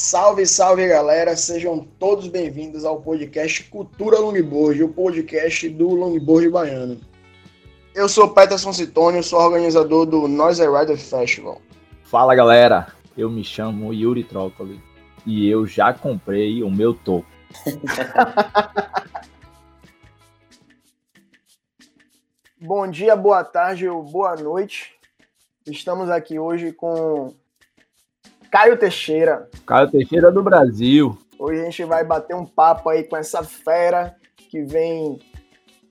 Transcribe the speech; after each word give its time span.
Salve, 0.00 0.46
salve 0.46 0.86
galera, 0.86 1.34
sejam 1.34 1.80
todos 1.98 2.28
bem-vindos 2.28 2.84
ao 2.84 3.00
podcast 3.00 3.64
Cultura 3.64 4.20
Longboard, 4.20 4.84
o 4.84 4.88
podcast 4.90 5.68
do 5.70 5.88
Longboard 5.88 6.48
Baiano. 6.50 7.00
Eu 7.96 8.08
sou 8.08 8.32
Peterson 8.32 8.72
Citônio, 8.72 9.24
sou 9.24 9.40
organizador 9.40 10.06
do 10.06 10.28
Noise 10.28 10.62
Rider 10.68 10.96
Festival. 10.96 11.60
Fala 12.04 12.36
galera, 12.36 12.92
eu 13.16 13.28
me 13.28 13.42
chamo 13.42 13.92
Yuri 13.92 14.22
Trócoli 14.22 14.80
e 15.26 15.50
eu 15.50 15.66
já 15.66 15.92
comprei 15.92 16.62
o 16.62 16.70
meu 16.70 16.94
topo. 16.94 17.26
Bom 22.60 22.88
dia, 22.88 23.16
boa 23.16 23.42
tarde 23.42 23.88
ou 23.88 24.04
boa 24.04 24.36
noite. 24.36 24.94
Estamos 25.66 26.08
aqui 26.08 26.38
hoje 26.38 26.70
com 26.70 27.34
Caio 28.50 28.76
Teixeira. 28.78 29.48
Caio 29.66 29.90
Teixeira 29.90 30.30
do 30.30 30.42
Brasil. 30.42 31.16
Hoje 31.38 31.60
a 31.60 31.64
gente 31.64 31.84
vai 31.84 32.04
bater 32.04 32.34
um 32.34 32.44
papo 32.44 32.88
aí 32.88 33.04
com 33.04 33.16
essa 33.16 33.42
fera 33.42 34.16
que 34.50 34.62
vem 34.62 35.20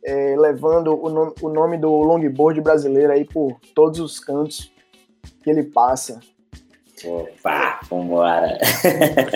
é, 0.04 0.36
levando 0.38 1.00
o 1.00 1.10
nome, 1.10 1.34
o 1.42 1.50
nome 1.50 1.78
do 1.78 1.90
longboard 1.90 2.60
brasileiro 2.62 3.14
aí 3.14 3.26
por 3.26 3.58
todos 3.76 4.00
os 4.00 4.20
cantos 4.20 4.72
que 5.44 5.50
ele 5.50 5.64
passa. 5.64 6.20
Opa, 7.06 7.80
vambora. 7.90 8.58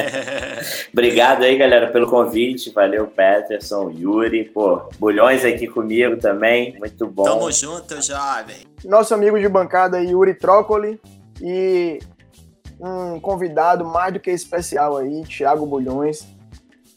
Obrigado 0.91 1.43
aí, 1.43 1.55
galera, 1.57 1.91
pelo 1.91 2.09
convite. 2.09 2.71
Valeu, 2.71 3.05
Peterson, 3.05 3.91
Yuri. 3.91 4.45
Pô, 4.45 4.89
bulhões 4.97 5.45
aqui 5.45 5.67
comigo 5.67 6.17
também. 6.17 6.75
Muito 6.79 7.05
bom. 7.05 7.23
Tamo 7.23 7.51
junto, 7.51 8.01
jovem. 8.01 8.65
Nosso 8.83 9.13
amigo 9.13 9.39
de 9.39 9.47
bancada, 9.47 10.01
Yuri 10.01 10.33
Trócoli. 10.33 10.99
E 11.39 11.99
um 12.81 13.19
convidado 13.19 13.85
mais 13.85 14.11
do 14.11 14.19
que 14.19 14.31
especial 14.31 14.97
aí, 14.97 15.23
Thiago 15.23 15.65
Bulhões. 15.65 16.25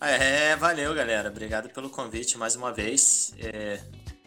É, 0.00 0.56
valeu, 0.56 0.94
galera. 0.94 1.28
Obrigado 1.28 1.68
pelo 1.68 1.90
convite 1.90 2.38
mais 2.38 2.56
uma 2.56 2.72
vez. 2.72 3.34
É, 3.38 3.78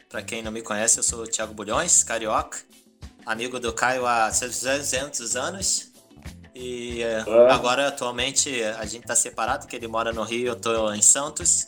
para 0.07 0.21
quem 0.21 0.41
não 0.41 0.51
me 0.51 0.61
conhece, 0.61 0.99
eu 0.99 1.03
sou 1.03 1.23
o 1.23 1.27
Thiago 1.27 1.53
Bulhões, 1.53 2.03
carioca, 2.03 2.59
amigo 3.25 3.59
do 3.59 3.73
Caio 3.73 4.05
há 4.05 4.29
200 4.29 5.35
anos. 5.35 5.91
E 6.53 7.01
é. 7.01 7.19
agora, 7.51 7.87
atualmente, 7.87 8.63
a 8.63 8.85
gente 8.85 9.05
tá 9.05 9.15
separado, 9.15 9.67
que 9.67 9.75
ele 9.75 9.87
mora 9.87 10.11
no 10.11 10.23
Rio, 10.23 10.47
eu 10.47 10.55
tô 10.55 10.91
em 10.93 11.01
Santos. 11.01 11.67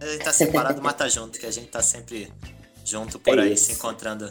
A 0.00 0.06
gente 0.06 0.24
tá 0.24 0.32
separado, 0.32 0.80
mas 0.82 0.94
tá 0.94 1.08
junto, 1.08 1.38
que 1.38 1.46
a 1.46 1.50
gente 1.50 1.68
tá 1.68 1.82
sempre 1.82 2.30
junto 2.84 3.18
por 3.18 3.38
é 3.38 3.42
aí, 3.42 3.52
isso. 3.54 3.66
se 3.66 3.72
encontrando 3.72 4.30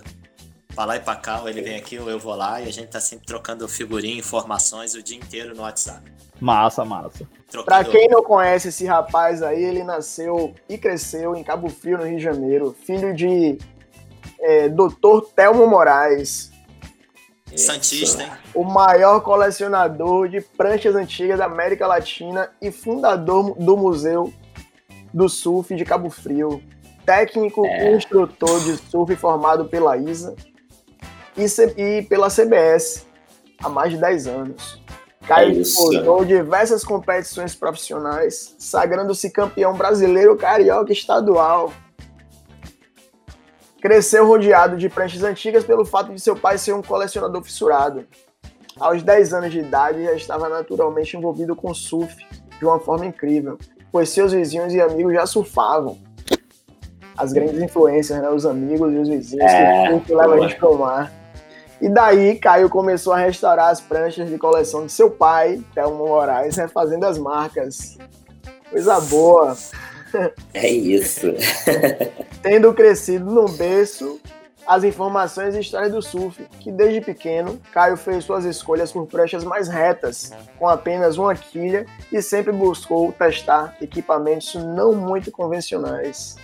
pra 0.76 0.86
lá 0.86 0.98
e 0.98 1.00
pra 1.00 1.16
cá, 1.16 1.42
ou 1.42 1.50
ele 1.50 1.62
vem 1.62 1.78
aqui 1.78 1.98
ou 1.98 2.09
eu 2.09 2.20
vou 2.20 2.36
lá, 2.36 2.62
e 2.62 2.68
a 2.68 2.72
gente 2.72 2.90
tá 2.90 3.00
sempre 3.00 3.26
trocando 3.26 3.68
figurinha, 3.68 4.20
informações 4.20 4.94
o 4.94 5.02
dia 5.02 5.17
inteiro 5.17 5.56
no 5.56 5.62
WhatsApp. 5.62 6.12
Massa, 6.40 6.84
massa. 6.84 7.26
Trocando... 7.50 7.66
Pra 7.66 7.84
quem 7.86 8.09
não 8.09 8.22
conhece 8.22 8.67
esse 8.67 8.86
rapaz 8.86 9.42
aí, 9.42 9.64
ele 9.64 9.84
nasceu 9.84 10.54
e 10.67 10.78
cresceu 10.78 11.34
em 11.36 11.44
Cabo 11.44 11.70
Frio, 11.70 11.98
no 11.98 12.06
Rio 12.06 12.17
de 12.17 12.23
Janeiro, 12.23 12.76
filho 12.86 13.16
de 13.16 13.58
é, 14.42 14.67
Dr. 14.67 15.22
Telmo 15.34 15.66
Moraes. 15.66 16.52
Santista, 17.56 18.22
hein? 18.22 18.32
O 18.54 18.66
maior 18.66 19.22
colecionador 19.22 20.28
de 20.28 20.42
pranchas 20.42 20.94
antigas 20.94 21.39
da 21.39 21.45
América 21.45 21.88
Latina 21.88 22.52
e 22.62 22.70
fundador 22.70 23.56
do 23.58 23.78
Museu 23.78 24.34
do 25.14 25.30
Surf 25.30 25.73
de 25.73 25.86
Cabo 25.86 26.10
Frio. 26.10 26.62
Técnico 27.06 27.66
é. 27.66 27.94
e 27.94 27.95
instrutor 27.95 28.60
de 28.62 28.76
surf 28.76 29.16
formado 29.16 29.66
pela 29.66 29.95
ISA 29.95 30.36
e, 31.38 31.45
e 31.81 32.02
pela 32.03 32.30
CBS 32.30 33.05
há 33.64 33.69
mais 33.69 33.91
de 33.91 33.97
10 33.97 34.28
anos. 34.28 34.81
Caio 35.28 35.52
é 35.52 35.53
disputou 35.53 36.23
diversas 36.23 36.83
competições 36.83 37.55
profissionais, 37.55 38.55
sagrando-se 38.59 39.30
campeão 39.30 39.73
brasileiro, 39.73 40.37
carioca 40.37 40.93
estadual. 40.93 41.73
Cresceu 43.82 44.26
rodeado 44.26 44.77
de 44.77 44.89
pranchas 44.89 45.23
antigas 45.23 45.64
pelo 45.64 45.86
fato 45.86 46.14
de 46.14 46.20
seu 46.20 46.36
pai 46.36 46.58
ser 46.58 46.73
um 46.73 46.82
colecionador 46.82 47.43
fissurado. 47.43 48.05
Aos 48.80 49.02
10 49.02 49.33
anos 49.33 49.52
de 49.52 49.60
idade, 49.60 50.04
já 50.04 50.14
estava 50.14 50.49
naturalmente 50.49 51.15
envolvido 51.15 51.55
com 51.55 51.73
surf 51.73 52.15
de 52.60 52.65
uma 52.65 52.80
forma 52.80 53.05
incrível, 53.05 53.58
pois 53.92 54.10
seus 54.10 54.31
vizinhos 54.31 54.73
e 54.73 54.81
amigos 54.81 55.14
já 55.14 55.26
surfavam. 55.26 55.98
As 57.17 57.31
grandes 57.31 57.61
influências, 57.61 58.21
né? 58.21 58.30
Os 58.30 58.45
amigos 58.45 58.93
e 58.93 58.98
os 58.98 59.08
vizinhos 59.08 59.49
é, 59.49 59.87
que, 59.87 60.05
que 60.08 60.15
levam 60.15 60.33
a 60.33 60.42
gente 60.42 60.55
para 60.58 60.70
o 60.70 60.77
mar. 60.77 61.24
E 61.86 61.90
daí, 61.90 62.36
Caio 62.40 62.68
começou 62.68 63.14
a 63.14 63.18
restaurar 63.18 63.70
as 63.70 63.80
pranchas 63.80 64.28
de 64.28 64.40
coleção 64.40 64.88
de 64.88 64.92
seu 64.92 65.12
pai, 65.12 65.62
Thelmo 65.76 66.08
Moraes, 66.08 66.56
refazendo 66.56 67.06
as 67.06 67.20
marcas. 67.20 67.96
Coisa 68.72 69.00
boa. 69.02 69.56
É 70.54 70.70
isso. 70.70 71.28
Tendo 72.42 72.73
crescido 72.73 73.26
no 73.26 73.50
berço 73.50 74.18
as 74.66 74.86
informações 74.86 75.54
e 75.54 75.60
histórias 75.60 75.92
do 75.92 76.02
surf, 76.02 76.42
que 76.62 76.72
desde 76.72 77.02
pequeno, 77.02 77.60
Caio 77.73 77.98
fez 77.98 78.23
suas 78.23 78.46
escolhas 78.46 78.94
por 78.94 79.06
pranchas 79.08 79.44
mais 79.44 79.67
retas, 79.67 80.32
com 80.58 80.70
apenas 80.70 81.17
uma 81.17 81.36
quilha 81.36 81.86
e 82.14 82.22
sempre 82.22 82.54
buscou 82.54 83.12
testar 83.12 83.76
equipamentos 83.82 84.56
não 84.56 84.94
muito 84.94 85.30
convencionais. 85.32 86.38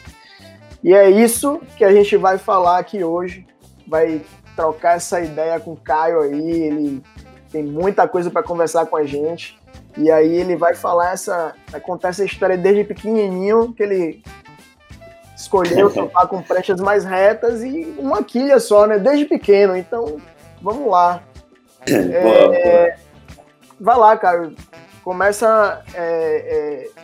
E 0.83 0.93
é 0.93 1.09
isso 1.09 1.61
que 1.77 1.85
a 1.85 1.93
gente 1.93 2.17
vai 2.17 2.37
falar 2.37 2.77
aqui 2.77 3.05
hoje. 3.05 3.47
Vai 3.87 4.21
trocar 4.55 4.97
essa 4.97 5.19
ideia 5.21 5.59
com 5.59 5.73
o 5.73 5.77
Caio 5.77 6.21
aí, 6.21 6.51
ele 6.63 7.03
tem 7.51 7.63
muita 7.63 8.07
coisa 8.07 8.29
para 8.29 8.43
conversar 8.43 8.85
com 8.85 8.95
a 8.95 9.05
gente. 9.05 9.59
E 9.97 10.09
aí 10.09 10.33
ele 10.33 10.55
vai 10.55 10.73
falar 10.73 11.13
essa. 11.13 11.53
Vai 11.69 11.81
contar 11.81 12.09
essa 12.09 12.23
história 12.23 12.57
desde 12.57 12.83
pequenininho, 12.83 13.73
que 13.73 13.83
ele 13.83 14.23
escolheu 15.35 15.91
topar 15.91 16.27
com 16.27 16.41
pranchas 16.41 16.79
mais 16.79 17.03
retas 17.03 17.63
e 17.63 17.93
uma 17.97 18.23
quilha 18.23 18.59
só, 18.59 18.85
né? 18.85 18.99
Desde 18.99 19.25
pequeno. 19.25 19.75
Então, 19.75 20.17
vamos 20.61 20.89
lá. 20.89 21.21
É, 21.87 22.95
vai 23.79 23.97
lá, 23.97 24.15
Caio. 24.15 24.55
Começa 25.03 25.83
é, 25.93 26.85
é, 26.95 27.00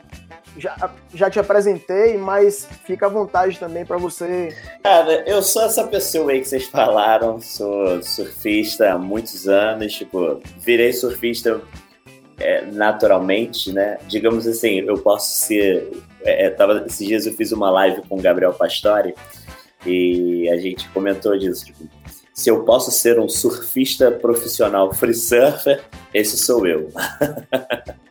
já, 0.57 0.91
já 1.13 1.29
te 1.29 1.40
apresentei, 1.40 2.18
mas 2.18 2.68
fica 2.85 3.06
à 3.06 3.09
vontade 3.09 3.59
também 3.59 3.85
para 3.85 3.97
você. 3.97 4.50
Cara, 4.84 5.23
eu 5.28 5.41
sou 5.41 5.63
essa 5.63 5.85
pessoa 5.88 6.31
aí 6.31 6.41
que 6.41 6.47
vocês 6.47 6.66
falaram, 6.66 7.40
sou 7.40 8.01
surfista 8.01 8.91
há 8.91 8.97
muitos 8.97 9.47
anos, 9.47 9.94
tipo, 9.94 10.41
virei 10.57 10.91
surfista 10.94 11.62
é, 12.40 12.66
naturalmente, 12.66 13.72
né? 13.72 13.97
Digamos 14.07 14.47
assim, 14.47 14.79
eu 14.79 14.97
posso 14.97 15.31
ser. 15.31 15.91
É, 16.23 16.45
é 16.45 16.50
tava, 16.50 16.84
esses 16.85 17.07
dias 17.07 17.25
eu 17.25 17.34
fiz 17.34 17.51
uma 17.51 17.69
live 17.69 18.01
com 18.07 18.18
o 18.18 18.22
Gabriel 18.22 18.53
Pastore 18.53 19.16
e 19.85 20.50
a 20.50 20.57
gente 20.57 20.89
comentou 20.89 21.38
disso, 21.38 21.66
tipo, 21.66 21.88
se 22.34 22.50
eu 22.50 22.63
posso 22.63 22.91
ser 22.91 23.19
um 23.19 23.28
surfista 23.28 24.12
profissional 24.12 24.94
free 24.94 25.13
surfer, 25.13 25.84
esse 26.13 26.38
sou 26.38 26.68
eu. 26.68 26.89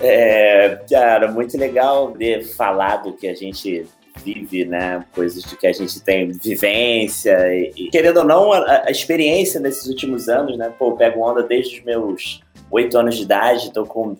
é, 0.00 0.80
cara, 0.90 1.30
muito 1.30 1.56
legal 1.56 2.12
ver 2.12 2.44
falar 2.44 2.98
do 2.98 3.12
que 3.12 3.28
a 3.28 3.34
gente 3.34 3.86
vive, 4.24 4.64
né? 4.64 5.04
Coisas 5.14 5.42
de 5.42 5.56
que 5.56 5.66
a 5.66 5.72
gente 5.72 6.00
tem 6.00 6.30
vivência 6.30 7.36
e, 7.54 7.72
e 7.76 7.90
querendo 7.90 8.18
ou 8.18 8.24
não, 8.24 8.52
a, 8.52 8.84
a, 8.86 8.90
experiência 8.90 9.60
nesses 9.60 9.86
últimos 9.86 10.28
anos, 10.28 10.56
né? 10.56 10.72
Pô, 10.78 10.90
eu 10.90 10.96
pego 10.96 11.20
onda 11.20 11.42
desde 11.42 11.78
os 11.78 11.84
meus 11.84 12.40
oito 12.70 12.98
anos 12.98 13.16
de 13.16 13.22
idade, 13.22 13.72
tô 13.72 13.84
com 13.84 14.16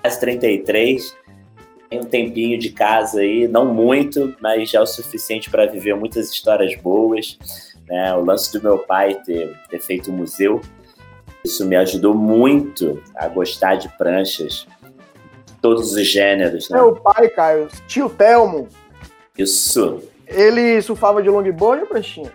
quase 0.00 0.20
33, 0.20 1.16
tem 1.90 2.00
um 2.00 2.04
tempinho 2.04 2.58
de 2.58 2.70
casa 2.70 3.20
aí, 3.20 3.46
não 3.48 3.72
muito, 3.72 4.34
mas 4.40 4.70
já 4.70 4.78
é 4.78 4.82
o 4.82 4.86
suficiente 4.86 5.50
para 5.50 5.66
viver 5.66 5.94
muitas 5.94 6.30
histórias 6.30 6.74
boas. 6.76 7.38
Né? 7.88 8.14
O 8.14 8.24
lance 8.24 8.52
do 8.52 8.62
meu 8.62 8.78
pai 8.78 9.14
ter, 9.24 9.54
ter 9.68 9.80
feito 9.80 10.10
um 10.10 10.16
museu, 10.16 10.60
isso 11.44 11.66
me 11.66 11.76
ajudou 11.76 12.14
muito 12.14 13.02
a 13.14 13.28
gostar 13.28 13.76
de 13.76 13.88
pranchas, 13.96 14.66
todos 15.60 15.92
os 15.92 16.06
gêneros. 16.06 16.68
Né? 16.68 16.78
Meu 16.78 16.96
pai, 16.96 17.28
Caio, 17.28 17.68
tio 17.86 18.08
Telmo. 18.08 18.68
Isso. 19.36 20.00
Ele 20.26 20.80
surfava 20.80 21.22
de 21.22 21.28
longboard 21.28 21.82
ou 21.82 21.88
pranchinha? 21.88 22.32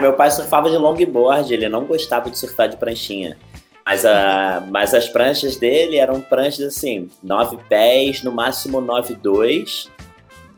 Meu 0.00 0.14
pai 0.14 0.30
surfava 0.30 0.70
de 0.70 0.76
longboard, 0.76 1.52
ele 1.52 1.68
não 1.68 1.84
gostava 1.84 2.30
de 2.30 2.38
surfar 2.38 2.68
de 2.68 2.76
pranchinha. 2.76 3.36
Mas, 3.84 4.06
a, 4.06 4.62
mas 4.70 4.94
as 4.94 5.08
pranchas 5.08 5.56
dele 5.56 5.96
eram 5.96 6.20
pranchas 6.20 6.66
assim, 6.66 7.10
9 7.22 7.58
pés, 7.68 8.22
no 8.22 8.30
máximo 8.30 8.80
9,2 8.80 9.90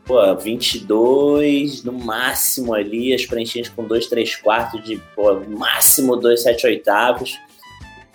pô, 0.05 0.35
22 0.35 1.83
no 1.83 1.91
máximo 1.91 2.73
ali, 2.73 3.13
as 3.13 3.25
pranchinhas 3.25 3.67
com 3.67 3.83
2, 3.83 4.07
3 4.07 4.35
quartos 4.37 4.83
de, 4.83 4.97
pô, 5.15 5.33
máximo 5.47 6.15
2, 6.15 6.41
7 6.43 6.67
oitavos. 6.67 7.37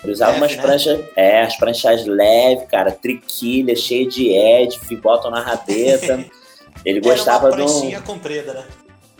Ele 0.02 0.12
usava 0.12 0.32
leve, 0.32 0.42
umas 0.42 0.56
né? 0.56 0.62
pranchas, 0.62 1.00
é, 1.14 1.42
as 1.42 1.56
pranchas 1.56 2.06
leves, 2.06 2.66
cara, 2.68 2.90
triquilha, 2.90 3.76
cheia 3.76 4.08
de 4.08 4.32
edge, 4.32 4.78
botam 4.96 5.30
na 5.30 5.40
rabeta. 5.40 6.24
Ele 6.84 7.00
gostava 7.00 7.48
era 7.48 7.56
uma 7.56 7.66
pranchinha 7.66 8.00
comprida, 8.00 8.54
né? 8.54 8.64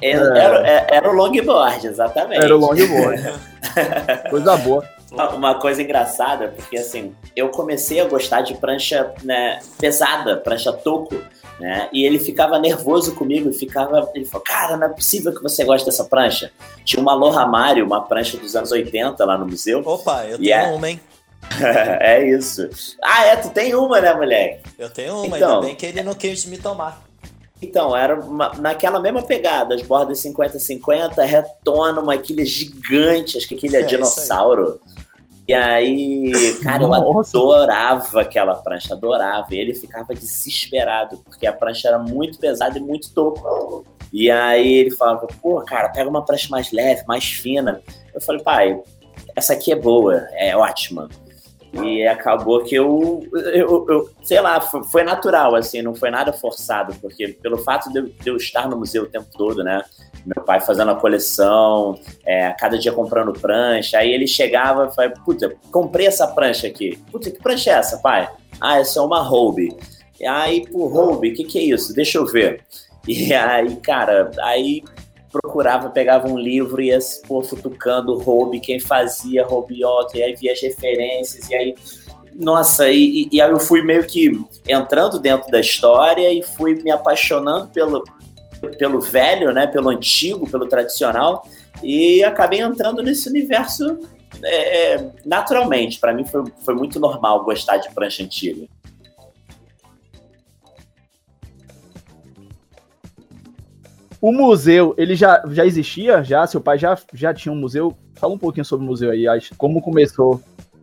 Era, 0.02 0.38
era, 0.38 0.86
era, 0.90 1.10
o 1.10 1.12
longboard, 1.12 1.86
exatamente. 1.86 2.42
Era 2.42 2.56
o 2.56 2.58
longboard. 2.58 3.22
Coisa 4.30 4.56
boa. 4.56 4.84
Uma 5.34 5.56
coisa 5.56 5.82
engraçada, 5.82 6.54
porque 6.56 6.78
assim, 6.78 7.14
eu 7.34 7.48
comecei 7.48 8.00
a 8.00 8.04
gostar 8.04 8.42
de 8.42 8.54
prancha 8.54 9.12
né, 9.24 9.58
pesada, 9.76 10.36
prancha 10.36 10.72
toco, 10.72 11.16
né? 11.60 11.90
E 11.92 12.04
ele 12.04 12.18
ficava 12.18 12.58
nervoso 12.58 13.14
comigo, 13.14 13.52
ficava, 13.52 14.10
ele 14.14 14.24
falou, 14.24 14.42
cara, 14.42 14.78
não 14.78 14.86
é 14.86 14.90
possível 14.90 15.32
que 15.34 15.42
você 15.42 15.62
goste 15.62 15.84
dessa 15.84 16.04
prancha. 16.04 16.50
Tinha 16.84 17.02
uma 17.02 17.12
Aloha 17.12 17.46
Mario, 17.46 17.84
uma 17.84 18.00
prancha 18.00 18.38
dos 18.38 18.56
anos 18.56 18.72
80 18.72 19.22
lá 19.26 19.36
no 19.36 19.46
museu. 19.46 19.82
Opa, 19.84 20.24
eu 20.24 20.38
tenho 20.38 20.54
é... 20.54 20.66
uma, 20.72 20.88
hein? 20.88 21.00
é 22.00 22.26
isso. 22.30 22.68
Ah, 23.02 23.26
é, 23.26 23.36
tu 23.36 23.50
tem 23.50 23.74
uma, 23.74 24.00
né, 24.00 24.14
moleque? 24.14 24.62
Eu 24.78 24.88
tenho 24.88 25.22
uma, 25.22 25.36
então, 25.36 25.56
ainda 25.56 25.66
bem 25.66 25.74
que 25.74 25.86
ele 25.86 26.02
não 26.02 26.14
quis 26.14 26.46
me 26.46 26.56
tomar. 26.56 27.02
Então, 27.62 27.94
era 27.94 28.18
uma, 28.18 28.54
naquela 28.54 28.98
mesma 28.98 29.22
pegada, 29.22 29.74
as 29.74 29.82
bordas 29.82 30.22
50-50, 30.24 31.22
retona, 31.26 32.00
uma 32.00 32.16
quilha 32.16 32.44
gigante, 32.44 33.36
acho 33.36 33.46
que 33.46 33.54
quilha 33.54 33.80
é, 33.80 33.82
dinossauro. 33.82 34.80
E 35.50 35.54
aí, 35.54 36.30
cara, 36.62 36.84
eu 36.84 36.94
adorava 36.94 38.20
aquela 38.20 38.54
prancha, 38.54 38.94
adorava. 38.94 39.48
E 39.50 39.58
ele 39.58 39.74
ficava 39.74 40.14
desesperado, 40.14 41.18
porque 41.24 41.44
a 41.44 41.52
prancha 41.52 41.88
era 41.88 41.98
muito 41.98 42.38
pesada 42.38 42.78
e 42.78 42.80
muito 42.80 43.12
topo. 43.12 43.84
E 44.12 44.30
aí 44.30 44.74
ele 44.74 44.92
falava, 44.92 45.26
pô, 45.42 45.60
cara, 45.62 45.88
pega 45.88 46.08
uma 46.08 46.24
prancha 46.24 46.46
mais 46.48 46.70
leve, 46.70 47.02
mais 47.04 47.24
fina. 47.24 47.82
Eu 48.14 48.20
falei, 48.20 48.40
pai, 48.44 48.80
essa 49.34 49.54
aqui 49.54 49.72
é 49.72 49.76
boa, 49.76 50.18
é 50.34 50.56
ótima. 50.56 51.08
E 51.72 52.04
acabou 52.06 52.64
que 52.64 52.74
eu, 52.74 53.22
eu, 53.32 53.86
eu, 53.88 54.10
sei 54.24 54.40
lá, 54.40 54.60
foi 54.60 55.04
natural, 55.04 55.54
assim, 55.54 55.82
não 55.82 55.94
foi 55.94 56.10
nada 56.10 56.32
forçado, 56.32 56.94
porque 57.00 57.28
pelo 57.28 57.58
fato 57.58 57.92
de 57.92 58.12
eu, 58.26 58.36
estar 58.36 58.68
no 58.68 58.76
museu 58.76 59.04
o 59.04 59.08
tempo 59.08 59.28
todo, 59.36 59.62
né? 59.62 59.80
Meu 60.26 60.44
pai 60.44 60.60
fazendo 60.60 60.90
a 60.90 60.96
coleção, 60.96 61.98
é, 62.26 62.50
cada 62.58 62.76
dia 62.76 62.92
comprando 62.92 63.32
prancha, 63.32 63.98
aí 63.98 64.12
ele 64.12 64.26
chegava 64.26 64.88
e 64.90 64.94
falava, 64.94 65.14
puta, 65.24 65.54
comprei 65.70 66.06
essa 66.08 66.26
prancha 66.26 66.66
aqui. 66.66 66.98
Puta, 67.10 67.30
que 67.30 67.40
prancha 67.40 67.70
é 67.70 67.74
essa, 67.74 67.98
pai? 67.98 68.28
Ah, 68.60 68.80
essa 68.80 68.98
é 68.98 69.02
uma 69.02 69.22
Hobie. 69.22 69.76
E 70.18 70.26
aí, 70.26 70.66
pô, 70.66 70.86
Hobie, 70.86 71.30
o 71.30 71.34
que, 71.34 71.44
que 71.44 71.58
é 71.58 71.62
isso? 71.62 71.94
Deixa 71.94 72.18
eu 72.18 72.26
ver. 72.26 72.64
E 73.06 73.32
aí, 73.32 73.76
cara, 73.76 74.30
aí 74.40 74.82
procurava, 75.30 75.88
pegava 75.90 76.28
um 76.28 76.38
livro 76.38 76.80
e 76.80 76.88
ia 76.88 76.98
pô, 77.26 77.42
futucando 77.42 78.20
Hobie, 78.28 78.60
quem 78.60 78.80
fazia 78.80 79.46
Robiota, 79.46 80.18
e 80.18 80.22
aí 80.22 80.34
via 80.34 80.52
as 80.52 80.60
referências, 80.60 81.48
e 81.48 81.54
aí. 81.54 81.74
Nossa, 82.34 82.88
e, 82.88 83.28
e 83.30 83.40
aí 83.40 83.50
eu 83.50 83.58
fui 83.58 83.82
meio 83.82 84.06
que 84.06 84.32
entrando 84.66 85.18
dentro 85.18 85.50
da 85.50 85.60
história 85.60 86.32
e 86.32 86.42
fui 86.42 86.74
me 86.82 86.90
apaixonando 86.90 87.68
pelo, 87.68 88.04
pelo 88.78 89.00
velho, 89.00 89.52
né, 89.52 89.66
pelo 89.66 89.90
antigo, 89.90 90.48
pelo 90.48 90.66
tradicional, 90.66 91.46
e 91.82 92.22
acabei 92.24 92.60
entrando 92.60 93.02
nesse 93.02 93.28
universo 93.28 93.98
é, 94.42 94.94
é 94.94 95.10
naturalmente. 95.24 95.98
Para 95.98 96.14
mim 96.14 96.24
foi, 96.24 96.44
foi 96.64 96.74
muito 96.74 96.98
normal 96.98 97.44
gostar 97.44 97.78
de 97.78 97.90
prancha 97.92 98.22
antiga. 98.22 98.66
O 104.20 104.32
museu, 104.32 104.94
ele 104.98 105.16
já, 105.16 105.42
já 105.48 105.64
existia? 105.64 106.22
Já? 106.22 106.46
Seu 106.46 106.60
pai 106.60 106.78
já, 106.78 106.96
já 107.12 107.32
tinha 107.32 107.52
um 107.52 107.56
museu? 107.56 107.96
Fala 108.14 108.34
um 108.34 108.38
pouquinho 108.38 108.64
sobre 108.64 108.84
o 108.84 108.88
museu 108.88 109.10
aí, 109.10 109.24
como 109.56 109.80
começou. 109.80 110.40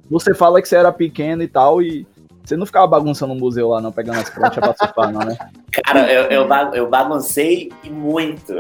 Você 0.10 0.34
fala 0.34 0.62
que 0.62 0.68
você 0.68 0.75
era 0.75 0.92
pequeno 0.92 1.44
e 1.44 1.48
tal, 1.48 1.81
e 1.81 2.07
você 2.44 2.56
não 2.56 2.66
ficava 2.66 2.88
bagunçando 2.88 3.34
no 3.34 3.39
museu 3.39 3.68
lá, 3.68 3.81
não, 3.81 3.92
pegando 3.92 4.19
as 4.19 4.30
pranchas 4.30 4.57
pra 4.57 4.74
surfar, 4.74 5.12
não, 5.12 5.19
né? 5.19 5.38
Cara, 5.84 6.12
eu, 6.12 6.24
eu, 6.31 6.48
eu 6.74 6.89
baguncei 6.89 7.69
muito. 7.84 8.54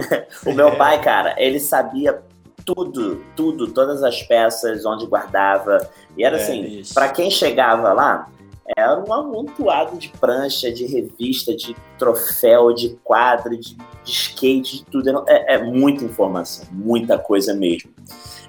o 0.46 0.52
meu 0.52 0.74
pai, 0.76 1.00
cara, 1.00 1.34
ele 1.38 1.60
sabia 1.60 2.20
tudo, 2.64 3.22
tudo, 3.36 3.68
todas 3.68 4.02
as 4.02 4.22
peças, 4.22 4.84
onde 4.86 5.06
guardava. 5.06 5.78
E 6.16 6.24
era 6.24 6.38
é, 6.38 6.40
assim, 6.40 6.82
para 6.94 7.10
quem 7.10 7.30
chegava 7.30 7.92
lá, 7.92 8.28
era 8.76 8.98
um 8.98 9.12
amontoado 9.12 9.98
de 9.98 10.08
prancha, 10.08 10.72
de 10.72 10.86
revista, 10.86 11.54
de 11.54 11.76
troféu, 11.98 12.72
de 12.72 12.96
quadro, 13.04 13.56
de, 13.56 13.76
de 13.76 14.10
skate, 14.12 14.78
de 14.78 14.84
tudo. 14.86 15.24
É, 15.28 15.54
é, 15.54 15.62
muita 15.62 16.04
informação, 16.04 16.66
muita 16.72 17.18
coisa 17.18 17.52
mesmo. 17.54 17.90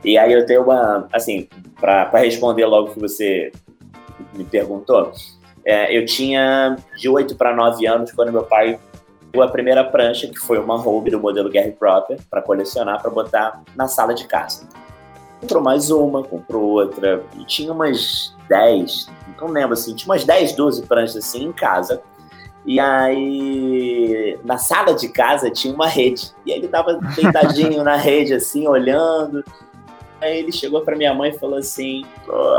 E 0.04 0.18
aí 0.18 0.32
eu 0.32 0.46
tenho 0.46 0.64
uma, 0.64 1.08
assim, 1.12 1.48
para 1.80 2.10
responder 2.20 2.66
logo 2.66 2.94
que 2.94 3.00
você 3.00 3.52
me 4.34 4.46
perguntou, 4.46 5.12
é, 5.66 5.98
eu 5.98 6.06
tinha 6.06 6.78
de 6.96 7.10
8 7.10 7.36
para 7.36 7.56
9 7.56 7.86
anos 7.88 8.12
quando 8.12 8.32
meu 8.32 8.44
pai 8.44 8.80
deu 9.32 9.42
a 9.42 9.48
primeira 9.48 9.84
prancha, 9.84 10.28
que 10.28 10.40
foi 10.40 10.60
uma 10.60 10.76
Hobie 10.76 11.12
do 11.12 11.20
modelo 11.20 11.50
Gary 11.52 11.72
Proper, 11.72 12.20
para 12.30 12.42
colecionar, 12.42 13.02
para 13.02 13.12
botar 13.12 13.64
na 13.76 13.88
sala 13.88 14.14
de 14.14 14.26
casa. 14.28 14.68
Comprou 15.42 15.62
mais 15.62 15.92
uma, 15.92 16.24
comprou 16.24 16.64
outra, 16.64 17.24
e 17.38 17.46
tinha 17.46 17.72
umas 17.72 18.36
10, 18.48 19.10
não 19.40 19.48
lembro 19.50 19.74
assim, 19.74 19.94
tinha 19.96 20.12
umas 20.12 20.24
10, 20.24 20.54
12 20.54 20.84
pranchas 20.84 21.18
assim 21.18 21.46
em 21.46 21.52
casa. 21.52 22.02
E 22.66 22.80
aí, 22.80 24.40
na 24.44 24.58
sala 24.58 24.94
de 24.96 25.08
casa 25.10 25.52
tinha 25.52 25.74
uma 25.74 25.88
rede. 25.88 26.32
E 26.46 26.52
ele 26.52 26.68
tava 26.68 26.96
deitadinho 27.16 27.84
na 27.86 27.96
rede, 27.96 28.34
assim, 28.34 28.68
olhando. 28.68 29.44
Aí 30.20 30.40
ele 30.40 30.52
chegou 30.52 30.82
para 30.82 30.96
minha 30.96 31.14
mãe 31.14 31.30
e 31.30 31.38
falou 31.38 31.60
assim: 31.60 32.04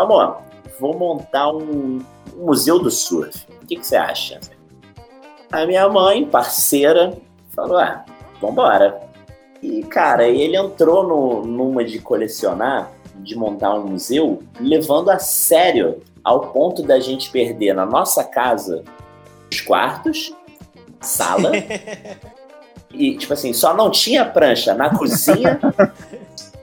Amor, 0.01 0.39
vou 0.79 0.97
montar 0.97 1.51
um, 1.51 1.99
um, 2.37 2.45
museu 2.45 2.79
do 2.79 2.91
surf. 2.91 3.47
O 3.63 3.67
que, 3.67 3.77
que 3.77 3.87
você 3.87 3.97
acha? 3.97 4.39
A 5.51 5.67
minha 5.67 5.89
mãe, 5.89 6.25
parceira, 6.25 7.19
falou: 7.53 7.79
Ah, 7.79 8.05
vambora. 8.41 9.06
E, 9.63 9.83
cara, 9.83 10.29
ele 10.29 10.57
entrou 10.57 11.07
no, 11.07 11.47
numa 11.47 11.85
de 11.85 11.99
colecionar 11.99 12.93
de 13.19 13.37
montar 13.37 13.75
um 13.75 13.87
museu, 13.89 14.43
levando 14.61 15.11
a 15.11 15.19
sério 15.19 16.03
ao 16.23 16.53
ponto 16.53 16.83
da 16.83 17.01
gente 17.01 17.31
perder 17.31 17.75
na 17.75 17.87
nossa 17.87 18.23
casa 18.23 18.85
os 19.51 19.61
quartos, 19.61 20.35
sala. 21.01 21.53
e, 22.93 23.17
tipo 23.17 23.33
assim, 23.33 23.53
só 23.53 23.75
não 23.75 23.91
tinha 23.91 24.25
prancha 24.25 24.75
na 24.75 24.97
cozinha 24.97 25.59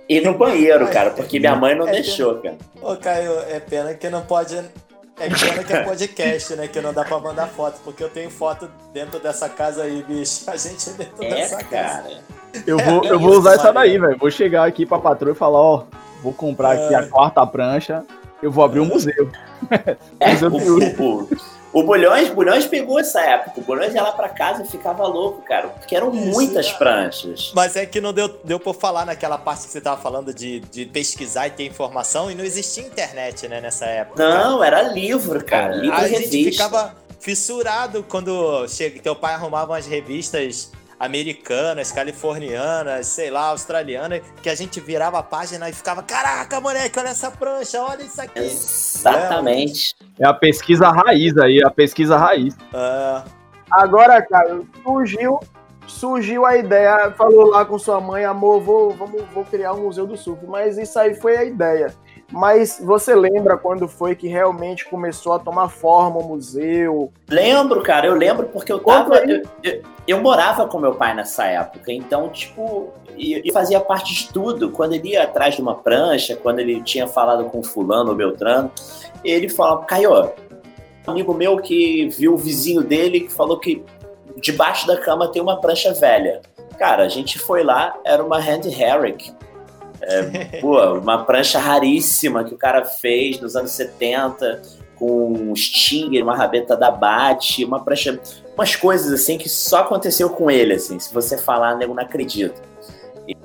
e 0.07 0.19
no 0.21 0.37
banheiro, 0.37 0.87
cara, 0.89 1.11
porque 1.11 1.39
minha 1.39 1.55
mãe 1.55 1.75
não 1.75 1.87
é 1.87 1.91
deixou, 1.91 2.35
cara. 2.35 2.57
Ô, 2.81 2.95
Caio, 2.97 3.39
é 3.49 3.59
pena 3.59 3.93
que 3.93 4.09
não 4.09 4.21
pode. 4.21 4.55
É 4.55 5.29
pena 5.29 5.63
que 5.63 5.73
é 5.73 5.83
podcast, 5.83 6.55
né? 6.55 6.67
Que 6.67 6.81
não 6.81 6.93
dá 6.93 7.05
pra 7.05 7.19
mandar 7.19 7.47
foto, 7.47 7.79
porque 7.83 8.03
eu 8.03 8.09
tenho 8.09 8.29
foto 8.29 8.69
dentro 8.91 9.19
dessa 9.19 9.47
casa 9.47 9.83
aí, 9.83 10.03
bicho. 10.03 10.49
A 10.49 10.57
gente 10.57 10.89
dentro 10.91 11.23
é, 11.23 11.29
dessa 11.29 11.63
cara. 11.63 12.03
casa. 12.03 12.21
Eu 12.67 12.77
vou, 12.77 13.03
eu 13.05 13.19
vou 13.19 13.37
usar 13.37 13.55
essa 13.55 13.71
daí, 13.71 13.97
velho. 13.97 14.17
Vou 14.17 14.29
chegar 14.29 14.65
aqui 14.65 14.85
pra 14.85 14.99
patroa 14.99 15.31
e 15.31 15.35
falar, 15.35 15.59
ó, 15.59 15.83
vou 16.21 16.33
comprar 16.33 16.73
aqui 16.73 16.95
a 16.95 17.01
é. 17.01 17.05
quarta 17.07 17.45
prancha, 17.45 18.03
eu 18.41 18.51
vou 18.51 18.63
abrir 18.63 18.79
um 18.79 18.85
museu. 18.85 19.29
É, 20.19 20.33
museu 20.49 20.77
o, 20.99 21.27
o, 21.71 21.83
Bulhões, 21.83 22.29
Bulhões 22.29 22.65
pegou 22.65 22.99
essa 22.99 23.21
época. 23.21 23.61
O 23.61 23.63
Bulhões 23.63 23.95
ia 23.95 24.03
lá 24.03 24.11
pra 24.11 24.27
casa 24.27 24.63
e 24.63 24.67
ficava 24.67 25.07
louco, 25.07 25.41
cara. 25.41 25.69
Porque 25.69 25.95
eram 25.95 26.13
Isso, 26.13 26.25
muitas 26.25 26.67
é. 26.67 26.73
pranchas. 26.73 27.53
Mas 27.55 27.77
é 27.77 27.85
que 27.85 28.01
não 28.01 28.11
deu, 28.11 28.27
deu 28.43 28.59
pra 28.59 28.73
falar 28.73 29.05
naquela 29.05 29.37
parte 29.37 29.65
que 29.65 29.71
você 29.71 29.79
tava 29.79 30.01
falando 30.01 30.33
de, 30.33 30.59
de 30.59 30.85
pesquisar 30.85 31.47
e 31.47 31.51
ter 31.51 31.65
informação. 31.65 32.29
E 32.29 32.35
não 32.35 32.43
existia 32.43 32.85
internet, 32.85 33.47
né, 33.47 33.61
nessa 33.61 33.85
época. 33.85 34.21
Não, 34.21 34.59
cara. 34.59 34.79
era 34.79 34.93
livro, 34.93 35.43
cara. 35.45 35.75
Livro 35.75 35.95
A 35.95 36.07
gente 36.09 36.51
ficava 36.51 36.93
fissurado 37.21 38.03
quando 38.03 38.67
chega, 38.67 38.99
teu 38.99 39.15
pai 39.15 39.33
arrumava 39.33 39.71
umas 39.71 39.87
revistas 39.87 40.73
americanas, 41.03 41.91
californianas, 41.91 43.07
sei 43.07 43.29
lá, 43.29 43.47
australianas, 43.47 44.21
que 44.41 44.49
a 44.49 44.55
gente 44.55 44.79
virava 44.79 45.19
a 45.19 45.23
página 45.23 45.69
e 45.69 45.73
ficava, 45.73 46.01
caraca, 46.01 46.61
moleque, 46.61 46.97
olha 46.97 47.09
essa 47.09 47.29
prancha, 47.29 47.81
olha 47.81 48.03
isso 48.03 48.21
aqui. 48.21 48.39
Exatamente. 48.39 49.95
É, 50.17 50.25
a 50.25 50.33
pesquisa 50.33 50.89
raiz 50.89 51.37
aí, 51.37 51.61
a 51.63 51.69
pesquisa 51.69 52.17
raiz. 52.17 52.55
É. 52.73 53.23
Agora, 53.69 54.21
cara, 54.21 54.61
surgiu, 54.81 55.39
surgiu 55.85 56.45
a 56.45 56.55
ideia, 56.55 57.11
falou 57.11 57.49
lá 57.49 57.65
com 57.65 57.77
sua 57.77 57.99
mãe, 57.99 58.23
amor, 58.23 58.61
vou, 58.61 58.91
vamos, 58.91 59.23
vou 59.33 59.43
criar 59.43 59.73
um 59.73 59.81
museu 59.81 60.07
do 60.07 60.15
surf, 60.15 60.45
mas 60.47 60.77
isso 60.77 60.97
aí 60.97 61.15
foi 61.15 61.35
a 61.35 61.43
ideia. 61.43 61.93
Mas 62.33 62.81
você 62.83 63.13
lembra 63.13 63.55
quando 63.57 63.87
foi 63.87 64.15
que 64.15 64.27
realmente 64.27 64.85
começou 64.85 65.33
a 65.33 65.39
tomar 65.39 65.69
forma 65.69 66.17
o 66.17 66.27
museu? 66.29 67.13
Lembro, 67.29 67.83
cara, 67.83 68.07
eu 68.07 68.15
lembro 68.15 68.47
porque 68.47 68.73
eu 68.73 68.79
tava. 68.79 69.17
Eu, 69.17 69.43
eu, 69.61 69.83
eu, 70.07 70.19
morava 70.19 70.67
com 70.67 70.79
meu 70.79 70.95
pai 70.95 71.13
nessa 71.13 71.45
época, 71.45 71.93
então, 71.93 72.27
tipo, 72.29 72.91
eu, 73.15 73.53
fazia 73.53 73.79
parte 73.79 74.15
de 74.15 74.33
tudo. 74.33 74.71
Quando 74.71 74.93
ele 74.93 75.09
ia 75.09 75.21
atrás 75.21 75.53
de 75.53 75.61
uma 75.61 75.75
prancha, 75.75 76.35
quando 76.35 76.57
ele 76.57 76.81
tinha 76.81 77.05
falado 77.05 77.45
com 77.45 77.61
fulano 77.61 78.09
ou 78.09 78.15
Beltrano, 78.15 78.71
ele 79.23 79.47
falava, 79.47 79.85
Caio, 79.85 80.31
um 81.07 81.11
amigo 81.11 81.35
meu 81.35 81.57
que 81.59 82.09
viu 82.17 82.33
o 82.33 82.37
vizinho 82.37 82.81
dele 82.81 83.19
que 83.19 83.31
falou 83.31 83.59
que 83.59 83.83
debaixo 84.37 84.87
da 84.87 84.97
cama 84.97 85.31
tem 85.31 85.39
uma 85.39 85.61
prancha 85.61 85.93
velha. 85.93 86.41
Cara, 86.79 87.03
a 87.03 87.09
gente 87.09 87.37
foi 87.37 87.63
lá, 87.63 87.95
era 88.03 88.23
uma 88.23 88.39
Hand 88.39 88.65
Herrick 88.65 89.31
é, 90.03 90.59
pô, 90.61 90.79
uma 90.95 91.23
prancha 91.23 91.59
raríssima 91.59 92.43
que 92.43 92.53
o 92.53 92.57
cara 92.57 92.85
fez 92.85 93.39
nos 93.39 93.55
anos 93.55 93.71
70, 93.71 94.61
com 94.95 95.33
um 95.33 95.55
Stinger, 95.55 96.23
uma 96.23 96.35
rabeta 96.35 96.75
da 96.75 96.91
Bat, 96.91 97.63
uma 97.65 97.83
prancha. 97.83 98.19
Umas 98.55 98.75
coisas 98.75 99.11
assim 99.11 99.37
que 99.37 99.49
só 99.49 99.79
aconteceu 99.79 100.29
com 100.29 100.49
ele, 100.49 100.73
assim. 100.73 100.99
Se 100.99 101.13
você 101.13 101.37
falar, 101.37 101.75
nego 101.75 101.93
não 101.93 102.03
acredita. 102.03 102.61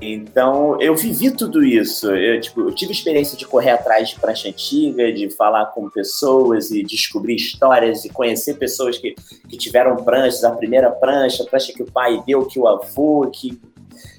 Então, 0.01 0.81
eu 0.81 0.95
vivi 0.95 1.31
tudo 1.31 1.65
isso. 1.65 2.11
Eu, 2.11 2.41
tipo, 2.41 2.61
eu 2.61 2.75
tive 2.75 2.93
experiência 2.93 3.37
de 3.37 3.47
correr 3.47 3.71
atrás 3.71 4.11
de 4.11 4.17
prancha 4.21 4.49
antiga, 4.49 5.13
de 5.13 5.31
falar 5.31 5.67
com 5.67 5.89
pessoas 5.89 6.71
e 6.71 6.83
descobrir 6.83 7.37
histórias 7.37 8.05
e 8.05 8.09
conhecer 8.09 8.55
pessoas 8.55 8.99
que, 8.99 9.15
que 9.49 9.57
tiveram 9.57 9.97
pranchas, 9.97 10.43
a 10.45 10.51
primeira 10.51 10.91
prancha, 10.91 11.43
a 11.43 11.47
prancha 11.47 11.73
que 11.73 11.83
o 11.83 11.91
pai 11.91 12.23
deu, 12.27 12.45
que 12.47 12.59
o 12.59 12.67
avô, 12.67 13.31
que... 13.33 13.61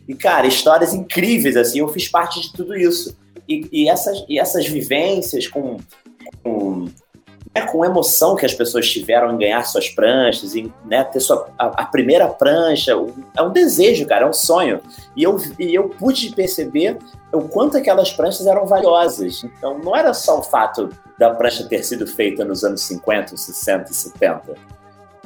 E, 0.10 0.16
cara, 0.16 0.48
histórias 0.48 0.92
incríveis, 0.92 1.56
assim, 1.56 1.80
eu 1.80 1.88
fiz 1.88 2.08
parte 2.08 2.42
de 2.42 2.52
tudo 2.52 2.76
isso. 2.76 3.16
E, 3.48 3.70
e 3.72 3.88
essas, 3.88 4.26
e 4.28 4.40
essas 4.40 4.68
vivências 4.68 5.48
com, 5.48 5.78
com 6.44 6.88
é 7.54 7.62
com 7.62 7.86
emoção 7.86 8.36
que 8.36 8.46
as 8.46 8.54
pessoas 8.54 8.90
tiveram 8.90 9.34
em 9.34 9.38
ganhar 9.38 9.64
suas 9.64 9.90
pranchas, 9.90 10.56
em 10.56 10.74
né, 10.86 11.04
ter 11.04 11.20
sua, 11.20 11.50
a, 11.58 11.84
a, 11.84 11.86
primeira 11.86 12.28
prancha. 12.28 12.94
É 13.38 13.42
um 13.42 13.52
desejo, 13.52 14.08
cara, 14.08 14.26
é 14.26 14.30
um 14.30 14.34
sonho. 14.34 14.82
E 15.16 15.22
eu, 15.22 15.38
e 15.60 15.76
eu 15.76 15.90
pude 15.90 16.32
perceber 16.32 16.98
o 17.32 17.42
quanto 17.42 17.78
aquelas 17.78 18.12
pranchas 18.12 18.48
eram 18.48 18.66
valiosas. 18.66 19.44
Então, 19.44 19.78
não 19.78 19.96
era 19.96 20.12
só 20.14 20.40
o 20.40 20.44
fato 20.44 20.90
da 21.20 21.32
prancha 21.32 21.68
ter 21.68 21.84
sido 21.84 22.08
feita 22.08 22.44
nos 22.44 22.64
anos 22.64 22.82
50, 22.82 23.38
60 23.38 23.92
e 23.92 23.94
70 23.94 24.52
é 24.52 24.79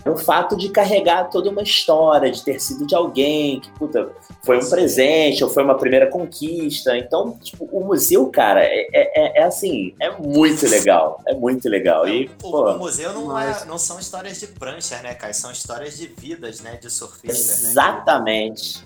o 0.09 0.17
fato 0.17 0.55
de 0.55 0.69
carregar 0.69 1.29
toda 1.29 1.49
uma 1.49 1.61
história, 1.61 2.29
de 2.29 2.43
ter 2.43 2.59
sido 2.59 2.85
de 2.85 2.93
alguém 2.93 3.59
que, 3.59 3.69
puta, 3.71 4.11
foi 4.43 4.57
um 4.57 4.69
presente 4.69 5.43
ou 5.43 5.49
foi 5.49 5.63
uma 5.63 5.77
primeira 5.77 6.07
conquista. 6.07 6.97
Então, 6.97 7.37
tipo, 7.41 7.65
o 7.71 7.85
museu, 7.85 8.27
cara, 8.27 8.61
é, 8.63 8.87
é, 8.93 9.41
é 9.41 9.43
assim, 9.43 9.95
é 9.99 10.11
muito 10.11 10.67
legal. 10.67 11.21
É 11.25 11.33
muito 11.33 11.69
legal. 11.69 12.07
E, 12.07 12.29
o, 12.43 12.51
pô, 12.51 12.71
o 12.71 12.77
museu 12.79 13.13
não, 13.13 13.39
é, 13.39 13.65
não 13.65 13.77
são 13.77 13.97
histórias 13.99 14.39
de 14.39 14.47
pranchas, 14.47 15.01
né, 15.01 15.13
cara? 15.13 15.33
São 15.33 15.51
histórias 15.51 15.97
de 15.97 16.07
vidas, 16.07 16.61
né, 16.61 16.75
de 16.75 16.89
surfistas, 16.89 17.63
né? 17.63 17.69
Exatamente. 17.69 18.79
Né? 18.79 18.83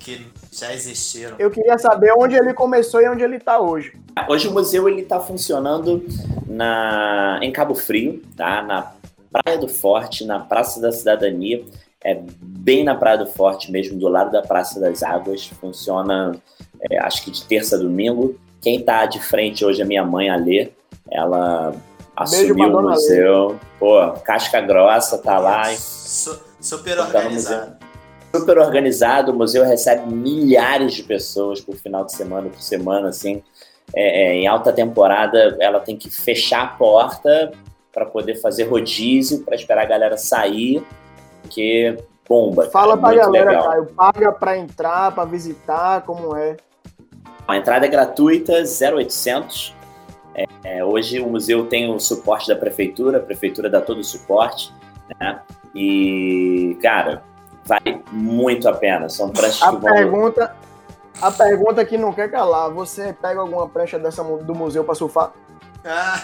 Que 0.00 0.26
já 0.52 0.72
existiram. 0.72 1.36
Eu 1.38 1.50
queria 1.50 1.76
saber 1.78 2.12
onde 2.16 2.34
ele 2.34 2.54
começou 2.54 3.00
e 3.00 3.08
onde 3.08 3.22
ele 3.22 3.36
está 3.36 3.58
hoje. 3.58 3.92
Hoje 4.28 4.48
o 4.48 4.52
museu 4.52 4.88
ele 4.88 5.02
está 5.02 5.20
funcionando 5.20 6.06
na, 6.46 7.38
em 7.42 7.52
Cabo 7.52 7.74
Frio, 7.74 8.22
tá? 8.36 8.62
Na 8.62 8.82
Praia 9.42 9.58
do 9.58 9.68
Forte, 9.68 10.24
na 10.24 10.40
Praça 10.40 10.80
da 10.80 10.90
Cidadania. 10.90 11.64
É 12.02 12.18
bem 12.40 12.84
na 12.84 12.94
Praia 12.94 13.18
do 13.18 13.26
Forte 13.26 13.70
mesmo, 13.70 13.98
do 13.98 14.08
lado 14.08 14.30
da 14.30 14.42
Praça 14.42 14.80
das 14.80 15.02
Águas. 15.02 15.46
Funciona, 15.46 16.36
é, 16.90 16.98
acho 16.98 17.24
que 17.24 17.30
de 17.30 17.44
terça 17.44 17.76
a 17.76 17.78
domingo. 17.78 18.38
Quem 18.62 18.78
está 18.78 19.04
de 19.06 19.20
frente 19.20 19.64
hoje 19.64 19.82
é 19.82 19.84
minha 19.84 20.04
mãe, 20.04 20.30
a 20.30 20.36
Lê. 20.36 20.70
Ela 21.10 21.74
assumiu 22.16 22.76
o 22.76 22.82
museu. 22.82 23.48
Lê. 23.48 23.56
Pô, 23.78 24.12
casca 24.24 24.60
grossa, 24.60 25.18
tá 25.18 25.38
lá. 25.38 25.64
Su 25.74 26.40
super 26.60 26.98
organizado. 26.98 27.76
Super 28.34 28.58
organizado, 28.58 29.32
o 29.32 29.34
museu 29.34 29.64
recebe 29.64 30.12
milhares 30.12 30.94
de 30.94 31.02
pessoas 31.02 31.60
por 31.60 31.76
final 31.76 32.04
de 32.04 32.12
semana, 32.12 32.48
por 32.48 32.60
semana, 32.60 33.08
assim. 33.08 33.42
É, 33.94 34.24
é, 34.24 34.34
em 34.34 34.46
alta 34.46 34.72
temporada, 34.72 35.56
ela 35.60 35.80
tem 35.80 35.96
que 35.96 36.10
fechar 36.10 36.62
a 36.62 36.66
porta 36.66 37.52
para 37.96 38.04
poder 38.04 38.34
fazer 38.34 38.64
rodízio, 38.64 39.42
para 39.42 39.54
esperar 39.54 39.84
a 39.84 39.86
galera 39.86 40.18
sair, 40.18 40.84
porque 41.40 41.96
bomba. 42.28 42.68
Fala 42.68 42.94
para 42.94 43.22
a 43.22 43.24
galera, 43.24 43.50
legal. 43.52 43.70
Caio, 43.70 43.86
paga 43.86 44.32
para 44.32 44.58
entrar, 44.58 45.14
para 45.14 45.24
visitar, 45.24 46.02
como 46.02 46.36
é? 46.36 46.58
A 47.48 47.56
entrada 47.56 47.86
é 47.86 47.88
gratuita, 47.88 48.52
0800. 48.52 49.74
É, 50.34 50.44
é, 50.62 50.84
hoje 50.84 51.20
o 51.20 51.26
museu 51.26 51.64
tem 51.64 51.90
o 51.90 51.98
suporte 51.98 52.48
da 52.48 52.56
prefeitura, 52.56 53.16
a 53.16 53.20
prefeitura 53.22 53.70
dá 53.70 53.80
todo 53.80 54.00
o 54.00 54.04
suporte, 54.04 54.74
né? 55.18 55.40
E, 55.74 56.76
cara, 56.82 57.22
vale 57.64 58.02
muito 58.12 58.68
a 58.68 58.74
pena. 58.74 59.08
São 59.08 59.30
pranchas 59.30 59.62
a 59.62 59.70
que 59.70 59.76
vão... 59.78 59.90
Pergunta, 59.90 60.54
a 61.22 61.30
pergunta 61.30 61.82
que 61.82 61.96
não 61.96 62.12
quer 62.12 62.30
calar, 62.30 62.70
você 62.70 63.14
pega 63.14 63.40
alguma 63.40 63.66
prancha 63.66 63.98
dessa 63.98 64.22
do 64.22 64.54
museu 64.54 64.84
para 64.84 64.94
surfar? 64.94 65.32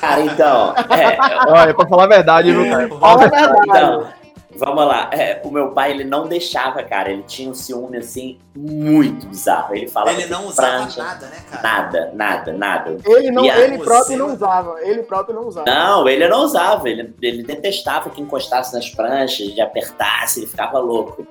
Cara, 0.00 0.21
então. 0.23 0.75
É, 0.90 1.19
Olha, 1.49 1.75
pra 1.75 1.87
falar 1.87 2.04
a 2.04 2.09
verdade, 2.09 2.52
viu, 2.52 2.69
cara? 2.69 2.88
Fala 2.88 3.12
a 3.12 3.16
verdade. 3.28 3.59
Então, 3.64 4.09
vamos 4.57 4.85
lá. 4.87 5.09
É, 5.12 5.40
o 5.45 5.50
meu 5.52 5.71
pai, 5.71 5.92
ele 5.92 6.02
não 6.02 6.26
deixava, 6.26 6.83
cara. 6.83 7.12
Ele 7.12 7.23
tinha 7.23 7.49
um 7.49 7.54
ciúme, 7.54 7.99
assim, 7.99 8.38
muito 8.57 9.26
bizarro. 9.28 9.75
Ele 9.75 9.87
falava. 9.87 10.19
Ele 10.19 10.26
não 10.26 10.47
usava 10.47 10.78
prancha, 10.78 11.02
nada, 11.02 11.26
né, 11.26 11.37
cara? 11.49 11.62
Nada, 11.62 12.11
nada, 12.12 12.52
nada. 12.52 12.97
Ele, 13.04 13.31
não, 13.31 13.45
ele 13.45 13.78
próprio 13.78 14.19
não 14.19 14.35
usava. 14.35 14.81
Ele 14.83 15.02
próprio 15.04 15.35
não 15.37 15.47
usava. 15.47 15.71
Não, 15.71 16.09
ele 16.09 16.28
não 16.28 16.45
usava. 16.45 16.88
Ele, 16.88 17.14
ele 17.23 17.42
detestava 17.45 18.11
que 18.11 18.21
encostasse 18.21 18.75
nas 18.75 18.90
pranchas, 18.90 19.54
de 19.54 19.61
apertasse, 19.61 20.40
ele 20.40 20.49
ficava 20.49 20.81
louco. 20.81 21.25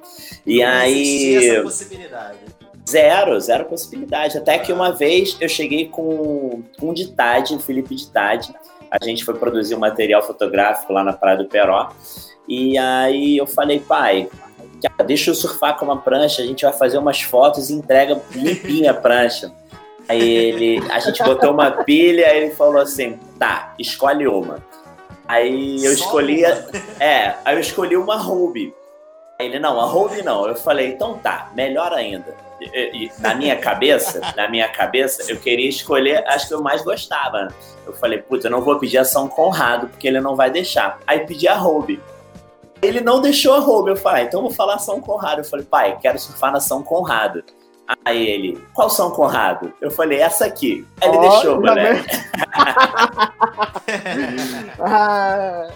E 0.46 0.64
não 0.64 0.72
aí. 0.72 1.52
essa 1.52 1.64
possibilidade. 1.64 2.61
Zero, 2.91 3.39
zero 3.39 3.65
possibilidade. 3.65 4.38
Até 4.38 4.60
que 4.60 4.74
uma 4.74 4.91
vez 4.91 5.38
eu 5.39 5.48
cheguei 5.48 5.88
com 5.88 6.62
um 6.81 6.93
Ditade, 6.93 7.57
Felipe 7.60 7.95
Ditade. 7.95 8.53
A 8.89 9.01
gente 9.03 9.24
foi 9.24 9.33
produzir 9.36 9.75
um 9.75 9.79
material 9.79 10.21
fotográfico 10.21 10.91
lá 10.91 11.01
na 11.01 11.13
Praia 11.13 11.38
do 11.38 11.45
Peró. 11.45 11.89
E 12.50 12.77
aí 12.77 13.38
eu 13.38 13.48
falei, 13.48 13.79
pai, 13.79 14.27
deixa 15.05 15.29
eu 15.29 15.36
surfar 15.36 15.77
com 15.77 15.86
uma 15.86 16.01
prancha, 16.01 16.41
a 16.41 16.45
gente 16.45 16.65
vai 16.65 16.74
fazer 16.74 16.98
umas 16.98 17.21
fotos 17.21 17.69
e 17.69 17.74
entrega 17.74 18.21
limpinha 18.36 18.91
a 18.91 18.93
prancha. 18.93 19.53
Aí 20.10 20.21
ele, 20.21 20.83
a 20.91 21.00
gente 21.00 21.24
botou 21.24 21.51
uma 21.51 21.71
pilha, 21.83 22.33
e 22.33 22.38
ele 22.43 22.55
falou 22.55 22.81
assim, 22.81 23.17
tá, 23.39 23.74
escolhe 23.79 24.27
uma. 24.27 24.60
Aí 25.25 25.81
eu 25.86 25.93
escolhi, 25.93 26.43
é, 27.00 27.36
aí 27.45 27.55
eu 27.55 27.60
escolhi 27.62 27.95
uma 27.95 28.17
Ruby. 28.17 28.74
Aí 29.39 29.45
ele, 29.48 29.60
não, 29.60 29.79
a 29.79 29.86
Ruby 29.86 30.21
não. 30.24 30.45
Eu 30.45 30.55
falei, 30.55 30.88
então 30.88 31.17
tá, 31.19 31.50
melhor 31.55 31.93
ainda 31.93 32.50
na 33.20 33.34
minha 33.34 33.56
cabeça, 33.56 34.22
na 34.36 34.48
minha 34.48 34.70
cabeça, 34.70 35.32
eu 35.32 35.38
queria 35.38 35.68
escolher 35.68 36.24
as 36.27 36.46
que 36.46 36.53
eu 36.53 36.62
mais 36.62 36.84
gostava. 36.84 37.48
Eu 37.86 37.94
falei, 37.94 38.20
puta, 38.20 38.48
eu 38.48 38.51
não 38.51 38.62
vou 38.62 38.77
pedir 38.77 39.00
a 39.00 39.06
São 39.06 39.27
Conrado, 39.27 39.88
porque 39.88 40.08
ele 40.08 40.22
não 40.22 40.36
vai 40.36 40.51
deixar. 40.51 41.00
Aí 41.08 41.25
pedi 41.25 41.48
a 41.48 41.56
Roube. 41.56 42.00
Ele 42.82 43.01
não 43.01 43.22
deixou 43.22 43.53
a 43.53 43.60
Roube. 43.60 43.91
Eu 43.91 43.96
falei, 43.96 44.24
ah, 44.24 44.25
então 44.25 44.39
eu 44.39 44.48
vou 44.48 44.53
falar 44.53 44.80
São 44.80 45.00
Conrado. 45.01 45.39
Eu 45.39 45.46
falei, 45.46 45.65
pai, 45.65 45.98
quero 46.01 46.20
surfar 46.20 46.51
na 46.51 46.60
São 46.60 46.84
Conrado. 46.84 47.44
Aí 48.06 48.27
ele, 48.27 48.63
qual 48.74 48.89
São 48.89 49.12
Conrado? 49.12 49.74
Eu 49.82 49.91
falei, 49.91 50.20
essa 50.20 50.46
aqui. 50.46 50.88
Aí 51.01 51.10
ele 51.10 51.18
oh, 51.18 51.22
deixou, 51.22 51.60
moleque. 51.60 52.08
ah. 54.80 55.68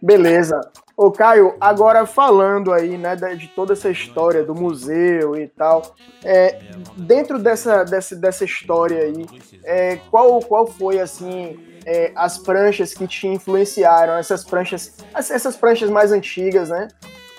Beleza. 0.00 0.60
Ô 0.96 1.10
Caio, 1.10 1.54
agora 1.60 2.06
falando 2.06 2.72
aí, 2.72 2.96
né, 2.96 3.14
de 3.14 3.48
toda 3.48 3.74
essa 3.74 3.90
história 3.90 4.42
do 4.42 4.54
museu 4.54 5.36
e 5.36 5.46
tal, 5.46 5.94
é, 6.24 6.58
dentro 6.96 7.38
dessa, 7.38 7.84
dessa, 7.84 8.16
dessa 8.16 8.46
história 8.46 9.02
aí, 9.02 9.26
é, 9.62 9.96
qual, 10.10 10.40
qual 10.40 10.66
foi, 10.66 10.98
assim, 10.98 11.58
é, 11.84 12.12
as 12.16 12.38
pranchas 12.38 12.94
que 12.94 13.06
te 13.06 13.28
influenciaram, 13.28 14.14
essas 14.14 14.42
pranchas, 14.42 14.96
essas 15.14 15.54
pranchas 15.54 15.90
mais 15.90 16.12
antigas, 16.12 16.70
né? 16.70 16.88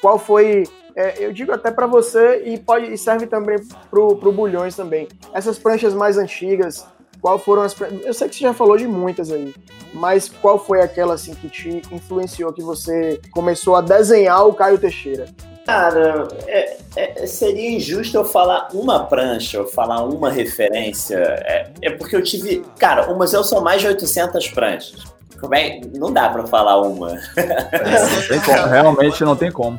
Qual 0.01 0.19
foi, 0.19 0.65
é, 0.95 1.15
eu 1.17 1.33
digo 1.33 1.51
até 1.51 1.71
para 1.71 1.87
você 1.87 2.43
e 2.45 2.59
pode 2.59 2.93
e 2.93 2.97
serve 2.97 3.25
também 3.25 3.57
pro, 3.89 4.17
pro 4.17 4.31
Bulhões 4.31 4.75
também, 4.75 5.07
essas 5.33 5.57
pranchas 5.57 5.95
mais 5.95 6.15
antigas, 6.15 6.85
qual 7.27 7.37
foram 7.37 7.63
as. 7.63 7.75
Eu 8.05 8.13
sei 8.13 8.29
que 8.29 8.35
você 8.35 8.41
já 8.43 8.53
falou 8.53 8.77
de 8.77 8.87
muitas 8.87 9.29
aí, 9.29 9.53
mas 9.93 10.29
qual 10.29 10.57
foi 10.57 10.81
aquela 10.81 11.15
assim 11.15 11.33
que 11.33 11.49
te 11.49 11.81
influenciou, 11.91 12.53
que 12.53 12.61
você 12.61 13.19
começou 13.31 13.75
a 13.75 13.81
desenhar 13.81 14.47
o 14.47 14.53
Caio 14.53 14.77
Teixeira? 14.77 15.27
Cara, 15.65 16.29
é, 16.47 16.77
é, 16.95 17.27
seria 17.27 17.71
injusto 17.71 18.15
eu 18.15 18.23
falar 18.23 18.69
uma 18.73 19.03
prancha, 19.03 19.57
eu 19.57 19.67
falar 19.67 20.05
uma 20.05 20.31
referência. 20.31 21.17
É, 21.17 21.69
é 21.81 21.89
porque 21.89 22.15
eu 22.15 22.23
tive. 22.23 22.63
Cara, 22.79 23.11
o 23.11 23.17
museu 23.17 23.43
são 23.43 23.59
mais 23.59 23.81
de 23.81 23.87
800 23.89 24.47
pranchas. 24.47 25.03
Como 25.37 25.53
é? 25.53 25.81
Não 25.95 26.13
dá 26.13 26.29
pra 26.29 26.47
falar 26.47 26.81
uma. 26.81 27.13
É, 27.35 28.69
realmente 28.69 29.21
não 29.25 29.35
tem 29.35 29.51
como. 29.51 29.77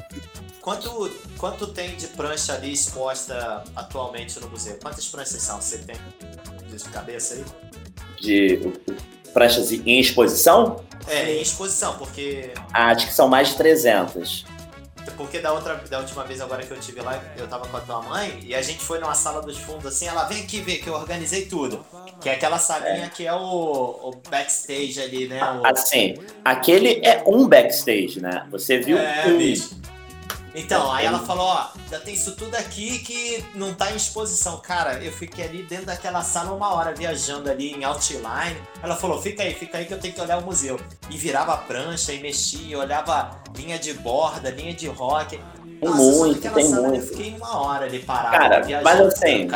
Quanto, 0.68 1.10
quanto 1.38 1.66
tem 1.68 1.96
de 1.96 2.08
prancha 2.08 2.52
ali 2.52 2.74
exposta 2.74 3.64
atualmente 3.74 4.38
no 4.38 4.50
museu? 4.50 4.78
Quantas 4.82 5.08
pranchas 5.08 5.40
são? 5.40 5.58
Você 5.62 5.78
tem 5.78 5.96
de 6.70 6.84
cabeça 6.90 7.36
aí? 7.36 7.44
De 8.20 8.74
pranchas 9.32 9.72
em 9.72 9.98
exposição? 9.98 10.84
É, 11.06 11.32
em 11.36 11.40
exposição, 11.40 11.96
porque. 11.96 12.52
Ah, 12.70 12.88
acho 12.88 13.06
que 13.06 13.14
são 13.14 13.28
mais 13.28 13.48
de 13.48 13.56
300. 13.56 14.44
Porque 15.16 15.38
da, 15.38 15.54
outra, 15.54 15.74
da 15.88 16.00
última 16.00 16.22
vez 16.24 16.38
agora 16.38 16.62
que 16.62 16.70
eu 16.70 16.78
tive 16.78 17.00
lá, 17.00 17.18
eu 17.38 17.48
tava 17.48 17.66
com 17.66 17.76
a 17.78 17.80
tua 17.80 18.02
mãe 18.02 18.38
e 18.42 18.54
a 18.54 18.60
gente 18.60 18.80
foi 18.80 18.98
numa 18.98 19.14
sala 19.14 19.40
dos 19.40 19.56
fundos 19.56 19.86
assim, 19.86 20.06
ela 20.06 20.24
vem 20.24 20.42
aqui 20.42 20.60
ver 20.60 20.76
que 20.82 20.88
eu 20.88 20.92
organizei 20.92 21.46
tudo. 21.46 21.82
Que 22.20 22.28
é 22.28 22.34
aquela 22.34 22.58
salinha 22.58 23.06
é. 23.06 23.08
que 23.08 23.26
é 23.26 23.32
o, 23.32 23.38
o, 23.38 24.22
backstage 24.28 25.00
ali, 25.00 25.28
né? 25.28 25.40
O... 25.42 25.66
Assim, 25.66 26.18
aquele 26.44 27.00
é 27.02 27.24
um 27.26 27.48
backstage, 27.48 28.20
né? 28.20 28.46
Você 28.50 28.80
viu 28.80 28.98
é, 28.98 29.24
um. 29.28 29.38
Bicho. 29.38 29.77
Então, 30.54 30.90
aí 30.90 31.06
ela 31.06 31.20
falou, 31.20 31.46
ó, 31.46 31.68
já 31.90 32.00
tem 32.00 32.14
isso 32.14 32.34
tudo 32.34 32.54
aqui 32.54 32.98
que 33.00 33.44
não 33.54 33.74
tá 33.74 33.92
em 33.92 33.96
exposição. 33.96 34.58
Cara, 34.58 35.02
eu 35.02 35.12
fiquei 35.12 35.44
ali 35.44 35.62
dentro 35.62 35.86
daquela 35.86 36.22
sala 36.22 36.52
uma 36.52 36.72
hora 36.72 36.94
viajando 36.94 37.50
ali 37.50 37.72
em 37.72 37.84
outline. 37.84 38.56
Ela 38.82 38.96
falou, 38.96 39.20
fica 39.20 39.42
aí, 39.42 39.54
fica 39.54 39.78
aí 39.78 39.86
que 39.86 39.94
eu 39.94 40.00
tenho 40.00 40.14
que 40.14 40.20
olhar 40.20 40.38
o 40.38 40.44
museu. 40.44 40.78
E 41.10 41.16
virava 41.16 41.54
a 41.54 41.56
prancha 41.56 42.12
e 42.12 42.20
mexia, 42.20 42.78
olhava 42.78 43.42
linha 43.56 43.78
de 43.78 43.92
borda, 43.94 44.50
linha 44.50 44.74
de 44.74 44.88
rock. 44.88 45.40
Tem 45.80 45.88
Nossa, 45.88 46.02
muito, 46.02 46.40
tem 46.40 46.68
muito. 46.68 46.94
Eu 46.96 47.02
fiquei 47.02 47.34
uma 47.36 47.62
hora 47.62 47.84
ali 47.84 48.00
parado. 48.00 48.36
Cara, 48.36 48.82
mas 48.82 49.00
assim, 49.00 49.48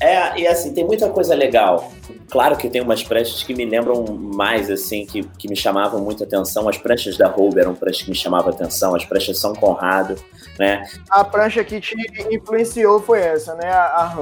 é, 0.00 0.40
e 0.40 0.46
assim, 0.46 0.72
tem 0.72 0.84
muita 0.84 1.10
coisa 1.10 1.34
legal. 1.34 1.92
Claro 2.30 2.56
que 2.56 2.70
tem 2.70 2.80
umas 2.80 3.02
pranchas 3.02 3.42
que 3.42 3.52
me 3.52 3.64
lembram 3.66 4.04
mais, 4.06 4.70
assim, 4.70 5.04
que, 5.04 5.22
que 5.22 5.48
me 5.48 5.56
chamavam 5.56 6.00
muita 6.00 6.24
atenção. 6.24 6.68
As 6.68 6.78
pranchas 6.78 7.18
da 7.18 7.28
Hobe 7.28 7.60
eram 7.60 7.74
pranchas 7.74 8.02
que 8.02 8.10
me 8.10 8.16
chamavam 8.16 8.50
atenção, 8.50 8.94
as 8.94 9.04
pranchas 9.04 9.38
São 9.38 9.54
Conrado, 9.54 10.14
né? 10.58 10.82
A 11.10 11.24
prancha 11.24 11.62
que 11.62 11.78
te 11.80 11.94
influenciou 12.30 13.00
foi 13.00 13.20
essa, 13.20 13.54
né? 13.56 13.68
A, 13.68 14.14
a. 14.14 14.16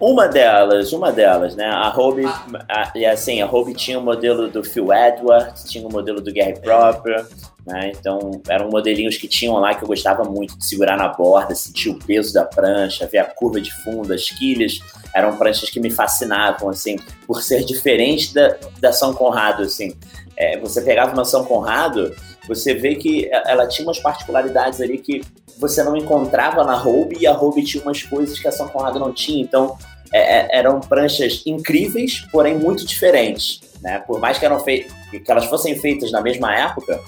Uma 0.00 0.26
delas, 0.26 0.92
uma 0.92 1.12
delas, 1.12 1.54
né? 1.54 1.66
A 1.66 1.94
Hobe, 1.96 2.24
ah. 2.68 2.90
e 2.94 3.06
assim, 3.06 3.40
a 3.40 3.46
Hobe 3.46 3.74
tinha 3.74 3.98
o 3.98 4.02
modelo 4.02 4.48
do 4.48 4.64
Phil 4.64 4.92
Edwards, 4.92 5.64
tinha 5.64 5.86
o 5.86 5.92
modelo 5.92 6.20
do 6.20 6.32
Gary 6.32 6.58
Proper, 6.58 7.26
né? 7.66 7.90
Então, 7.98 8.40
eram 8.48 8.70
modelinhos 8.70 9.16
que 9.16 9.26
tinham 9.26 9.56
lá 9.56 9.74
que 9.74 9.82
eu 9.82 9.88
gostava 9.88 10.22
muito 10.22 10.56
de 10.56 10.64
segurar 10.64 10.96
na 10.96 11.08
borda, 11.08 11.54
sentir 11.54 11.88
o 11.88 11.98
peso 11.98 12.32
da 12.32 12.44
prancha, 12.44 13.08
ver 13.08 13.18
a 13.18 13.24
curva 13.24 13.60
de 13.60 13.74
fundo, 13.82 14.14
as 14.14 14.30
quilhas. 14.30 14.78
Eram 15.12 15.36
pranchas 15.36 15.68
que 15.68 15.80
me 15.80 15.90
fascinavam, 15.90 16.68
assim, 16.70 16.96
por 17.26 17.42
ser 17.42 17.64
diferente 17.64 18.32
da, 18.32 18.56
da 18.78 18.92
São 18.92 19.12
Conrado, 19.12 19.64
assim. 19.64 19.96
É, 20.36 20.58
você 20.60 20.80
pegava 20.80 21.12
uma 21.12 21.24
São 21.24 21.44
Conrado, 21.44 22.14
você 22.46 22.72
vê 22.72 22.94
que 22.94 23.28
ela 23.32 23.66
tinha 23.66 23.88
umas 23.88 23.98
particularidades 23.98 24.80
ali 24.80 24.98
que 24.98 25.22
você 25.58 25.82
não 25.82 25.96
encontrava 25.96 26.62
na 26.62 26.74
Robe 26.76 27.16
e 27.18 27.26
a 27.26 27.32
Robe 27.32 27.64
tinha 27.64 27.82
umas 27.82 28.02
coisas 28.02 28.38
que 28.38 28.46
a 28.46 28.52
São 28.52 28.68
Conrado 28.68 29.00
não 29.00 29.12
tinha. 29.12 29.42
Então, 29.42 29.76
é, 30.12 30.20
é 30.20 30.58
eram 30.58 30.78
pranchas 30.78 31.42
incríveis, 31.44 32.24
porém 32.30 32.56
muito 32.56 32.86
diferentes. 32.86 33.60
Né? 33.82 33.98
Por 34.06 34.20
mais 34.20 34.38
que, 34.38 34.44
eram 34.44 34.62
que 34.62 34.86
elas 35.26 35.46
fossem 35.46 35.76
feitas 35.76 36.12
na 36.12 36.20
mesma 36.20 36.54
época, 36.54 37.02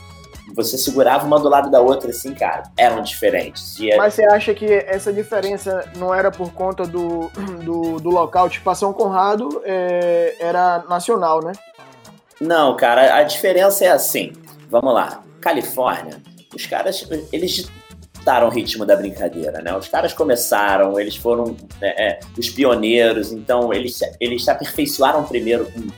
você 0.55 0.78
segurava 0.78 1.26
uma 1.26 1.38
do 1.38 1.49
lado 1.49 1.71
da 1.71 1.81
outra, 1.81 2.11
assim, 2.11 2.35
cara, 2.35 2.64
eram 2.76 3.02
diferentes. 3.02 3.76
Era... 3.81 3.97
Mas 3.97 4.14
você 4.14 4.25
acha 4.25 4.55
que 4.55 4.67
essa 4.67 5.12
diferença 5.12 5.85
não 5.97 6.14
era 6.14 6.31
por 6.31 6.52
conta 6.52 6.85
do, 6.87 7.31
do, 7.64 8.00
do 8.00 8.11
local? 8.11 8.49
Tipo, 8.49 8.71
a 8.71 8.75
São 8.75 8.93
Conrado 8.93 9.62
é, 9.64 10.37
era 10.40 10.85
nacional, 10.88 11.43
né? 11.43 11.52
Não, 12.40 12.76
cara, 12.76 13.17
a 13.17 13.23
diferença 13.23 13.85
é 13.85 13.90
assim. 13.90 14.33
Vamos 14.71 14.95
lá. 14.95 15.23
Califórnia, 15.40 16.21
os 16.55 16.67
caras, 16.67 17.07
eles 17.33 17.71
ditaram 18.12 18.49
o 18.49 18.50
ritmo 18.50 18.85
da 18.85 18.97
brincadeira, 18.97 19.62
né? 19.62 19.75
Os 19.76 19.88
caras 19.88 20.12
começaram, 20.12 20.99
eles 20.99 21.17
foram 21.17 21.57
é, 21.81 22.09
é, 22.09 22.21
os 22.37 22.50
pioneiros, 22.50 23.33
então 23.33 23.73
eles, 23.73 24.00
eles 24.21 24.45
se 24.45 24.50
aperfeiçoaram 24.50 25.25
primeiro 25.25 25.71
com 25.73 25.88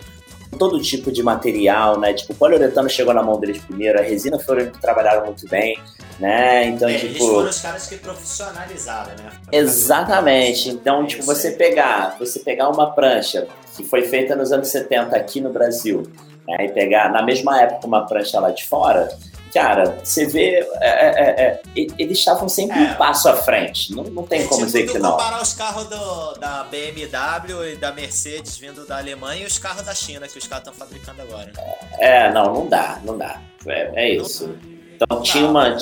todo 0.59 0.80
tipo 0.80 1.11
de 1.12 1.23
material, 1.23 1.99
né? 1.99 2.12
Tipo, 2.12 2.33
o 2.33 2.37
poliuretano 2.37 2.88
chegou 2.88 3.14
na 3.14 3.23
mão 3.23 3.38
deles 3.38 3.59
primeiro, 3.59 3.99
a 3.99 4.02
resina 4.02 4.38
foram 4.38 4.66
que 4.66 4.80
trabalharam 4.80 5.26
muito 5.26 5.49
bem, 5.49 5.78
né? 6.19 6.66
Então, 6.66 6.88
é, 6.88 6.95
tipo. 6.95 7.07
Eles 7.07 7.19
foram 7.19 7.50
os 7.50 7.61
caras 7.61 7.87
que 7.87 7.97
profissionalizaram, 7.97 9.12
né? 9.16 9.30
Exatamente. 9.52 10.69
Então, 10.71 11.04
é 11.04 11.07
tipo, 11.07 11.23
você 11.23 11.52
pegar, 11.52 12.16
você 12.19 12.40
pegar 12.40 12.69
uma 12.69 12.90
prancha 12.90 13.47
que 13.76 13.85
foi 13.85 14.02
feita 14.02 14.35
nos 14.37 14.52
anos 14.52 14.69
70 14.69 15.16
aqui 15.16 15.40
no 15.40 15.50
Brasil, 15.50 16.02
né? 16.47 16.66
E 16.66 16.69
pegar 16.69 17.11
na 17.11 17.23
mesma 17.23 17.61
época 17.61 17.87
uma 17.87 18.07
prancha 18.07 18.38
lá 18.40 18.50
de 18.50 18.64
fora, 18.64 19.09
cara, 19.52 19.99
você 20.02 20.26
vê, 20.26 20.66
é, 20.80 20.88
é, 20.88 21.21
é, 21.21 21.42
é 21.42 21.87
eles 21.99 22.19
estavam 22.19 22.49
sempre 22.49 22.78
um 22.78 22.95
passo 22.95 23.28
à 23.28 23.37
frente. 23.37 23.95
Não, 23.95 24.04
não 24.04 24.23
tem 24.25 24.47
como 24.47 24.61
tipo 24.61 24.66
dizer 24.66 24.90
que 24.90 24.99
não. 24.99 25.12
comparar 25.12 25.42
os 25.42 25.52
carros 25.52 25.85
do, 25.87 26.35
da 26.35 26.64
BMW 26.64 27.73
e 27.73 27.76
da 27.76 27.92
Mercedes 27.92 28.57
vindo 28.57 28.87
da 28.87 28.99
Alemanha 28.99 29.42
e 29.42 29.47
os 29.47 29.59
carros 29.59 29.83
da 29.83 29.95
China 29.95 30.26
que 30.28 30.38
os 30.38 30.47
caras 30.47 30.66
estão 30.66 30.75
fabricando 30.75 31.23
agora. 31.23 31.52
É, 31.99 32.33
não, 32.33 32.52
não 32.52 32.66
dá, 32.66 32.99
não 33.04 33.19
dá. 33.19 33.40
É, 33.66 33.90
é 33.95 34.14
isso. 34.14 34.54
Então 34.95 35.23
tinha 35.23 35.47
uma. 35.47 35.76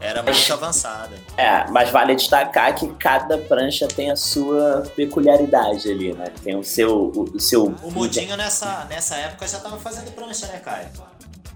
Era 0.00 0.22
muito 0.22 0.52
avançada. 0.52 1.16
É, 1.36 1.66
mas 1.70 1.90
vale 1.90 2.14
destacar 2.14 2.74
que 2.74 2.86
cada 2.94 3.38
prancha 3.38 3.88
tem 3.88 4.10
a 4.10 4.16
sua 4.16 4.82
peculiaridade 4.94 5.90
ali, 5.90 6.12
né? 6.12 6.26
Tem 6.42 6.56
o 6.56 6.62
seu. 6.62 7.10
O, 7.14 7.24
o 7.34 7.40
seu... 7.40 7.64
o 7.64 7.90
Mudinho 7.90 8.36
nessa, 8.36 8.84
nessa 8.84 9.16
época 9.16 9.46
já 9.46 9.58
tava 9.60 9.78
fazendo 9.78 10.10
prancha, 10.12 10.46
né, 10.48 10.58
Caio? 10.58 10.88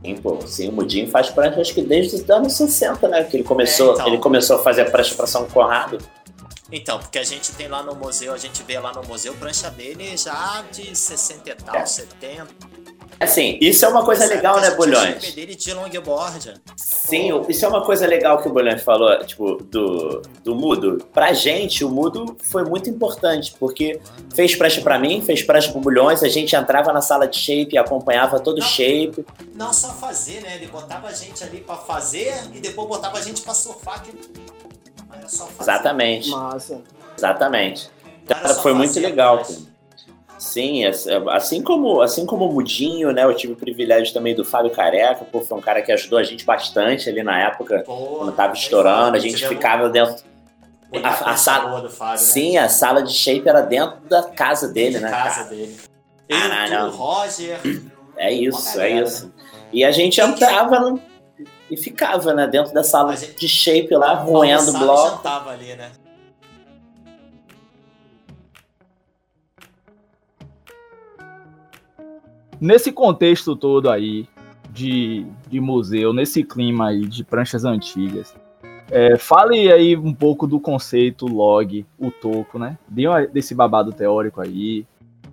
Sim, 0.04 0.16
pô, 0.16 0.38
sim, 0.46 0.68
o 0.68 0.72
Mudinho 0.72 1.10
faz 1.10 1.28
prancha 1.28 1.60
acho 1.60 1.74
que 1.74 1.82
desde 1.82 2.16
os 2.16 2.30
anos 2.30 2.52
60, 2.52 3.08
né? 3.08 3.24
Que 3.24 3.36
ele 3.36 3.44
começou, 3.44 3.90
é, 3.90 3.94
então, 3.94 4.06
ele 4.06 4.18
começou 4.18 4.56
a 4.56 4.62
fazer 4.62 4.90
prancha 4.90 5.14
para 5.14 5.26
São 5.26 5.46
Conrado. 5.46 5.98
Então, 6.70 6.98
porque 6.98 7.18
a 7.18 7.24
gente 7.24 7.52
tem 7.52 7.66
lá 7.66 7.82
no 7.82 7.94
museu, 7.94 8.32
a 8.32 8.38
gente 8.38 8.62
vê 8.62 8.78
lá 8.78 8.92
no 8.92 9.02
museu 9.04 9.34
prancha 9.34 9.70
dele 9.70 10.16
já 10.16 10.62
de 10.70 10.94
60 10.94 11.50
e 11.50 11.54
tal, 11.54 11.76
é. 11.76 11.86
70. 11.86 12.46
Assim, 13.20 13.58
isso 13.60 13.84
é 13.84 13.88
uma 13.88 14.04
coisa 14.04 14.24
Essa 14.24 14.34
legal, 14.34 14.60
né, 14.60 14.70
Bulhões? 14.70 15.34
dele 15.34 15.56
de 15.56 15.74
longboard. 15.74 16.54
Sim, 16.76 17.32
Pô. 17.32 17.46
isso 17.48 17.64
é 17.64 17.68
uma 17.68 17.84
coisa 17.84 18.06
legal 18.06 18.40
que 18.40 18.48
o 18.48 18.52
Bulhões 18.52 18.82
falou, 18.82 19.18
tipo, 19.24 19.56
do, 19.64 20.22
do 20.44 20.54
Mudo. 20.54 21.04
Pra 21.12 21.32
gente, 21.32 21.84
o 21.84 21.90
Mudo 21.90 22.36
foi 22.44 22.64
muito 22.64 22.88
importante, 22.88 23.54
porque 23.58 24.00
fez 24.32 24.54
prancha 24.54 24.80
pra 24.82 24.98
mim, 25.00 25.20
fez 25.20 25.42
prancha 25.42 25.72
pro 25.72 25.80
Bulhões, 25.80 26.22
a 26.22 26.28
gente 26.28 26.54
entrava 26.54 26.92
na 26.92 27.00
sala 27.00 27.26
de 27.26 27.36
shape, 27.36 27.76
acompanhava 27.76 28.38
todo 28.38 28.58
o 28.58 28.62
shape. 28.62 29.26
Não 29.54 29.72
só 29.72 29.88
fazer, 29.88 30.40
né? 30.42 30.54
Ele 30.54 30.66
botava 30.66 31.08
a 31.08 31.12
gente 31.12 31.42
ali 31.42 31.60
pra 31.60 31.76
fazer 31.76 32.32
e 32.54 32.60
depois 32.60 32.86
botava 32.86 33.18
a 33.18 33.20
gente 33.20 33.42
pra 33.42 33.52
surfar, 33.52 34.02
que 34.02 34.12
era 35.12 35.28
só 35.28 35.46
fazer. 35.46 35.70
Exatamente. 35.72 36.30
Massa. 36.30 36.80
Exatamente. 37.16 37.90
Então, 38.22 38.54
foi 38.62 38.74
muito 38.74 38.98
legal, 39.00 39.38
pô. 39.38 39.52
Sim, 40.38 40.84
assim 41.30 41.62
como 41.62 42.00
assim 42.00 42.24
como 42.24 42.48
o 42.48 42.52
Mudinho, 42.52 43.12
né? 43.12 43.24
Eu 43.24 43.34
tive 43.34 43.54
o 43.54 43.56
privilégio 43.56 44.14
também 44.14 44.34
do 44.34 44.44
Fábio 44.44 44.70
Careca, 44.70 45.24
pô, 45.24 45.40
foi 45.40 45.58
um 45.58 45.60
cara 45.60 45.82
que 45.82 45.90
ajudou 45.90 46.18
a 46.18 46.22
gente 46.22 46.44
bastante 46.44 47.08
ali 47.08 47.22
na 47.22 47.38
época, 47.40 47.82
pô, 47.84 47.96
quando 48.18 48.32
tava 48.32 48.52
estourando, 48.52 49.16
a 49.16 49.20
gente 49.20 49.46
ficava 49.46 49.88
dentro. 49.88 50.16
A, 51.02 51.32
a 51.32 51.36
sala, 51.36 51.88
Fábio, 51.90 52.12
né? 52.12 52.16
sim, 52.16 52.56
a 52.56 52.68
sala 52.68 53.02
de 53.02 53.12
shape 53.12 53.46
era 53.46 53.60
dentro 53.60 54.00
da 54.08 54.22
casa 54.22 54.68
dele, 54.68 54.98
né? 54.98 55.10
Casa 55.10 55.42
cara? 55.42 55.48
dele. 55.50 55.76
ah, 56.32 56.68
não. 56.70 56.90
Roger. 56.90 57.60
É 58.16 58.32
isso, 58.32 58.80
é 58.80 58.90
isso. 58.90 59.32
E 59.72 59.84
a 59.84 59.90
gente 59.90 60.20
entrava 60.20 60.80
no, 60.80 61.00
e 61.70 61.76
ficava, 61.76 62.32
né, 62.32 62.46
dentro 62.46 62.72
da 62.72 62.82
sala 62.82 63.14
gente, 63.16 63.36
de 63.36 63.48
shape 63.48 63.94
lá, 63.94 64.14
roendo 64.14 64.72
bloco. 64.72 65.28
ali, 65.48 65.74
né? 65.74 65.90
Nesse 72.60 72.90
contexto 72.90 73.54
todo 73.54 73.90
aí 73.90 74.28
de, 74.70 75.26
de 75.48 75.60
museu, 75.60 76.12
nesse 76.12 76.42
clima 76.42 76.88
aí 76.88 77.06
de 77.06 77.24
pranchas 77.24 77.64
antigas, 77.64 78.34
é, 78.90 79.16
fale 79.16 79.70
aí 79.70 79.96
um 79.96 80.14
pouco 80.14 80.46
do 80.46 80.58
conceito 80.58 81.26
log, 81.26 81.84
o 81.98 82.10
toco, 82.10 82.58
né? 82.58 82.78
Dê 82.88 83.04
desse 83.32 83.54
babado 83.54 83.92
teórico 83.92 84.40
aí, 84.40 84.86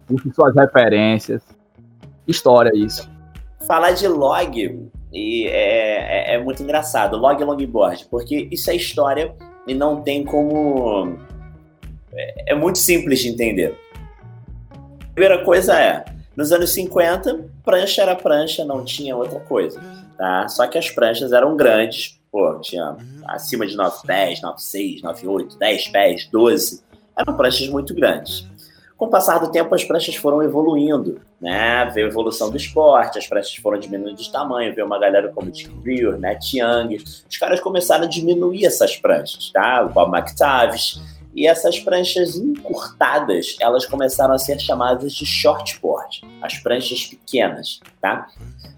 puxe 0.05 0.31
suas 0.33 0.55
referências, 0.55 1.41
história 2.27 2.71
isso. 2.75 3.09
Falar 3.65 3.91
de 3.91 4.07
log 4.07 4.89
e 5.11 5.47
é, 5.47 6.33
é, 6.33 6.35
é 6.35 6.43
muito 6.43 6.61
engraçado, 6.61 7.17
log 7.17 7.41
e 7.41 7.45
longboard, 7.45 8.05
porque 8.11 8.47
isso 8.51 8.69
é 8.69 8.75
história 8.75 9.33
e 9.65 9.73
não 9.73 10.01
tem 10.01 10.23
como. 10.23 11.17
É, 12.13 12.51
é 12.51 12.55
muito 12.55 12.77
simples 12.77 13.19
de 13.19 13.29
entender. 13.29 13.75
primeira 15.13 15.43
coisa 15.43 15.79
é, 15.79 16.05
nos 16.35 16.51
anos 16.51 16.71
50, 16.71 17.45
prancha 17.63 18.01
era 18.01 18.15
prancha, 18.15 18.65
não 18.65 18.83
tinha 18.83 19.15
outra 19.15 19.39
coisa, 19.39 19.81
tá? 20.17 20.47
Só 20.47 20.67
que 20.67 20.77
as 20.77 20.89
pranchas 20.89 21.31
eram 21.31 21.55
grandes, 21.55 22.19
pô, 22.31 22.59
tinha 22.59 22.97
acima 23.25 23.65
de 23.65 23.75
9 23.75 24.05
pés, 24.05 24.41
9, 24.41 24.61
6, 24.61 25.01
9, 25.01 25.27
8, 25.27 25.57
10 25.57 25.87
pés, 25.89 26.27
12. 26.31 26.83
Eram 27.17 27.35
pranchas 27.35 27.67
muito 27.69 27.93
grandes. 27.93 28.45
Com 28.97 29.05
o 29.05 29.09
passar 29.09 29.39
do 29.39 29.51
tempo, 29.51 29.75
as 29.75 29.83
pranchas 29.83 30.15
foram 30.15 30.41
evoluindo, 30.41 31.19
né? 31.39 31.85
Veio 31.93 32.07
a 32.07 32.09
evolução 32.09 32.49
do 32.49 32.55
esporte, 32.55 33.19
as 33.19 33.27
pranchas 33.27 33.55
foram 33.55 33.77
diminuindo 33.77 34.15
de 34.15 34.31
tamanho, 34.31 34.73
veio 34.73 34.87
uma 34.87 34.97
galera 34.97 35.29
como 35.33 35.51
Dick 35.51 35.69
Greer, 35.81 36.17
né? 36.17 36.39
Young. 36.53 36.95
Os 37.29 37.37
caras 37.37 37.59
começaram 37.59 38.05
a 38.05 38.07
diminuir 38.07 38.65
essas 38.65 38.95
pranchas, 38.95 39.49
tá? 39.51 39.83
O 39.85 39.89
Bob 39.89 40.15
McTavish. 40.17 41.01
E 41.35 41.45
essas 41.45 41.77
pranchas 41.79 42.37
encurtadas, 42.37 43.57
elas 43.59 43.85
começaram 43.85 44.33
a 44.33 44.37
ser 44.37 44.57
chamadas 44.59 45.13
de 45.13 45.25
shortboard, 45.25 46.21
as 46.41 46.57
pranchas 46.59 47.03
pequenas, 47.03 47.81
tá? 48.01 48.27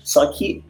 Só 0.04 0.26
que 0.32 0.64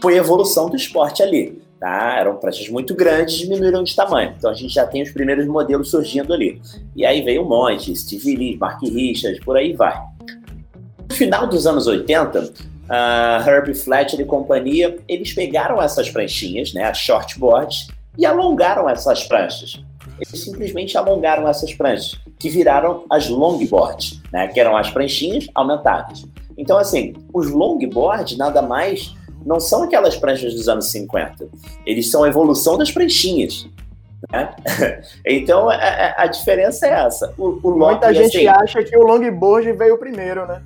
foi 0.00 0.14
a 0.14 0.18
evolução 0.18 0.70
do 0.70 0.76
esporte 0.76 1.24
ali, 1.24 1.60
tá? 1.80 2.16
Eram 2.16 2.36
pranchas 2.36 2.68
muito 2.68 2.94
grandes, 2.94 3.38
diminuíram 3.38 3.82
de 3.82 3.96
tamanho. 3.96 4.34
Então 4.38 4.50
a 4.50 4.54
gente 4.54 4.72
já 4.72 4.86
tem 4.86 5.02
os 5.02 5.10
primeiros 5.10 5.46
modelos 5.46 5.90
surgindo 5.90 6.32
ali. 6.32 6.62
E 6.94 7.04
aí 7.04 7.22
veio 7.22 7.42
um 7.42 7.48
monte, 7.48 7.94
Steve 7.96 8.36
Lee, 8.36 8.56
Mark 8.56 8.80
Richards, 8.82 9.40
por 9.40 9.56
aí 9.56 9.72
vai. 9.72 10.00
No 11.08 11.14
final 11.14 11.48
dos 11.48 11.66
anos 11.66 11.88
80, 11.88 12.40
uh, 12.40 13.48
Herbie 13.48 13.74
Fletcher 13.74 14.20
e 14.20 14.24
companhia, 14.24 14.96
eles 15.08 15.32
pegaram 15.32 15.82
essas 15.82 16.08
pranchinhas, 16.08 16.72
né, 16.72 16.84
as 16.84 16.98
shortboards, 16.98 17.88
e 18.16 18.24
alongaram 18.24 18.88
essas 18.88 19.24
pranchas. 19.24 19.80
Eles 20.20 20.42
simplesmente 20.42 20.96
alongaram 20.96 21.48
essas 21.48 21.72
pranchas, 21.74 22.18
que 22.38 22.48
viraram 22.48 23.04
as 23.10 23.28
longboards, 23.28 24.20
né? 24.32 24.48
que 24.48 24.58
eram 24.58 24.76
as 24.76 24.90
pranchinhas 24.90 25.46
aumentadas. 25.54 26.24
Então, 26.56 26.78
assim, 26.78 27.14
os 27.32 27.50
longboards 27.50 28.36
nada 28.38 28.62
mais 28.62 29.14
não 29.44 29.60
são 29.60 29.84
aquelas 29.84 30.16
pranchas 30.16 30.54
dos 30.54 30.68
anos 30.68 30.90
50. 30.90 31.48
Eles 31.84 32.10
são 32.10 32.24
a 32.24 32.28
evolução 32.28 32.76
das 32.76 32.90
pranchinhas. 32.90 33.66
Né? 34.30 34.54
Então, 35.24 35.68
a, 35.68 35.74
é, 35.74 35.88
é, 35.88 36.14
a, 36.16 36.26
diferença 36.26 36.86
é 36.86 36.90
essa. 36.90 37.32
O, 37.36 37.60
o 37.62 37.78
Muita 37.78 38.12
gente 38.14 38.36
assim, 38.36 38.46
acha 38.46 38.82
que 38.82 38.96
o 38.96 39.02
longboard 39.02 39.72
veio 39.72 39.98
primeiro, 39.98 40.46
né? 40.46 40.62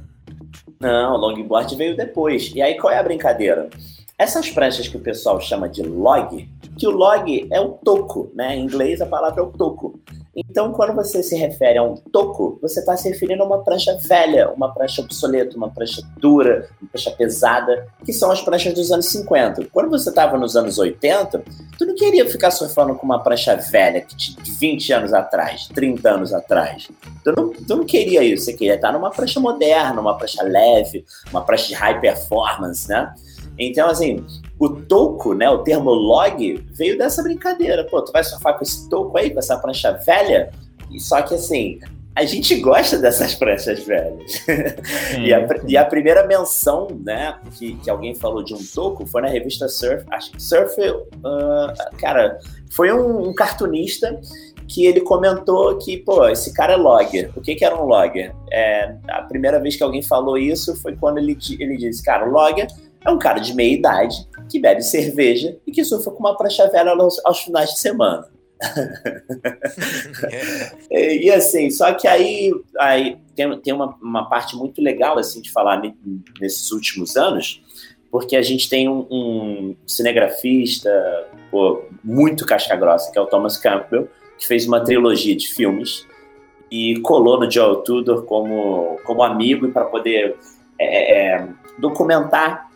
Não, 0.79 1.15
o 1.15 1.17
longboard 1.17 1.75
veio 1.77 1.97
depois. 1.97 2.53
E 2.55 2.63
aí, 2.63 2.77
qual 2.77 2.93
é 2.93 2.99
a 2.99 3.03
brincadeira? 3.03 3.69
Essas 4.17 4.51
pranchas 4.51 4.87
que 4.87 4.97
o 4.97 5.01
pessoal 5.01 5.41
chama 5.41 5.69
de 5.69 5.83
log, 5.83 6.49
que 6.81 6.87
o 6.87 6.91
log 6.91 7.47
é 7.53 7.61
o 7.61 7.73
toco, 7.73 8.33
né? 8.35 8.57
Em 8.57 8.65
inglês 8.65 9.03
a 9.03 9.07
palavra 9.07 9.43
é 9.43 9.45
o 9.45 9.53
toco. 9.53 10.01
Então, 10.35 10.73
quando 10.73 10.95
você 10.95 11.23
se 11.23 11.37
refere 11.37 11.77
a 11.77 11.83
um 11.83 11.95
toco, 11.95 12.59
você 12.63 12.81
está 12.81 12.97
se 12.97 13.07
referindo 13.07 13.43
a 13.43 13.47
uma 13.47 13.63
prancha 13.63 13.95
velha, 13.99 14.49
uma 14.51 14.73
prancha 14.73 15.03
obsoleta, 15.03 15.57
uma 15.57 15.69
prancha 15.69 16.01
dura, 16.17 16.71
uma 16.81 16.89
prancha 16.89 17.11
pesada, 17.11 17.87
que 18.03 18.15
são 18.15 18.31
as 18.31 18.41
pranchas 18.41 18.73
dos 18.73 18.91
anos 18.91 19.07
50. 19.07 19.67
Quando 19.71 19.91
você 19.91 20.09
estava 20.09 20.39
nos 20.39 20.57
anos 20.57 20.79
80, 20.79 21.43
tu 21.77 21.85
não 21.85 21.95
queria 21.95 22.27
ficar 22.31 22.51
surfando 22.51 22.95
com 22.95 23.05
uma 23.05 23.23
prancha 23.23 23.55
velha 23.57 24.07
de 24.17 24.35
20 24.59 24.93
anos 24.95 25.13
atrás, 25.13 25.67
30 25.67 26.09
anos 26.09 26.33
atrás. 26.33 26.89
Tu 27.23 27.35
não, 27.37 27.51
tu 27.51 27.77
não 27.77 27.85
queria 27.85 28.23
isso, 28.23 28.47
você 28.47 28.55
queria 28.55 28.77
estar 28.77 28.93
numa 28.93 29.11
prancha 29.11 29.39
moderna, 29.39 30.01
uma 30.01 30.17
prancha 30.17 30.43
leve, 30.43 31.05
uma 31.31 31.43
prancha 31.43 31.67
de 31.67 31.75
high 31.75 32.01
performance, 32.01 32.89
né? 32.89 33.13
Então, 33.61 33.91
assim, 33.91 34.25
o 34.59 34.71
toco, 34.71 35.35
né, 35.35 35.49
o 35.51 35.59
termo 35.59 35.91
log, 35.91 36.65
veio 36.73 36.97
dessa 36.97 37.23
brincadeira. 37.23 37.85
Pô, 37.85 38.01
tu 38.01 38.11
vai 38.11 38.25
surfar 38.25 38.57
com 38.57 38.65
esse 38.65 38.89
toco 38.89 39.19
aí, 39.19 39.31
com 39.31 39.39
essa 39.39 39.59
prancha 39.59 39.93
velha? 39.93 40.51
E 40.91 40.99
só 40.99 41.21
que, 41.21 41.35
assim, 41.35 41.79
a 42.17 42.25
gente 42.25 42.57
gosta 42.57 42.97
dessas 42.97 43.35
pranchas 43.35 43.81
velhas. 43.81 44.33
Sim, 44.33 45.21
e, 45.25 45.35
a, 45.35 45.47
e, 45.69 45.77
a, 45.77 45.85
primeira 45.85 46.27
menção, 46.27 46.89
né, 47.05 47.39
que, 47.59 47.75
que 47.77 47.91
alguém 47.91 48.15
falou 48.15 48.43
de 48.43 48.55
um 48.55 48.65
toco 48.75 49.05
foi 49.05 49.21
na 49.21 49.29
revista 49.29 49.69
Surf. 49.69 50.07
Acho 50.11 50.33
que 50.33 50.43
Surf, 50.43 50.81
uh, 50.81 51.97
cara, 51.99 52.39
foi 52.73 52.91
um, 52.91 53.29
um, 53.29 53.35
cartunista 53.35 54.19
que 54.67 54.87
ele 54.87 55.03
comentou 55.03 55.77
que, 55.77 55.99
pô, 55.99 56.27
esse 56.29 56.55
cara 56.55 56.73
é 56.73 56.77
logger. 56.77 57.31
O 57.37 57.43
que, 57.43 57.55
que 57.55 57.65
era 57.65 57.77
um 57.77 57.85
logger? 57.85 58.35
É, 58.51 58.97
a 59.09 59.23
primeira 59.23 59.61
vez 59.61 59.77
que 59.77 59.83
alguém 59.83 60.03
falou 60.03 60.39
isso 60.39 60.75
foi 60.77 60.97
quando 60.97 61.19
ele, 61.19 61.37
ele 61.59 61.77
disse, 61.77 62.03
cara, 62.03 62.25
logger 62.25 62.69
é 63.05 63.11
um 63.11 63.19
cara 63.19 63.39
de 63.39 63.55
meia 63.55 63.75
idade 63.75 64.29
que 64.49 64.61
bebe 64.61 64.83
cerveja 64.83 65.57
e 65.67 65.73
que 65.73 65.85
surfa 65.85 66.11
com 66.11 66.19
uma 66.19 66.37
prancha 66.37 66.69
velha 66.69 66.91
aos, 66.91 67.25
aos 67.25 67.41
finais 67.41 67.71
de 67.71 67.79
semana. 67.79 68.29
e, 70.91 71.27
e, 71.27 71.31
assim, 71.31 71.71
só 71.71 71.95
que 71.95 72.07
aí, 72.07 72.53
aí 72.79 73.17
tem, 73.35 73.59
tem 73.61 73.73
uma, 73.73 73.97
uma 74.03 74.29
parte 74.29 74.55
muito 74.55 74.83
legal 74.83 75.19
assim 75.19 75.41
de 75.41 75.51
falar 75.51 75.81
nesses 76.39 76.71
últimos 76.71 77.17
anos, 77.17 77.63
porque 78.11 78.37
a 78.37 78.43
gente 78.43 78.69
tem 78.69 78.87
um, 78.89 79.07
um 79.11 79.77
cinegrafista 79.87 80.91
pô, 81.51 81.85
muito 82.05 82.45
casca-grossa, 82.45 83.11
que 83.11 83.19
é 83.19 83.23
o 83.23 83.27
Thomas 83.27 83.57
Campbell, 83.57 84.09
que 84.39 84.47
fez 84.47 84.67
uma 84.67 84.85
trilogia 84.85 85.35
de 85.35 85.49
filmes 85.49 86.07
e 86.71 87.01
colou 87.01 87.41
no 87.41 87.51
Joe 87.51 87.83
Tudor 87.83 88.25
como, 88.25 89.01
como 89.05 89.23
amigo 89.23 89.71
para 89.71 89.87
poder 89.87 90.37
é, 90.79 91.37
é, 91.37 91.49
documentar 91.79 92.70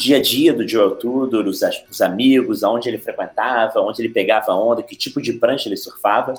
dia 0.00 0.16
a 0.16 0.22
dia 0.22 0.54
do 0.54 0.66
Joel 0.66 0.96
Tudor, 0.96 1.46
os, 1.46 1.60
os 1.90 2.00
amigos, 2.00 2.64
aonde 2.64 2.88
ele 2.88 2.96
frequentava, 2.96 3.80
onde 3.80 4.00
ele 4.00 4.08
pegava 4.08 4.54
onda, 4.54 4.82
que 4.82 4.96
tipo 4.96 5.20
de 5.20 5.34
prancha 5.34 5.68
ele 5.68 5.76
surfava. 5.76 6.32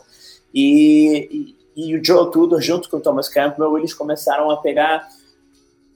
E, 0.52 1.56
e, 1.76 1.90
e 1.90 1.96
o 1.96 2.04
Joel 2.04 2.32
Tudor, 2.32 2.60
junto 2.60 2.90
com 2.90 2.98
o 2.98 3.02
Thomas 3.02 3.30
Campbell, 3.30 3.78
eles 3.78 3.94
começaram 3.94 4.50
a 4.50 4.58
pegar 4.58 5.08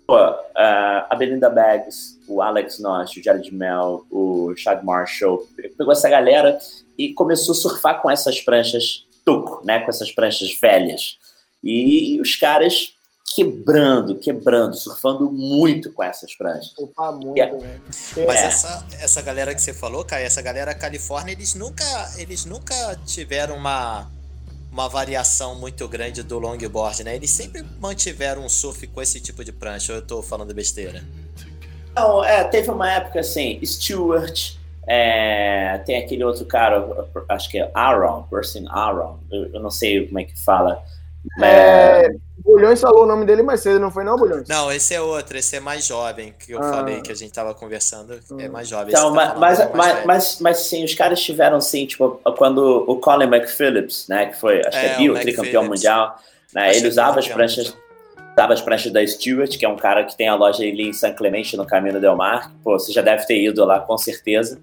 pô, 0.06 0.15
a 0.15 1.15
Belinda 1.17 1.49
Baggs, 1.49 2.19
o 2.28 2.39
Alex 2.39 2.80
Nosh, 2.80 3.17
o 3.17 3.23
Jared 3.23 3.51
Mel, 3.51 4.06
o 4.12 4.54
Chad 4.56 4.84
Marshall, 4.84 5.47
pegou 5.75 5.91
essa 5.91 6.08
galera 6.08 6.60
e 6.95 7.13
começou 7.13 7.54
a 7.54 7.58
surfar 7.58 7.99
com 7.99 8.12
essas 8.12 8.39
pranchas 8.39 9.08
tuco, 9.25 9.65
né, 9.65 9.80
com 9.80 9.89
essas 9.89 10.12
pranchas 10.12 10.56
velhas. 10.62 11.17
E 11.63 12.21
os 12.21 12.36
caras 12.36 12.94
quebrando, 13.25 14.15
quebrando, 14.19 14.75
surfando 14.75 15.31
muito 15.31 15.91
com 15.91 16.03
essas 16.03 16.35
pranchas. 16.35 16.73
Surfar 16.77 17.11
muito, 17.13 17.39
é. 17.39 17.51
né? 17.51 17.79
Mas 18.27 18.39
é. 18.39 18.45
essa, 18.45 18.88
essa 18.99 19.21
galera 19.21 19.55
que 19.55 19.61
você 19.61 19.73
falou, 19.73 20.05
cara, 20.05 20.21
essa 20.21 20.41
galera 20.41 20.75
Califórnia, 20.75 21.31
eles 21.31 21.55
nunca, 21.55 21.83
eles 22.17 22.45
nunca 22.45 22.95
tiveram 23.05 23.55
uma, 23.55 24.07
uma 24.71 24.88
variação 24.88 25.55
muito 25.55 25.88
grande 25.88 26.21
do 26.21 26.38
longboard, 26.38 27.03
né? 27.03 27.15
Eles 27.15 27.31
sempre 27.31 27.65
mantiveram 27.79 28.45
um 28.45 28.49
surf 28.49 28.85
com 28.88 29.01
esse 29.01 29.19
tipo 29.19 29.43
de 29.43 29.51
prancha, 29.51 29.93
ou 29.93 29.99
eu 29.99 30.05
tô 30.05 30.21
falando 30.21 30.53
besteira? 30.53 31.03
Não, 31.95 32.23
é, 32.23 32.43
teve 32.43 32.69
uma 32.69 32.91
época 32.91 33.21
assim, 33.21 33.59
Stewart, 33.65 34.53
é, 34.85 35.79
tem 35.79 35.97
aquele 35.97 36.23
outro 36.23 36.45
cara, 36.45 37.07
acho 37.29 37.49
que 37.49 37.57
é 37.57 37.71
Aaron, 37.73 38.23
Person 38.23 38.65
Aaron, 38.69 39.17
eu, 39.31 39.53
eu 39.53 39.59
não 39.59 39.71
sei 39.71 40.05
como 40.05 40.19
é 40.19 40.25
que 40.25 40.38
fala, 40.39 40.83
é, 41.41 42.15
Bulhões 42.55 42.79
falou 42.79 43.03
o 43.03 43.05
nome 43.05 43.25
dele 43.25 43.43
mais 43.43 43.59
cedo, 43.59 43.79
não 43.79 43.91
foi 43.91 44.05
não, 44.05 44.15
Bulhões? 44.15 44.47
Não, 44.47 44.71
esse 44.71 44.93
é 44.93 45.01
outro, 45.01 45.37
esse 45.37 45.57
é 45.57 45.59
mais 45.59 45.85
jovem, 45.85 46.33
que 46.39 46.53
eu 46.53 46.59
ah. 46.59 46.71
falei 46.71 47.01
que 47.01 47.11
a 47.11 47.15
gente 47.15 47.33
tava 47.33 47.53
conversando, 47.53 48.17
é 48.39 48.47
mais 48.47 48.69
jovem. 48.69 48.93
Então, 48.93 49.13
tá 49.13 49.35
mas, 49.37 49.59
mas, 49.59 49.71
mas, 49.73 50.05
mas, 50.05 50.37
mas, 50.39 50.57
sim, 50.59 50.85
os 50.85 50.93
caras 50.93 51.21
tiveram 51.21 51.59
sim, 51.59 51.85
tipo, 51.85 52.21
quando 52.37 52.85
o 52.87 52.95
Colin 52.95 53.25
McPhillips, 53.25 54.07
né, 54.07 54.27
que 54.27 54.37
foi, 54.37 54.61
acho 54.65 54.77
é, 54.77 54.81
que 54.81 54.87
é 54.87 54.97
bio, 54.97 55.13
tricampeão 55.15 55.65
mundial, 55.65 56.17
né, 56.53 56.73
ele 56.73 56.87
usava 56.87 57.19
as 57.19 57.27
pranchas, 57.27 57.75
usava 58.31 58.53
as 58.53 58.61
pranchas 58.61 58.91
da 58.93 59.05
Stewart, 59.05 59.57
que 59.57 59.65
é 59.65 59.69
um 59.69 59.75
cara 59.75 60.05
que 60.05 60.15
tem 60.15 60.29
a 60.29 60.35
loja 60.35 60.63
ali 60.63 60.87
em 60.87 60.93
San 60.93 61.11
Clemente, 61.11 61.57
no 61.57 61.65
Caminho 61.65 61.99
Del 61.99 62.15
Mar, 62.15 62.53
pô, 62.63 62.79
você 62.79 62.93
já 62.93 63.01
deve 63.01 63.25
ter 63.25 63.37
ido 63.43 63.65
lá 63.65 63.81
com 63.81 63.97
certeza. 63.97 64.61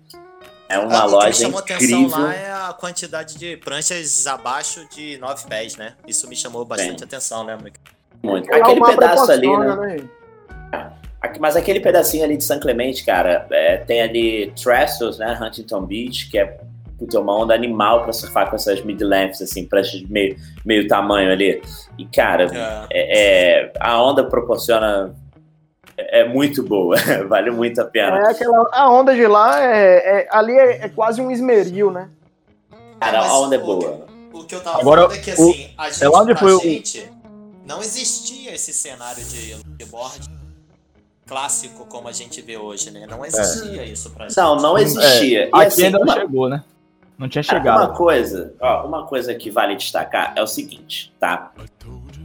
É 0.73 0.79
uma 0.79 1.01
ah, 1.01 1.05
loja 1.05 1.29
que 1.29 1.35
chamou 1.35 1.61
incrível. 1.61 1.99
atenção 1.99 2.21
lá 2.21 2.35
é 2.35 2.51
a 2.51 2.73
quantidade 2.73 3.37
de 3.37 3.59
pranchas 3.59 4.27
abaixo 4.27 4.89
de 4.89 5.19
9 5.19 5.47
pés, 5.47 5.77
né? 5.77 5.93
Isso 6.07 6.27
me 6.27 6.35
chamou 6.35 6.65
bastante 6.65 6.97
Bem, 6.97 7.05
atenção, 7.05 7.45
né? 7.45 7.59
Muito. 8.23 8.51
É 8.51 8.61
aquele 8.61 8.81
pedaço 8.81 9.31
ali, 9.31 9.55
né? 9.55 9.77
né? 9.77 10.93
Mas 11.39 11.57
aquele 11.57 11.79
pedacinho 11.79 12.25
ali 12.25 12.39
de 12.39 12.45
San 12.45 12.59
Clemente, 12.59 13.05
cara, 13.05 13.47
é, 13.51 13.77
tem 13.77 14.01
ali 14.01 14.53
Trestles, 14.61 15.19
né? 15.19 15.39
Huntington 15.41 15.83
Beach, 15.83 16.31
que 16.31 16.39
é 16.39 16.59
puta, 16.99 17.21
uma 17.21 17.37
onda 17.37 17.53
animal 17.53 18.03
para 18.03 18.13
surfar 18.13 18.49
com 18.49 18.57
essas 18.57 18.83
mid-lengths, 18.83 19.43
assim, 19.43 19.67
pranchas 19.67 20.01
de 20.01 20.11
meio, 20.11 20.37
meio 20.65 20.89
tamanho 20.89 21.31
ali. 21.31 21.61
E, 21.99 22.07
cara, 22.07 22.45
é. 22.45 22.87
É, 22.91 23.61
é 23.61 23.73
a 23.79 24.03
onda 24.03 24.25
proporciona 24.25 25.15
é 26.11 26.29
muito 26.29 26.63
boa, 26.63 26.97
vale 27.29 27.51
muito 27.51 27.81
a 27.81 27.85
pena. 27.85 28.19
É 28.19 28.31
aquela, 28.31 28.69
a 28.73 28.91
onda 28.91 29.15
de 29.15 29.27
lá, 29.27 29.63
é, 29.63 30.21
é 30.21 30.29
ali 30.31 30.53
é, 30.53 30.85
é, 30.85 30.89
quase 30.89 31.21
um 31.21 31.31
esmeril, 31.31 31.91
né? 31.91 32.09
Cara, 33.01 33.21
a 33.21 33.39
onda 33.39 33.57
é 33.57 33.59
boa. 33.59 34.07
O, 34.33 34.41
o 34.41 34.45
que 34.45 34.55
eu 34.55 34.61
tava 34.61 34.81
Agora, 34.81 35.03
falando 35.03 35.19
é 35.19 35.23
que, 35.23 35.31
assim, 35.31 35.71
o, 35.77 35.81
a 35.81 35.91
gente, 35.91 36.05
é 36.05 36.11
onde 36.11 36.35
foi 36.37 36.61
gente 36.61 37.01
o... 37.01 37.67
não 37.67 37.81
existia 37.81 38.55
esse 38.55 38.73
cenário 38.73 39.25
de 39.25 39.55
longboard 39.55 40.31
clássico 41.27 41.87
como 41.87 42.09
a 42.09 42.13
gente 42.13 42.43
vê 42.43 42.57
hoje, 42.57 42.91
né? 42.91 43.07
Não 43.09 43.25
existia 43.25 43.85
isso 43.85 44.11
pra 44.11 44.29
gente. 44.29 44.37
Não, 44.37 44.57
não 44.57 44.79
existia. 44.79 45.45
É, 45.45 45.49
aqui 45.53 45.67
assim, 45.67 45.85
ainda 45.85 45.99
não 45.99 46.07
uma... 46.07 46.15
chegou, 46.15 46.49
né? 46.49 46.65
Não 47.19 47.29
tinha 47.29 47.43
chegado. 47.43 47.79
Uma 47.79 47.95
coisa, 47.95 48.53
ó, 48.61 48.87
uma 48.87 49.07
coisa 49.07 49.35
que 49.35 49.51
vale 49.51 49.77
destacar 49.77 50.33
é 50.37 50.43
o 50.43 50.47
seguinte, 50.47 51.13
tá? 51.19 51.53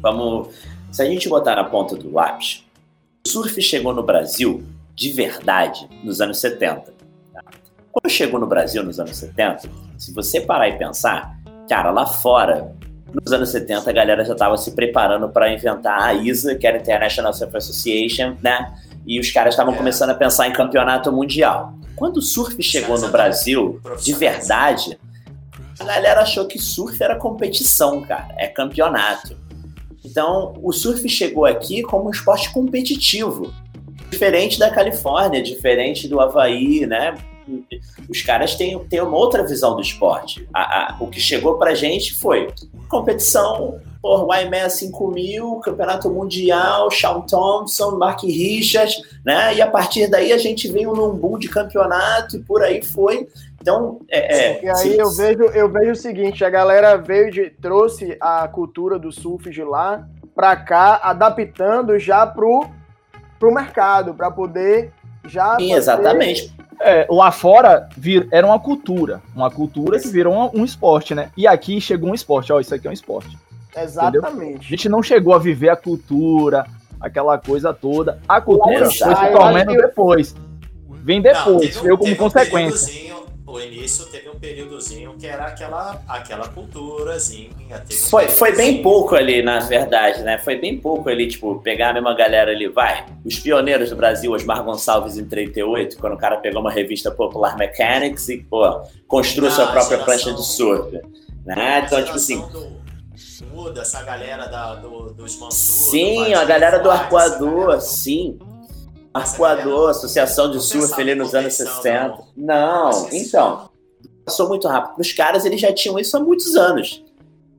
Vamos... 0.02 0.56
Se 0.92 1.02
a 1.02 1.06
gente 1.06 1.30
botar 1.30 1.56
na 1.56 1.64
ponta 1.64 1.96
do 1.96 2.12
lápis, 2.12 2.67
o 3.28 3.30
surf 3.30 3.62
chegou 3.62 3.94
no 3.94 4.02
Brasil 4.02 4.64
de 4.96 5.12
verdade 5.12 5.86
nos 6.02 6.22
anos 6.22 6.40
70. 6.40 6.94
Tá? 7.34 7.44
Quando 7.92 8.10
chegou 8.10 8.40
no 8.40 8.48
Brasil 8.48 8.82
nos 8.82 9.02
anos 9.02 9.18
70, 9.18 9.70
se 9.98 10.14
você 10.14 10.40
parar 10.40 10.70
e 10.70 10.78
pensar, 10.78 11.38
cara, 11.68 11.92
lá 11.92 12.06
fora, 12.06 12.74
nos 13.14 13.34
anos 13.34 13.50
70, 13.50 13.90
a 13.90 13.94
galera 13.94 14.24
já 14.24 14.32
estava 14.32 14.56
se 14.56 14.72
preparando 14.72 15.28
para 15.28 15.54
inventar 15.54 16.02
a 16.02 16.14
ISA, 16.14 16.56
que 16.56 16.66
era 16.66 16.78
a 16.78 16.80
International 16.80 17.34
Surf 17.34 17.58
Association, 17.58 18.38
né? 18.42 18.74
E 19.06 19.20
os 19.20 19.30
caras 19.30 19.56
estavam 19.56 19.74
é. 19.74 19.78
começando 19.78 20.12
a 20.12 20.16
pensar 20.16 20.48
em 20.48 20.54
campeonato 20.54 21.12
mundial. 21.12 21.74
Quando 21.98 22.18
o 22.18 22.22
surf 22.22 22.64
chegou 22.64 22.98
no 22.98 23.10
Brasil, 23.10 23.82
de 24.02 24.14
verdade, 24.14 24.98
a 25.78 25.84
galera 25.84 26.22
achou 26.22 26.46
que 26.46 26.58
surf 26.58 27.04
era 27.04 27.18
competição, 27.18 28.02
cara, 28.04 28.34
é 28.38 28.48
campeonato. 28.48 29.36
Então, 30.06 30.54
o 30.64 30.72
surf 30.72 31.08
chegou 31.10 31.46
aqui 31.46 31.82
como 31.82 32.08
um 32.08 32.12
esporte 32.12 32.52
competitivo, 32.52 33.54
diferente 34.10 34.58
da 34.58 34.70
Califórnia, 34.70 35.42
diferente 35.42 36.08
do 36.08 36.20
Havaí, 36.20 36.86
né? 36.86 37.16
Os 38.10 38.22
caras 38.22 38.56
têm, 38.56 38.78
têm 38.86 39.02
uma 39.02 39.18
outra 39.18 39.46
visão 39.46 39.76
do 39.76 39.82
esporte. 39.82 40.48
A, 40.54 40.94
a, 40.94 40.98
o 41.00 41.08
que 41.08 41.20
chegou 41.20 41.58
pra 41.58 41.74
gente 41.74 42.14
foi 42.14 42.48
competição, 42.90 43.80
por 44.02 44.28
YMS 44.34 44.80
5000, 44.80 45.60
Campeonato 45.60 46.10
Mundial, 46.10 46.90
Sean 46.90 47.22
Thompson, 47.22 47.98
Mark 47.98 48.24
Richards, 48.24 49.02
né? 49.26 49.56
E 49.56 49.62
a 49.62 49.68
partir 49.70 50.08
daí 50.08 50.32
a 50.32 50.38
gente 50.38 50.68
veio 50.70 50.94
num 50.94 51.10
boom 51.10 51.38
de 51.38 51.50
campeonato 51.50 52.38
e 52.38 52.40
por 52.40 52.64
aí 52.64 52.82
foi. 52.82 53.28
Então, 53.68 54.00
é, 54.10 54.60
é, 54.60 54.64
e 54.64 54.70
aí 54.70 54.98
eu 54.98 55.12
vejo, 55.12 55.44
eu 55.44 55.70
vejo 55.70 55.92
o 55.92 55.96
seguinte, 55.96 56.46
a 56.46 56.50
galera 56.50 56.96
veio 56.96 57.30
de, 57.30 57.50
trouxe 57.50 58.16
a 58.22 58.48
cultura 58.48 58.98
do 58.98 59.12
surf 59.12 59.50
de 59.50 59.62
lá 59.62 60.08
para 60.34 60.56
cá, 60.56 61.02
adaptando 61.04 62.00
já 62.00 62.26
pro, 62.26 62.66
pro 63.38 63.54
mercado, 63.54 64.14
para 64.14 64.32
poder 64.32 64.94
já 65.28 65.58
Sim, 65.58 65.74
exatamente. 65.74 66.56
É, 66.80 67.06
lá 67.10 67.30
fora 67.30 67.90
vir, 67.98 68.30
era 68.32 68.48
uma 68.48 68.58
cultura, 68.58 69.22
uma 69.36 69.52
cultura 69.52 70.00
que 70.00 70.08
virou 70.08 70.34
um, 70.34 70.62
um, 70.62 70.64
esporte, 70.64 71.14
né? 71.14 71.30
E 71.36 71.46
aqui 71.46 71.82
chegou 71.82 72.12
um 72.12 72.16
esporte, 72.16 72.54
ó, 72.54 72.62
isso 72.62 72.74
aqui 72.74 72.88
é 72.88 72.90
um 72.90 72.94
esporte. 72.94 73.38
Exatamente. 73.76 74.38
Entendeu? 74.38 74.60
A 74.62 74.64
gente 74.64 74.88
não 74.88 75.04
chegou 75.04 75.34
a 75.34 75.40
viver 75.40 75.70
a 75.70 75.76
cultura, 75.76 76.66
aquela 77.02 77.38
coisa 77.38 77.74
toda. 77.74 78.20
A 78.30 78.40
cultura 78.40 78.86
foi 78.86 78.92
se 78.92 79.32
tornando 79.34 79.74
depois. 79.76 80.34
Vem 81.04 81.22
depois, 81.22 81.76
não, 81.76 81.84
veio 81.84 81.98
como 81.98 82.16
consequência 82.16 83.17
o 83.58 83.62
início 83.62 84.06
teve 84.06 84.30
um 84.30 84.36
períodozinho 84.40 85.16
que 85.18 85.26
era 85.26 85.46
aquela, 85.46 86.02
aquela 86.08 86.48
culturazinha. 86.48 87.50
Foi, 88.10 88.26
um 88.26 88.30
foi 88.30 88.56
bem 88.56 88.82
pouco 88.82 89.16
ali, 89.16 89.42
na 89.42 89.60
verdade, 89.60 90.22
né? 90.22 90.38
Foi 90.38 90.56
bem 90.56 90.78
pouco 90.78 91.10
ali, 91.10 91.28
tipo, 91.28 91.60
pegar 91.60 91.90
a 91.90 91.94
mesma 91.94 92.14
galera 92.14 92.52
ali, 92.52 92.68
vai. 92.68 93.06
Os 93.26 93.40
pioneiros 93.40 93.90
do 93.90 93.96
Brasil, 93.96 94.32
Osmar 94.32 94.64
Gonçalves 94.64 95.18
em 95.18 95.26
38, 95.26 95.98
quando 95.98 96.14
o 96.14 96.18
cara 96.18 96.38
pegou 96.38 96.62
uma 96.62 96.72
revista 96.72 97.10
Popular 97.10 97.58
Mechanics 97.58 98.30
e, 98.30 98.38
pô, 98.38 98.82
construiu 99.08 99.52
sua 99.52 99.68
própria 99.68 99.98
prancha 99.98 100.34
de 100.34 100.46
surf. 100.46 101.02
Né? 101.46 101.84
Então, 101.86 102.04
tipo 102.04 102.16
assim. 102.16 102.40
Do, 102.50 102.78
essa 103.80 104.04
galera 104.04 104.48
da, 104.48 104.76
do, 104.76 105.14
dos 105.14 105.40
Mansur, 105.40 105.92
Sim, 105.92 106.34
a 106.34 106.46
galera 106.46 106.80
do 106.80 106.90
Arcoador, 106.90 107.82
sim. 107.82 108.38
Arcoador, 109.14 109.90
Associação 109.90 110.52
de 110.52 110.62
Surf 110.62 110.94
ali 111.00 111.16
nos 111.16 111.34
anos 111.34 111.54
60. 111.54 112.20
Não, 112.36 113.10
então. 113.12 113.70
Passou 114.26 114.50
muito 114.50 114.68
rápido. 114.68 114.96
Para 114.96 115.02
os 115.02 115.14
caras, 115.14 115.46
eles 115.46 115.62
já 115.62 115.74
tinham 115.74 115.98
isso 115.98 116.16
há 116.18 116.20
muitos 116.20 116.56
anos. 116.56 117.04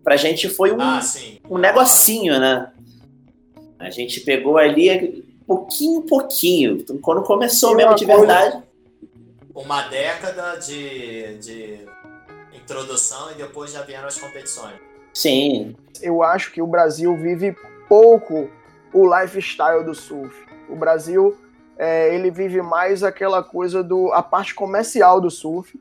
Pra 0.04 0.16
gente 0.16 0.48
foi 0.48 0.72
um, 0.72 0.80
ah, 0.80 1.00
um 1.48 1.58
negocinho, 1.58 2.38
né? 2.38 2.70
A 3.78 3.90
gente 3.90 4.20
pegou 4.20 4.58
ali 4.58 5.24
pouquinho, 5.46 6.02
pouquinho. 6.02 6.84
Quando 7.00 7.22
começou 7.22 7.74
mesmo 7.74 7.94
de 7.94 8.04
verdade. 8.04 8.62
Uma 9.54 9.82
década 9.88 10.56
de, 10.56 11.38
de 11.38 11.80
introdução 12.54 13.32
e 13.32 13.34
depois 13.34 13.72
já 13.72 13.82
vieram 13.82 14.06
as 14.06 14.18
competições. 14.18 14.74
Sim. 15.14 15.74
Eu 16.02 16.22
acho 16.22 16.52
que 16.52 16.60
o 16.60 16.66
Brasil 16.66 17.16
vive 17.16 17.56
pouco 17.88 18.50
o 18.92 19.20
lifestyle 19.20 19.84
do 19.84 19.94
surf. 19.94 20.47
O 20.68 20.76
Brasil 20.76 21.36
é, 21.78 22.14
ele 22.14 22.30
vive 22.30 22.60
mais 22.60 23.02
aquela 23.02 23.42
coisa 23.42 23.82
do 23.82 24.12
a 24.12 24.22
parte 24.22 24.54
comercial 24.54 25.20
do 25.20 25.30
surf 25.30 25.78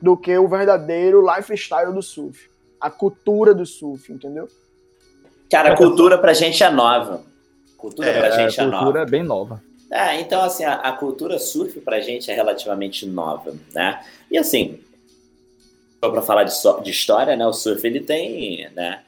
do 0.00 0.16
que 0.16 0.36
o 0.36 0.48
verdadeiro 0.48 1.24
lifestyle 1.24 1.92
do 1.92 2.02
surf, 2.02 2.48
a 2.80 2.90
cultura 2.90 3.54
do 3.54 3.64
surf, 3.66 4.12
entendeu? 4.12 4.48
Cara, 5.50 5.74
a 5.74 5.76
cultura 5.76 6.16
pra 6.18 6.32
gente 6.32 6.62
é 6.62 6.70
nova. 6.70 7.22
Cultura 7.76 8.08
é, 8.08 8.18
pra 8.18 8.30
gente 8.30 8.58
é, 8.58 8.64
nova. 8.64 8.76
A 8.76 8.80
cultura 8.80 9.02
é 9.02 9.06
bem 9.06 9.22
nova. 9.22 9.62
É, 9.90 10.20
então 10.20 10.40
assim, 10.40 10.64
a, 10.64 10.76
a, 10.76 10.92
cultura 10.92 11.38
surf 11.38 11.78
pra 11.80 12.00
gente 12.00 12.30
é 12.30 12.34
relativamente 12.34 13.04
nova, 13.04 13.54
né? 13.74 14.02
E 14.30 14.38
assim, 14.38 14.80
para 16.00 16.22
falar 16.22 16.44
de, 16.44 16.54
de 16.82 16.90
história, 16.90 17.36
né, 17.36 17.46
o 17.46 17.52
surf 17.52 17.86
ele 17.86 18.00
tem, 18.00 18.70
né, 18.70 19.02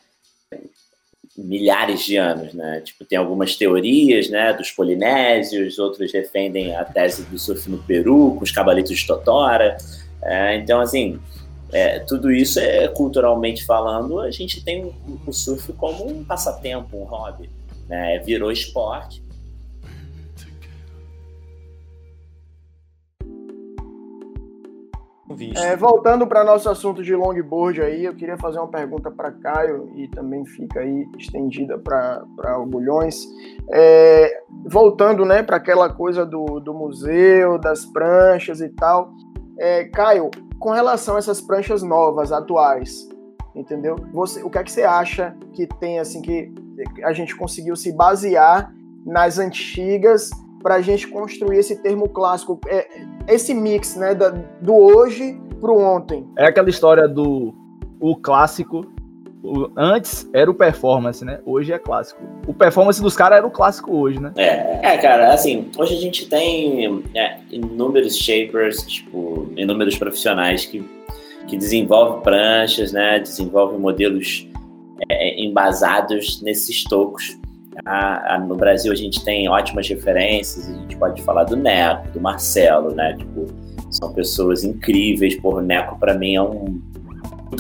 milhares 1.37 2.05
de 2.05 2.17
anos, 2.17 2.55
né? 2.55 2.81
Tipo, 2.81 3.05
tem 3.05 3.19
algumas 3.19 3.57
teorias, 3.57 4.31
né, 4.31 4.53
dos 4.53 4.71
polinésios, 4.71 5.79
outros 5.79 6.13
defendem 6.13 6.75
a 6.75 6.85
tese 6.85 7.25
do 7.25 7.39
surf 7.39 7.69
no 7.69 7.79
Peru, 7.79 8.35
com 8.37 8.45
os 8.45 8.53
cabalitos 8.53 8.97
de 8.97 9.07
Totora. 9.07 9.77
É, 10.23 10.57
então, 10.57 10.81
assim, 10.81 11.19
é, 11.73 11.99
tudo 11.99 12.31
isso 12.31 12.61
é 12.61 12.87
culturalmente 12.89 13.65
falando, 13.65 14.21
a 14.21 14.31
gente 14.31 14.65
tem 14.65 14.95
o 15.27 15.33
surf 15.33 15.73
como 15.73 16.07
um 16.07 16.25
passatempo, 16.25 16.97
um 16.97 17.05
hobby, 17.05 17.51
né? 17.89 18.19
Virou 18.21 18.53
esporte 18.53 19.24
É, 25.59 25.77
voltando 25.77 26.27
para 26.27 26.45
nosso 26.45 26.69
assunto 26.69 27.03
de 27.03 27.15
longboard 27.15 27.83
aí, 27.83 28.05
eu 28.05 28.15
queria 28.15 28.37
fazer 28.37 28.59
uma 28.59 28.69
pergunta 28.69 29.11
para 29.11 29.33
Caio 29.33 29.91
e 29.97 30.09
também 30.09 30.45
fica 30.45 30.81
aí 30.81 31.07
estendida 31.19 31.79
para 31.79 32.59
o 32.59 32.67
Bulhões. 32.67 33.27
É, 33.71 34.43
voltando 34.67 35.25
né, 35.25 35.43
para 35.43 35.57
aquela 35.57 35.89
coisa 35.89 36.25
do, 36.25 36.61
do 36.61 36.73
museu, 36.73 37.59
das 37.59 37.85
pranchas 37.85 38.61
e 38.61 38.69
tal. 38.69 39.13
É, 39.59 39.85
Caio, 39.85 40.31
com 40.59 40.71
relação 40.71 41.17
a 41.17 41.19
essas 41.19 41.41
pranchas 41.41 41.83
novas, 41.83 42.33
atuais, 42.33 43.09
entendeu? 43.55 43.97
Você, 44.13 44.43
o 44.43 44.51
que 44.51 44.59
é 44.59 44.65
que 44.65 44.73
você 44.73 44.83
acha 44.83 45.37
que 45.53 45.67
tem 45.67 45.99
assim 45.99 46.23
que 46.23 46.53
a 47.03 47.13
gente 47.13 47.37
conseguiu 47.37 47.77
se 47.77 47.93
basear 47.93 48.73
nas 49.05 49.39
antigas 49.39 50.31
para 50.65 50.77
a 50.77 50.81
gente 50.81 51.07
construir 51.07 51.59
esse 51.59 51.77
termo 51.83 52.09
clássico, 52.09 52.59
é, 52.67 52.89
esse 53.29 53.53
mix, 53.53 53.97
né, 53.97 54.15
da, 54.15 54.31
do 54.31 54.75
hoje 54.75 55.39
pro 55.61 55.79
ontem. 55.79 56.27
É 56.39 56.47
aquela 56.47 56.71
história 56.71 57.07
do 57.07 57.55
o 58.01 58.17
clássico. 58.17 58.87
O, 59.43 59.71
antes 59.77 60.27
era 60.33 60.51
o 60.51 60.55
performance, 60.55 61.23
né? 61.23 61.39
Hoje 61.45 61.71
é 61.71 61.79
clássico. 61.79 62.23
O 62.47 62.55
performance 62.55 63.03
dos 63.03 63.15
caras 63.15 63.37
era 63.37 63.47
o 63.47 63.51
clássico 63.51 63.95
hoje, 63.95 64.19
né? 64.19 64.33
É, 64.37 64.95
é, 64.95 64.97
cara, 64.97 65.35
assim, 65.35 65.69
hoje 65.77 65.99
a 65.99 66.01
gente 66.01 66.31
tem 66.31 67.05
é, 67.15 67.41
inúmeros 67.51 68.17
shapers, 68.17 68.87
tipo, 68.87 69.53
inúmeros 69.55 69.99
profissionais 69.99 70.65
que, 70.65 70.83
que 71.47 71.59
desenvolvem 71.59 72.23
pranchas, 72.23 72.91
né? 72.91 73.19
Desenvolvem 73.19 73.79
modelos 73.79 74.49
é, 75.11 75.45
embasados 75.45 76.41
nesses 76.41 76.83
tocos 76.85 77.39
a, 77.85 78.35
a, 78.35 78.39
no 78.39 78.55
Brasil 78.55 78.93
a 78.93 78.95
gente 78.95 79.25
tem 79.25 79.49
ótimas 79.49 79.89
referências, 79.89 80.69
a 80.69 80.73
gente 80.73 80.97
pode 80.97 81.23
falar 81.23 81.45
do 81.45 81.57
Neco, 81.57 82.09
do 82.13 82.21
Marcelo, 82.21 82.95
né? 82.95 83.15
Tipo, 83.19 83.47
são 83.91 84.13
pessoas 84.13 84.65
incríveis. 84.65 85.37
Por 85.37 85.63
Neco 85.63 85.99
para 85.99 86.15
mim 86.15 86.35
é 86.35 86.43
um 86.43 86.81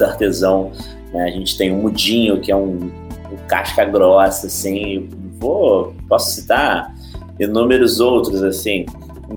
artesão. 0.00 0.72
Né? 1.12 1.24
A 1.24 1.30
gente 1.30 1.56
tem 1.56 1.72
o 1.72 1.76
Mudinho, 1.76 2.40
que 2.40 2.50
é 2.50 2.56
um, 2.56 2.90
um 3.32 3.36
casca 3.48 3.84
grossa, 3.84 4.46
assim. 4.46 5.08
Vou, 5.38 5.94
posso 6.08 6.30
citar 6.32 6.94
inúmeros 7.38 8.00
outros, 8.00 8.42
assim. 8.42 8.86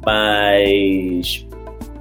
Mas 0.05 1.45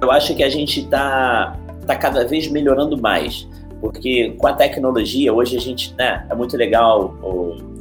eu 0.01 0.11
acho 0.11 0.35
que 0.35 0.43
a 0.43 0.49
gente 0.49 0.81
está 0.81 1.57
tá 1.85 1.95
cada 1.95 2.25
vez 2.25 2.47
melhorando 2.47 2.99
mais. 2.99 3.47
Porque 3.79 4.31
com 4.37 4.47
a 4.47 4.53
tecnologia, 4.53 5.31
hoje 5.31 5.55
a 5.55 5.59
gente, 5.59 5.93
né, 5.95 6.25
é 6.29 6.35
muito 6.35 6.57
legal 6.57 7.15
o, 7.21 7.76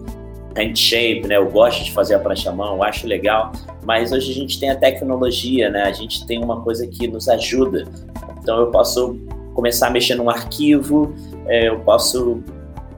hand 0.56 0.74
shape, 0.76 1.26
né? 1.26 1.36
Eu 1.36 1.50
gosto 1.50 1.84
de 1.84 1.92
fazer 1.92 2.14
a 2.14 2.18
prancha 2.18 2.50
mão, 2.52 2.82
acho 2.82 3.06
legal, 3.06 3.52
mas 3.84 4.12
hoje 4.12 4.30
a 4.30 4.34
gente 4.34 4.58
tem 4.58 4.70
a 4.70 4.76
tecnologia, 4.76 5.70
né? 5.70 5.82
A 5.82 5.92
gente 5.92 6.26
tem 6.26 6.42
uma 6.42 6.60
coisa 6.62 6.86
que 6.86 7.06
nos 7.06 7.28
ajuda. 7.28 7.84
Então 8.40 8.58
eu 8.60 8.70
posso 8.70 9.18
começar 9.54 9.88
a 9.88 9.90
mexer 9.90 10.14
num 10.14 10.28
arquivo, 10.28 11.14
é, 11.46 11.68
eu 11.68 11.80
posso 11.80 12.42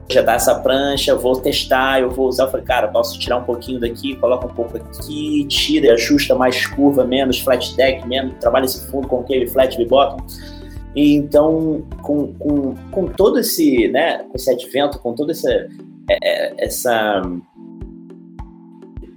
projetar 0.09 0.33
essa 0.33 0.55
prancha, 0.55 1.15
vou 1.15 1.39
testar, 1.39 2.01
eu 2.01 2.09
vou 2.09 2.27
usar, 2.27 2.45
eu 2.45 2.51
falei, 2.51 2.65
cara, 2.65 2.87
posso 2.87 3.17
tirar 3.19 3.37
um 3.37 3.43
pouquinho 3.43 3.79
daqui, 3.79 4.15
coloca 4.15 4.47
um 4.47 4.53
pouco 4.53 4.75
aqui, 4.75 5.45
tira 5.47 5.93
ajusta 5.93 6.33
mais 6.33 6.65
curva, 6.65 7.05
menos 7.05 7.39
flat 7.39 7.75
deck, 7.75 8.07
menos, 8.07 8.33
trabalha 8.39 8.65
esse 8.65 8.87
fundo 8.87 9.07
com 9.07 9.19
aquele 9.19 9.47
flat 9.47 9.77
bottom. 9.85 10.25
Então, 10.95 11.83
com, 12.01 12.33
com, 12.33 12.75
com 12.91 13.05
todo 13.05 13.39
esse, 13.39 13.87
né, 13.89 14.25
esse 14.33 14.49
advento, 14.49 14.99
com 14.99 15.13
toda 15.13 15.31
essa, 15.31 15.51
é, 15.51 15.67
é, 16.23 16.53
essa 16.57 17.21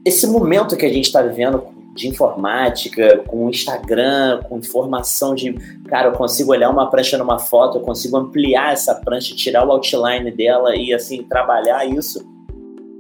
esse 0.05 0.27
momento 0.27 0.77
que 0.77 0.87
a 0.87 0.93
gente 0.93 1.07
está 1.07 1.23
vivendo 1.23 1.65
de 1.95 2.09
informática, 2.09 3.19
com 3.27 3.51
Instagram, 3.51 4.43
com 4.49 4.59
informação 4.59 5.35
de, 5.35 5.53
cara, 5.89 6.09
eu 6.09 6.13
consigo 6.13 6.53
olhar 6.53 6.71
uma 6.71 6.89
prancha 6.89 7.19
numa 7.19 7.39
foto, 7.39 7.79
eu 7.79 7.83
consigo 7.83 8.17
ampliar 8.17 8.73
essa 8.73 8.95
prancha, 8.95 9.35
tirar 9.35 9.67
o 9.67 9.71
outline 9.71 10.31
dela 10.31 10.75
e 10.75 10.93
assim 10.93 11.23
trabalhar 11.23 11.85
isso. 11.85 12.27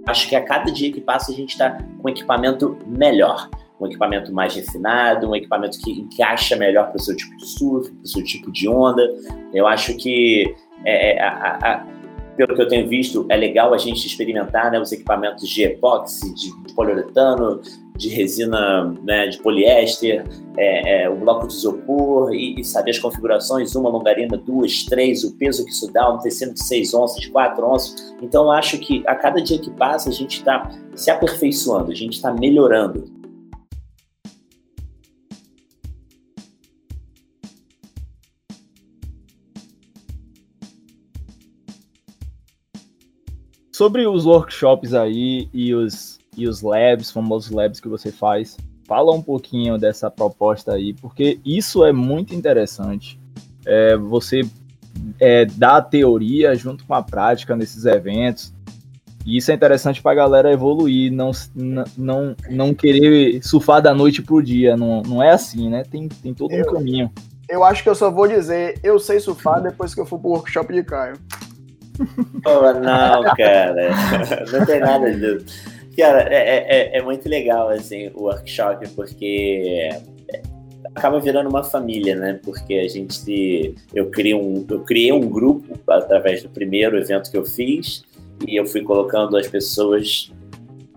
Acho 0.07 0.29
que 0.29 0.37
a 0.37 0.45
cada 0.45 0.71
dia 0.71 0.93
que 0.93 1.01
passa 1.01 1.33
a 1.33 1.35
gente 1.35 1.51
está 1.51 1.79
com 2.01 2.09
equipamento 2.09 2.77
melhor, 2.87 3.49
um 3.81 3.87
equipamento 3.87 4.33
mais 4.33 4.55
refinado, 4.55 5.31
um 5.31 5.35
equipamento 5.35 5.79
que 5.79 5.91
encaixa 5.91 6.55
melhor 6.57 6.89
para 6.89 6.97
o 6.97 7.01
seu 7.01 7.17
tipo 7.17 7.37
de 7.37 7.47
surf, 7.47 7.91
para 7.91 8.03
o 8.03 8.07
seu 8.07 8.25
tipo 8.25 8.53
de 8.53 8.69
onda. 8.69 9.03
Eu 9.55 9.67
acho 9.67 9.97
que 9.97 10.55
é, 10.85 11.17
é 11.17 11.23
a, 11.23 11.59
a 11.63 11.87
pelo 12.37 12.55
que 12.55 12.63
eu 12.63 12.69
tenho 12.69 12.89
visto, 12.89 13.27
é 13.29 13.37
legal 13.37 13.75
a 13.75 13.79
gente 13.79 14.07
experimentar 14.07 14.71
né, 14.71 14.81
os 14.81 14.93
equipamentos 14.93 15.49
de 15.49 15.65
epóxi, 15.65 16.33
de, 16.35 16.75
poliuretano, 16.75 17.61
de 17.97 18.09
resina 18.09 18.85
né, 19.03 19.27
de 19.27 19.39
poliéster, 19.39 20.25
é, 20.57 21.05
é, 21.05 21.11
o 21.11 21.17
bloco 21.17 21.47
de 21.47 21.55
isopor 21.55 22.35
e, 22.35 22.61
e, 22.61 22.65
saber 22.65 22.93
as 22.93 22.99
configurações, 22.99 23.75
uma 23.75 23.91
longarina, 23.91 24.37
duas, 24.37 24.85
três, 24.85 25.25
o 25.25 25.37
peso 25.37 25.65
que 25.65 25.71
isso 25.71 25.93
dá, 25.93 26.13
um 26.13 26.19
tecido 26.19 26.55
de 26.55 26.65
6 26.65 26.95
onças, 26.95 27.27
4 27.27 27.67
onças. 27.67 28.15
Então, 28.23 28.51
acho 28.51 28.79
que 28.79 29.03
a 29.07 29.15
cada 29.15 29.41
dia 29.41 29.59
que 29.59 29.71
passa, 29.71 30.09
a 30.09 30.13
gente 30.13 30.39
está 30.39 30.71
se 30.95 31.11
aperfeiçoando, 31.11 31.91
a 31.91 31.95
gente 31.95 32.15
está 32.15 32.33
melhorando. 32.33 33.22
Sobre 43.83 44.07
os 44.07 44.27
workshops 44.27 44.95
aí 44.95 45.49
e 45.53 45.75
os, 45.75 46.21
e 46.37 46.47
os 46.47 46.63
labs, 46.63 47.11
famosos 47.11 47.51
labs 47.51 47.81
que 47.81 47.89
você 47.89 48.13
faz, 48.13 48.57
fala 48.87 49.13
um 49.13 49.21
pouquinho 49.21 49.77
dessa 49.77 50.09
proposta 50.09 50.75
aí, 50.75 50.95
porque 50.95 51.41
isso 51.45 51.85
é 51.85 51.93
muito 51.93 52.33
interessante. 52.33 53.19
É, 53.67 53.97
você 53.97 54.43
é, 55.19 55.47
dá 55.47 55.79
a 55.79 55.83
teoria 55.83 56.55
junto 56.55 56.87
com 56.87 56.95
a 56.95 57.03
prática 57.03 57.57
nesses 57.57 57.85
eventos. 57.85 58.55
E 59.27 59.37
isso 59.37 59.51
é 59.51 59.55
interessante 59.55 60.01
para 60.01 60.13
a 60.13 60.15
galera 60.15 60.53
evoluir, 60.53 61.13
não, 61.13 61.33
não, 61.97 62.37
não 62.49 62.73
querer 62.73 63.43
surfar 63.43 63.83
da 63.83 63.93
noite 63.93 64.23
pro 64.23 64.41
dia. 64.41 64.77
Não, 64.77 65.03
não 65.03 65.21
é 65.21 65.31
assim, 65.31 65.69
né? 65.69 65.83
Tem, 65.83 66.09
tem 66.09 66.33
todo 66.33 66.53
eu, 66.53 66.63
um 66.63 66.73
caminho. 66.73 67.11
Eu 67.49 67.65
acho 67.65 67.83
que 67.83 67.89
eu 67.89 67.97
só 67.97 68.13
vou 68.13 68.29
dizer, 68.29 68.79
eu 68.85 69.01
sei 69.01 69.19
surfar 69.19 69.61
depois 69.61 69.93
que 69.93 70.01
eu 70.01 70.07
for 70.07 70.21
pro 70.21 70.31
workshop 70.31 70.73
de 70.73 70.85
Caio. 70.85 71.17
Oh, 72.45 72.73
não, 72.73 73.23
cara. 73.37 73.91
Não 74.51 74.67
tem 74.67 74.81
nada 74.81 75.13
disso. 75.13 75.45
Cara, 75.97 76.23
é, 76.33 76.37
é, 76.37 76.67
é, 76.69 76.99
é 76.99 77.03
muito 77.03 77.29
legal, 77.29 77.69
assim, 77.69 78.11
o 78.15 78.23
workshop, 78.23 78.89
porque 78.97 79.91
acaba 80.95 81.21
virando 81.21 81.49
uma 81.49 81.63
família, 81.63 82.17
né? 82.17 82.41
Porque 82.43 82.75
a 82.75 82.89
gente. 82.89 83.75
Eu 83.95 84.11
criei 84.11 84.35
um, 84.35 84.65
eu 84.69 84.81
criei 84.81 85.13
um 85.13 85.29
grupo 85.29 85.79
através 85.89 86.43
do 86.43 86.49
primeiro 86.49 86.97
evento 86.99 87.31
que 87.31 87.37
eu 87.37 87.45
fiz 87.45 88.05
e 88.47 88.57
eu 88.57 88.67
fui 88.67 88.83
colocando 88.83 89.37
as 89.37 89.47
pessoas 89.47 90.33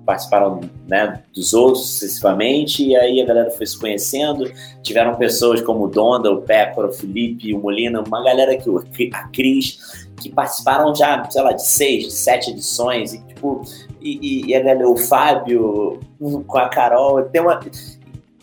participaram 0.05 0.61
né, 0.87 1.23
dos 1.33 1.53
outros 1.53 1.87
sucessivamente, 1.87 2.85
e 2.85 2.95
aí 2.95 3.19
a 3.19 3.25
galera 3.25 3.49
foi 3.49 3.65
se 3.65 3.77
conhecendo. 3.77 4.51
Tiveram 4.83 5.15
pessoas 5.15 5.61
como 5.61 5.85
o 5.85 5.87
Donda, 5.87 6.31
o 6.31 6.43
Pepper, 6.43 6.85
o 6.85 6.91
Felipe, 6.91 7.53
o 7.53 7.59
Molina, 7.59 8.03
uma 8.05 8.23
galera 8.23 8.55
que 8.55 8.69
a 9.11 9.27
Cris, 9.29 10.04
que 10.19 10.29
participaram 10.29 10.93
já, 10.95 11.23
sei 11.29 11.41
lá, 11.41 11.51
de 11.51 11.65
seis, 11.65 12.05
de 12.05 12.13
sete 12.13 12.51
edições, 12.51 13.13
e 13.13 13.19
tipo, 13.19 13.61
e, 14.01 14.47
e 14.47 14.55
a 14.55 14.59
galera, 14.59 14.87
o 14.87 14.95
Fábio 14.95 15.99
com 16.47 16.57
a 16.57 16.69
Carol, 16.69 17.23
tem 17.23 17.41
uma. 17.41 17.59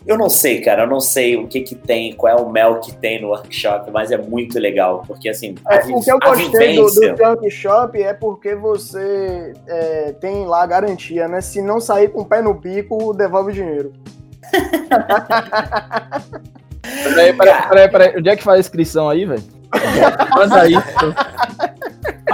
Eu 0.05 0.17
não 0.17 0.29
sei, 0.29 0.59
cara, 0.59 0.83
eu 0.83 0.87
não 0.87 0.99
sei 0.99 1.37
o 1.37 1.47
que 1.47 1.61
que 1.61 1.75
tem, 1.75 2.13
qual 2.13 2.37
é 2.37 2.41
o 2.41 2.49
mel 2.49 2.81
que 2.81 2.93
tem 2.93 3.21
no 3.21 3.29
workshop, 3.29 3.89
mas 3.89 4.11
é 4.11 4.17
muito 4.17 4.59
legal, 4.59 5.03
porque 5.07 5.29
assim. 5.29 5.55
É, 5.69 5.77
o 5.77 6.01
que 6.01 6.11
eu 6.11 6.19
gostei 6.19 6.49
vivência... 6.49 7.13
do, 7.13 7.15
do 7.15 7.23
workshop 7.23 8.03
é 8.03 8.13
porque 8.13 8.53
você 8.53 9.53
é, 9.65 10.11
tem 10.19 10.45
lá 10.45 10.63
a 10.63 10.67
garantia, 10.67 11.29
né? 11.29 11.39
Se 11.39 11.61
não 11.61 11.79
sair 11.79 12.09
com 12.09 12.21
o 12.21 12.25
pé 12.25 12.41
no 12.41 12.53
bico, 12.53 13.13
devolve 13.13 13.51
o 13.51 13.53
dinheiro. 13.53 13.93
peraí, 17.03 17.33
peraí, 17.33 17.69
peraí, 17.69 17.89
peraí, 17.89 18.17
onde 18.17 18.29
é 18.29 18.35
que 18.35 18.43
faz 18.43 18.57
a 18.57 18.59
inscrição 18.59 19.07
aí, 19.07 19.25
velho? 19.25 19.43
Manda 20.35 20.61
aí. 20.61 20.73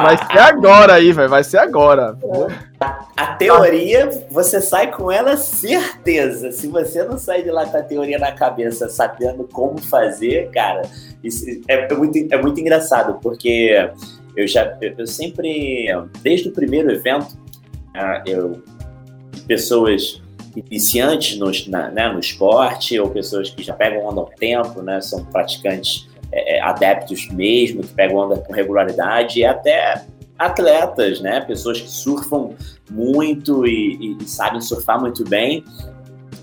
Vai 0.01 0.17
ser 0.17 0.39
agora 0.39 0.93
aí, 0.93 1.11
velho. 1.11 1.29
Vai 1.29 1.43
ser 1.43 1.57
agora. 1.57 2.17
A, 2.79 3.05
a 3.17 3.35
teoria, 3.35 4.09
você 4.31 4.61
sai 4.61 4.91
com 4.91 5.11
ela 5.11 5.37
certeza. 5.37 6.51
Se 6.51 6.67
você 6.67 7.03
não 7.03 7.17
sair 7.17 7.43
de 7.43 7.51
lá 7.51 7.65
com 7.65 7.77
a 7.77 7.83
teoria 7.83 8.17
na 8.17 8.31
cabeça, 8.31 8.89
sabendo 8.89 9.47
como 9.51 9.79
fazer, 9.79 10.49
cara, 10.51 10.81
é, 11.67 11.73
é 11.73 11.93
muito, 11.93 12.33
é 12.33 12.41
muito 12.41 12.59
engraçado, 12.59 13.19
porque 13.21 13.89
eu 14.35 14.47
já 14.47 14.77
eu, 14.81 15.05
sempre, 15.05 15.87
desde 16.21 16.49
o 16.49 16.51
primeiro 16.51 16.91
evento, 16.91 17.37
ah, 17.93 18.23
eu 18.25 18.61
pessoas 19.47 20.21
iniciantes 20.55 21.37
no, 21.37 21.51
na, 21.67 21.89
né, 21.89 22.09
no 22.11 22.19
esporte 22.19 22.99
ou 22.99 23.09
pessoas 23.09 23.49
que 23.49 23.63
já 23.63 23.73
pegam 23.73 24.09
há 24.09 24.25
tempo, 24.37 24.81
né, 24.81 24.99
são 25.01 25.23
praticantes 25.25 26.08
é, 26.31 26.57
é, 26.57 26.61
adeptos 26.61 27.27
mesmo, 27.29 27.81
que 27.81 27.93
pegam 27.93 28.17
onda 28.17 28.37
com 28.37 28.53
regularidade, 28.53 29.39
e 29.39 29.45
até 29.45 30.03
atletas, 30.37 31.19
né? 31.19 31.41
Pessoas 31.41 31.81
que 31.81 31.89
surfam 31.89 32.51
muito 32.89 33.67
e, 33.67 34.17
e 34.19 34.23
sabem 34.25 34.61
surfar 34.61 34.99
muito 34.99 35.23
bem, 35.27 35.63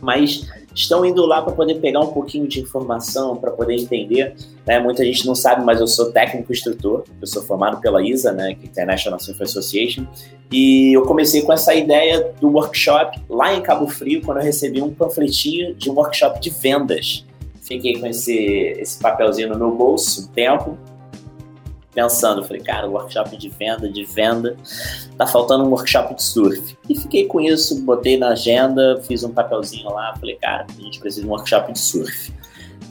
mas 0.00 0.46
estão 0.76 1.04
indo 1.06 1.24
lá 1.24 1.40
para 1.40 1.54
poder 1.54 1.76
pegar 1.76 2.00
um 2.00 2.12
pouquinho 2.12 2.46
de 2.46 2.60
informação, 2.60 3.36
para 3.36 3.50
poder 3.50 3.74
entender. 3.74 4.36
Né? 4.66 4.78
Muita 4.78 5.02
gente 5.04 5.26
não 5.26 5.34
sabe, 5.34 5.64
mas 5.64 5.80
eu 5.80 5.86
sou 5.86 6.12
técnico 6.12 6.52
instrutor, 6.52 7.04
eu 7.18 7.26
sou 7.26 7.42
formado 7.42 7.80
pela 7.80 8.06
ISA, 8.06 8.32
né, 8.32 8.54
que 8.54 8.66
é 8.66 8.68
International 8.68 9.18
Surf 9.18 9.42
Association, 9.42 10.06
e 10.52 10.92
eu 10.92 11.02
comecei 11.02 11.42
com 11.42 11.52
essa 11.52 11.74
ideia 11.74 12.32
do 12.40 12.48
workshop 12.50 13.18
lá 13.28 13.54
em 13.54 13.62
Cabo 13.62 13.88
Frio, 13.88 14.20
quando 14.22 14.38
eu 14.38 14.44
recebi 14.44 14.82
um 14.82 14.92
panfletinho 14.92 15.74
de 15.74 15.90
um 15.90 15.94
workshop 15.94 16.38
de 16.40 16.50
vendas. 16.50 17.25
Fiquei 17.66 17.98
com 17.98 18.06
esse, 18.06 18.32
esse 18.78 18.98
papelzinho 19.00 19.48
no 19.48 19.58
meu 19.58 19.72
bolso 19.72 20.22
um 20.22 20.26
tempo, 20.28 20.78
pensando, 21.92 22.44
falei, 22.44 22.62
cara, 22.62 22.86
workshop 22.88 23.36
de 23.36 23.48
venda, 23.48 23.88
de 23.88 24.04
venda, 24.04 24.56
tá 25.16 25.26
faltando 25.26 25.64
um 25.64 25.70
workshop 25.70 26.14
de 26.14 26.22
surf. 26.22 26.76
E 26.88 26.94
fiquei 26.94 27.26
com 27.26 27.40
isso, 27.40 27.82
botei 27.82 28.16
na 28.16 28.28
agenda, 28.28 29.02
fiz 29.02 29.24
um 29.24 29.32
papelzinho 29.32 29.90
lá, 29.90 30.14
falei, 30.14 30.36
cara, 30.36 30.66
a 30.78 30.82
gente 30.82 31.00
precisa 31.00 31.22
de 31.22 31.28
um 31.28 31.32
workshop 31.32 31.72
de 31.72 31.78
surf. 31.78 32.32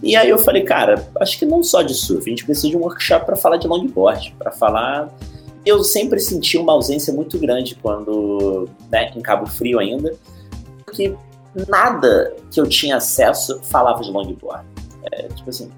E 0.03 0.15
aí 0.15 0.29
eu 0.29 0.37
falei, 0.37 0.63
cara, 0.63 1.07
acho 1.21 1.39
que 1.39 1.45
não 1.45 1.63
só 1.63 1.81
de 1.81 1.93
surf, 1.93 2.25
a 2.25 2.29
gente 2.29 2.43
precisa 2.43 2.69
de 2.69 2.75
um 2.75 2.81
workshop 2.81 3.25
para 3.25 3.35
falar 3.37 3.57
de 3.57 3.67
longboard, 3.67 4.35
para 4.37 4.51
falar. 4.51 5.09
Eu 5.65 5.83
sempre 5.83 6.19
senti 6.19 6.57
uma 6.57 6.73
ausência 6.73 7.13
muito 7.13 7.39
grande 7.39 7.75
quando, 7.75 8.67
né, 8.91 9.11
em 9.15 9.21
Cabo 9.21 9.47
Frio 9.47 9.79
ainda, 9.79 10.13
porque 10.83 11.15
nada 11.67 12.35
que 12.51 12.59
eu 12.59 12.67
tinha 12.67 12.97
acesso 12.97 13.59
falava 13.63 14.01
de 14.01 14.11
longboard. 14.11 14.65
É, 15.11 15.27
tipo 15.29 15.49
assim, 15.49 15.71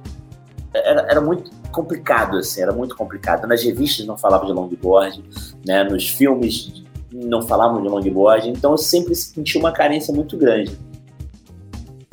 era, 0.73 1.01
era 1.09 1.21
muito 1.21 1.51
complicado, 1.71 2.37
assim, 2.37 2.61
era 2.61 2.71
muito 2.71 2.95
complicado. 2.95 3.47
Nas 3.47 3.63
revistas 3.63 4.05
não 4.05 4.17
falavam 4.17 4.47
de 4.47 4.53
longboard, 4.53 5.23
né? 5.65 5.83
Nos 5.83 6.09
filmes 6.09 6.83
não 7.11 7.41
falavam 7.41 7.81
de 7.81 7.87
longboard, 7.87 8.49
então 8.49 8.71
eu 8.71 8.77
sempre 8.77 9.15
senti 9.15 9.57
uma 9.57 9.71
carência 9.71 10.13
muito 10.13 10.37
grande. 10.37 10.77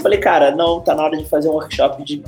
Falei, 0.01 0.19
cara, 0.19 0.55
não, 0.55 0.81
tá 0.81 0.95
na 0.95 1.03
hora 1.03 1.17
de 1.17 1.25
fazer 1.29 1.49
um 1.49 1.53
workshop 1.53 2.05
de, 2.05 2.23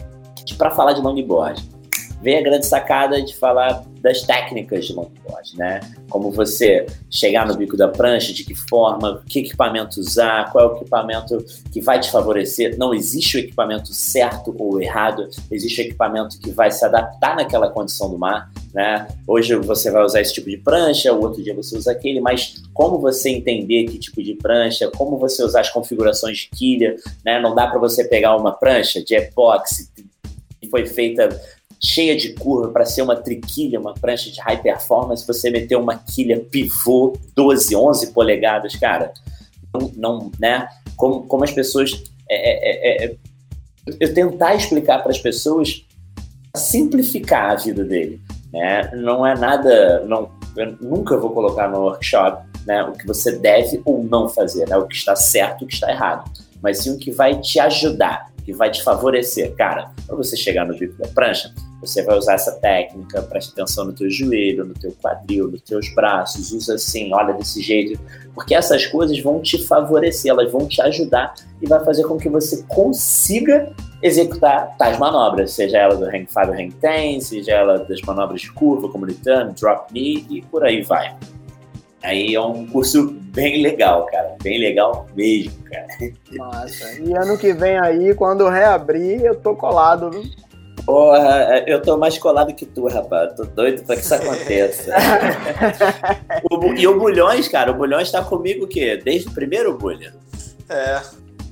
de 0.45 0.55
para 0.55 0.71
falar 0.71 0.93
de 0.93 1.01
longboard. 1.01 1.76
Vem 2.23 2.39
a 2.39 2.43
grande 2.43 2.67
sacada 2.67 3.23
de 3.23 3.37
falar 3.37 3.85
das 4.01 4.23
técnicas 4.23 4.87
de 4.87 4.93
longboard, 4.93 5.57
né? 5.57 5.81
Como 6.09 6.31
você 6.31 6.87
chegar 7.11 7.47
no 7.47 7.57
bico 7.57 7.77
da 7.77 7.89
prancha, 7.89 8.33
de 8.33 8.45
que 8.45 8.55
forma, 8.55 9.23
que 9.29 9.41
equipamento 9.41 10.01
usar, 10.01 10.51
qual 10.51 10.65
é 10.65 10.73
o 10.73 10.77
equipamento 10.77 11.45
que 11.73 11.81
vai 11.81 12.01
te 12.01 12.11
favorecer. 12.11 12.79
Não 12.79 12.95
existe 12.95 13.37
o 13.37 13.41
equipamento 13.41 13.93
certo 13.93 14.55
ou 14.59 14.81
errado, 14.81 15.29
existe 15.51 15.81
o 15.81 15.85
equipamento 15.85 16.39
que 16.39 16.51
vai 16.51 16.71
se 16.71 16.85
adaptar 16.85 17.37
naquela 17.37 17.69
condição 17.69 18.11
do 18.11 18.19
mar, 18.19 18.51
né? 18.73 19.07
Hoje 19.27 19.55
você 19.57 19.91
vai 19.91 20.05
usar 20.05 20.21
esse 20.21 20.33
tipo 20.33 20.49
de 20.49 20.57
prancha, 20.57 21.13
o 21.13 21.21
outro 21.21 21.43
dia 21.43 21.55
você 21.55 21.77
usa 21.77 21.93
aquele, 21.93 22.21
mas 22.21 22.63
como 22.73 22.99
você 22.99 23.31
entender 23.31 23.85
que 23.85 23.99
tipo 23.99 24.23
de 24.23 24.35
prancha, 24.35 24.91
como 24.97 25.19
você 25.19 25.43
usar 25.43 25.61
as 25.61 25.71
configurações 25.71 26.39
de 26.39 26.49
quilha, 26.49 26.97
né? 27.25 27.41
Não 27.41 27.55
dá 27.55 27.67
para 27.67 27.79
você 27.79 28.05
pegar 28.05 28.37
uma 28.37 28.53
prancha 28.53 29.03
de 29.03 29.15
epóxi 29.15 29.89
foi 30.67 30.85
feita 30.85 31.29
cheia 31.83 32.17
de 32.17 32.33
curva 32.33 32.71
para 32.71 32.85
ser 32.85 33.03
uma 33.03 33.17
triquilha, 33.17 33.81
uma 33.81 33.95
prancha 33.95 34.31
de 34.31 34.41
high 34.41 34.61
performance, 34.61 35.27
você 35.27 35.51
meter 35.51 35.77
uma 35.77 35.97
quilha 35.97 36.41
pivô 36.41 37.17
12, 37.35 37.77
11 37.77 38.13
polegadas, 38.13 38.75
cara, 38.77 39.13
não, 39.73 39.93
não 39.97 40.33
né? 40.39 40.69
Como, 40.97 41.27
como 41.27 41.45
as 41.45 41.53
pessoas. 41.53 42.03
É, 42.29 43.05
é, 43.05 43.05
é, 43.05 43.07
é 43.07 43.17
eu 44.01 44.13
tentar 44.13 44.57
explicar 44.57 44.99
para 44.99 45.13
as 45.13 45.19
pessoas 45.19 45.87
simplificar 46.57 47.53
a 47.53 47.55
vida 47.55 47.85
dele, 47.85 48.21
né? 48.53 48.91
Não 48.95 49.25
é 49.25 49.37
nada, 49.39 50.05
não, 50.07 50.31
eu 50.57 50.77
nunca 50.81 51.17
vou 51.17 51.31
colocar 51.31 51.69
no 51.69 51.83
workshop, 51.83 52.45
né? 52.67 52.83
O 52.83 52.93
que 52.93 53.07
você 53.07 53.39
deve 53.39 53.81
ou 53.85 54.03
não 54.03 54.29
fazer, 54.29 54.69
né? 54.69 54.77
O 54.77 54.87
que 54.87 54.97
está 54.97 55.15
certo, 55.15 55.65
o 55.65 55.69
que 55.69 55.75
está 55.75 55.91
errado, 55.91 56.29
mas 56.61 56.79
sim 56.79 56.95
o 56.95 56.99
que 56.99 57.13
vai 57.13 57.41
te 57.41 57.61
ajudar, 57.61 58.33
que 58.47 58.53
vai 58.53 58.71
te 58.71 58.83
favorecer, 58.85 59.53
cara. 59.57 59.91
Para 60.07 60.15
você 60.15 60.37
chegar 60.37 60.65
no 60.65 60.79
bico 60.79 60.97
da 60.97 61.09
prancha, 61.09 61.53
você 61.81 62.03
vai 62.05 62.17
usar 62.17 62.35
essa 62.35 62.53
técnica, 62.53 63.21
preste 63.23 63.51
atenção 63.51 63.85
no 63.85 63.93
teu 63.93 64.09
joelho, 64.09 64.65
no 64.65 64.73
teu 64.73 64.93
quadril, 64.93 65.51
nos 65.51 65.63
teus 65.63 65.93
braços, 65.93 66.53
usa 66.53 66.75
assim, 66.77 67.13
olha 67.13 67.35
desse 67.35 67.61
jeito, 67.61 68.01
porque 68.33 68.55
essas 68.55 68.87
coisas 68.87 69.19
vão 69.19 69.43
te 69.43 69.59
favorecer, 69.67 70.31
elas 70.31 70.51
vão 70.51 70.69
te 70.69 70.81
ajudar 70.81 71.35
e 71.61 71.67
vai 71.67 71.85
fazer 71.85 72.05
com 72.05 72.17
que 72.17 72.29
você 72.29 72.63
consiga 72.69 73.75
executar 74.01 74.77
tais 74.79 74.97
manobras, 74.97 75.51
seja 75.51 75.79
ela 75.79 75.97
do 75.97 76.05
hang 76.05 76.27
5 76.27 76.39
hang 76.53 76.75
10, 76.81 77.27
seja 77.27 77.53
ela 77.53 77.79
das 77.81 78.01
manobras 78.03 78.43
de 78.43 78.53
curva, 78.53 78.89
como 78.89 79.05
return, 79.05 79.53
drop 79.55 79.93
knee 79.93 80.25
e 80.31 80.43
por 80.43 80.65
aí 80.65 80.83
vai. 80.83 81.17
Aí 82.01 82.37
é 82.37 82.41
um 82.41 82.65
curso 82.67 83.17
bem 83.37 83.63
legal, 83.63 84.07
cara. 84.07 84.35
Bem 84.43 84.59
legal 84.59 85.07
mesmo, 85.15 85.53
cara. 85.65 85.87
Nossa. 86.33 87.01
E 87.01 87.13
ano 87.15 87.37
que 87.37 87.53
vem 87.53 87.79
aí, 87.79 88.15
quando 88.15 88.49
reabrir, 88.49 89.23
eu 89.23 89.37
tô 89.37 89.55
colado, 89.55 90.11
viu? 90.11 90.25
Porra, 90.85 91.65
eu 91.67 91.83
tô 91.83 91.97
mais 91.97 92.17
colado 92.17 92.55
que 92.55 92.65
tu, 92.65 92.87
rapaz. 92.87 93.35
Tô 93.35 93.45
doido 93.45 93.85
pra 93.85 93.97
que 93.97 94.03
isso 94.03 94.15
aconteça. 94.15 94.95
o, 96.51 96.75
e 96.75 96.87
o 96.87 96.99
Bulhões, 96.99 97.47
cara, 97.49 97.73
o 97.73 97.75
Bulhões 97.75 98.11
tá 98.11 98.25
comigo 98.25 98.65
o 98.65 98.69
quê? 98.69 98.97
Desde 98.97 99.29
o 99.29 99.33
primeiro 99.33 99.77
Bulha? 99.77 100.15
É, 100.69 101.01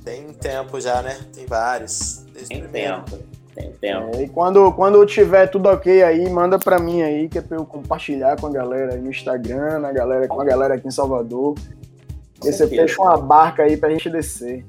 tem 0.03 0.33
tempo 0.33 0.79
já, 0.79 1.01
né? 1.01 1.17
Tem 1.33 1.45
vários. 1.45 2.25
Desde 2.33 2.49
tem 2.49 2.67
tempo. 2.67 3.19
Tem 3.55 3.71
tempo. 3.71 4.17
É, 4.17 4.23
e 4.23 4.29
quando, 4.29 4.71
quando 4.73 5.05
tiver 5.05 5.47
tudo 5.47 5.69
ok 5.69 6.03
aí, 6.03 6.29
manda 6.29 6.59
pra 6.59 6.77
mim 6.77 7.01
aí, 7.01 7.29
que 7.29 7.37
é 7.37 7.41
pra 7.41 7.57
eu 7.57 7.65
compartilhar 7.65 8.35
com 8.39 8.47
a 8.47 8.51
galera 8.51 8.93
aí 8.93 9.01
no 9.01 9.09
Instagram, 9.09 9.79
na 9.79 9.93
galera, 9.93 10.27
com 10.27 10.41
a 10.41 10.45
galera 10.45 10.75
aqui 10.75 10.87
em 10.87 10.91
Salvador. 10.91 11.55
E 12.49 12.51
você 12.51 12.57
certeza. 12.59 12.81
fecha 12.81 13.01
uma 13.01 13.17
barca 13.17 13.63
aí 13.63 13.77
pra 13.77 13.89
gente 13.89 14.09
descer. 14.09 14.65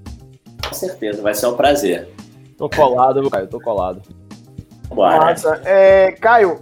Com 0.66 0.74
certeza, 0.74 1.22
vai 1.22 1.35
ser 1.35 1.47
um 1.47 1.55
prazer. 1.57 2.09
Tô 2.57 2.68
colado, 2.68 3.20
viu, 3.20 3.31
Caio? 3.31 3.47
Tô 3.47 3.61
colado. 3.61 4.03
Bora. 4.89 5.18
Massa. 5.18 5.61
É, 5.64 6.12
Caio, 6.12 6.61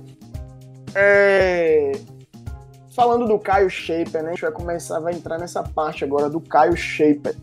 é, 0.95 1.93
falando 2.95 3.27
do 3.27 3.39
Caio 3.39 3.69
Shaper, 3.71 4.23
né? 4.23 4.31
A 4.31 4.33
gente 4.33 4.43
vai 4.43 4.53
começar, 4.53 4.99
vai 5.01 5.13
entrar 5.15 5.39
nessa 5.39 5.63
parte 5.63 6.05
agora 6.05 6.29
do 6.29 6.41
Caio 6.41 6.77
Shaper. 6.77 7.35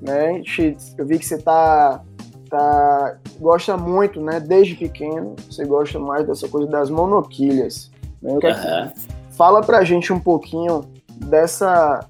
Né? 0.00 0.34
Gente- 0.44 0.76
Eu 0.96 1.06
vi 1.06 1.18
que 1.18 1.26
você 1.26 1.36
tá, 1.38 2.02
tá, 2.48 3.16
gosta 3.38 3.76
muito, 3.76 4.20
né? 4.20 4.40
Desde 4.40 4.74
pequeno, 4.74 5.36
você 5.48 5.64
gosta 5.64 5.98
mais 5.98 6.26
dessa 6.26 6.48
coisa 6.48 6.66
das 6.68 6.88
monoquilhas. 6.90 7.90
Né? 8.22 8.32
Aham. 8.42 8.92
Fala 9.30 9.60
pra 9.62 9.84
gente 9.84 10.12
um 10.12 10.20
pouquinho 10.20 10.82
dessa 11.16 12.00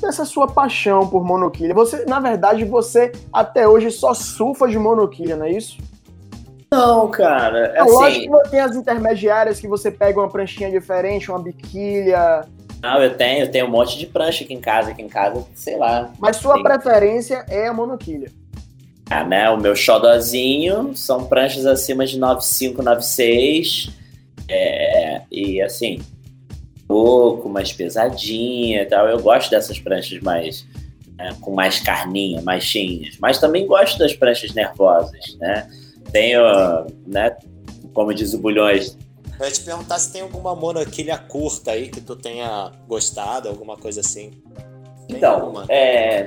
dessa 0.00 0.24
sua 0.24 0.46
paixão 0.46 1.06
por 1.08 1.24
monoquilha. 1.24 1.74
Você, 1.74 2.04
na 2.04 2.20
verdade, 2.20 2.64
você 2.64 3.12
até 3.32 3.66
hoje 3.66 3.90
só 3.90 4.14
surfa 4.14 4.68
de 4.68 4.78
monoquilha, 4.78 5.36
não 5.36 5.46
é 5.46 5.52
isso? 5.52 5.78
Não, 6.70 7.08
cara. 7.08 7.72
É 7.76 7.82
lógico 7.82 8.04
Assim, 8.04 8.20
que 8.22 8.28
você 8.28 8.50
tem 8.50 8.60
as 8.60 8.76
intermediárias 8.76 9.60
que 9.60 9.68
você 9.68 9.90
pega 9.90 10.20
uma 10.20 10.28
pranchinha 10.28 10.70
diferente, 10.70 11.30
uma 11.30 11.38
biquilha, 11.38 12.44
não, 12.84 13.02
eu 13.02 13.16
tenho, 13.16 13.44
eu 13.44 13.50
tenho 13.50 13.64
um 13.64 13.70
monte 13.70 13.96
de 13.96 14.04
prancha 14.04 14.44
aqui 14.44 14.52
em 14.52 14.60
casa, 14.60 14.90
aqui 14.90 15.00
em 15.00 15.08
casa, 15.08 15.42
sei 15.54 15.78
lá. 15.78 16.12
mas 16.18 16.36
sua 16.36 16.56
Sim. 16.56 16.62
preferência 16.62 17.42
é 17.48 17.66
a 17.66 17.72
monoquilha. 17.72 18.30
Ah, 19.08 19.24
né? 19.24 19.48
O 19.48 19.56
meu 19.56 19.74
xodozinho 19.74 20.94
são 20.94 21.24
pranchas 21.24 21.64
acima 21.64 22.04
de 22.04 22.18
95, 22.18 22.82
96. 22.82 23.90
É, 24.46 25.22
e 25.32 25.62
assim, 25.62 26.02
pouco, 26.94 27.48
mais 27.48 27.72
pesadinha 27.72 28.82
e 28.82 28.86
tal. 28.86 29.08
Eu 29.08 29.20
gosto 29.20 29.50
dessas 29.50 29.78
pranchas 29.80 30.20
mais 30.20 30.64
né, 31.18 31.34
com 31.40 31.52
mais 31.52 31.80
carninha, 31.80 32.40
mais 32.42 32.62
cheinhas. 32.62 33.16
Mas 33.20 33.38
também 33.38 33.66
gosto 33.66 33.98
das 33.98 34.12
pranchas 34.14 34.52
nervosas, 34.54 35.36
né? 35.40 35.68
Tenho, 36.12 36.40
né? 37.06 37.36
Como 37.92 38.14
diz 38.14 38.32
o 38.34 38.38
Bulhões, 38.38 38.96
Eu 39.40 39.46
ia 39.46 39.50
te 39.52 39.60
perguntar 39.62 39.98
se 39.98 40.12
tem 40.12 40.22
alguma 40.22 40.54
monoquilha 40.54 41.18
curta 41.18 41.72
aí 41.72 41.88
que 41.88 42.00
tu 42.00 42.14
tenha 42.14 42.70
gostado, 42.86 43.48
alguma 43.48 43.76
coisa 43.76 44.00
assim. 44.00 44.30
Tem 45.08 45.16
Então, 45.16 45.40
alguma? 45.40 45.66
é, 45.68 46.26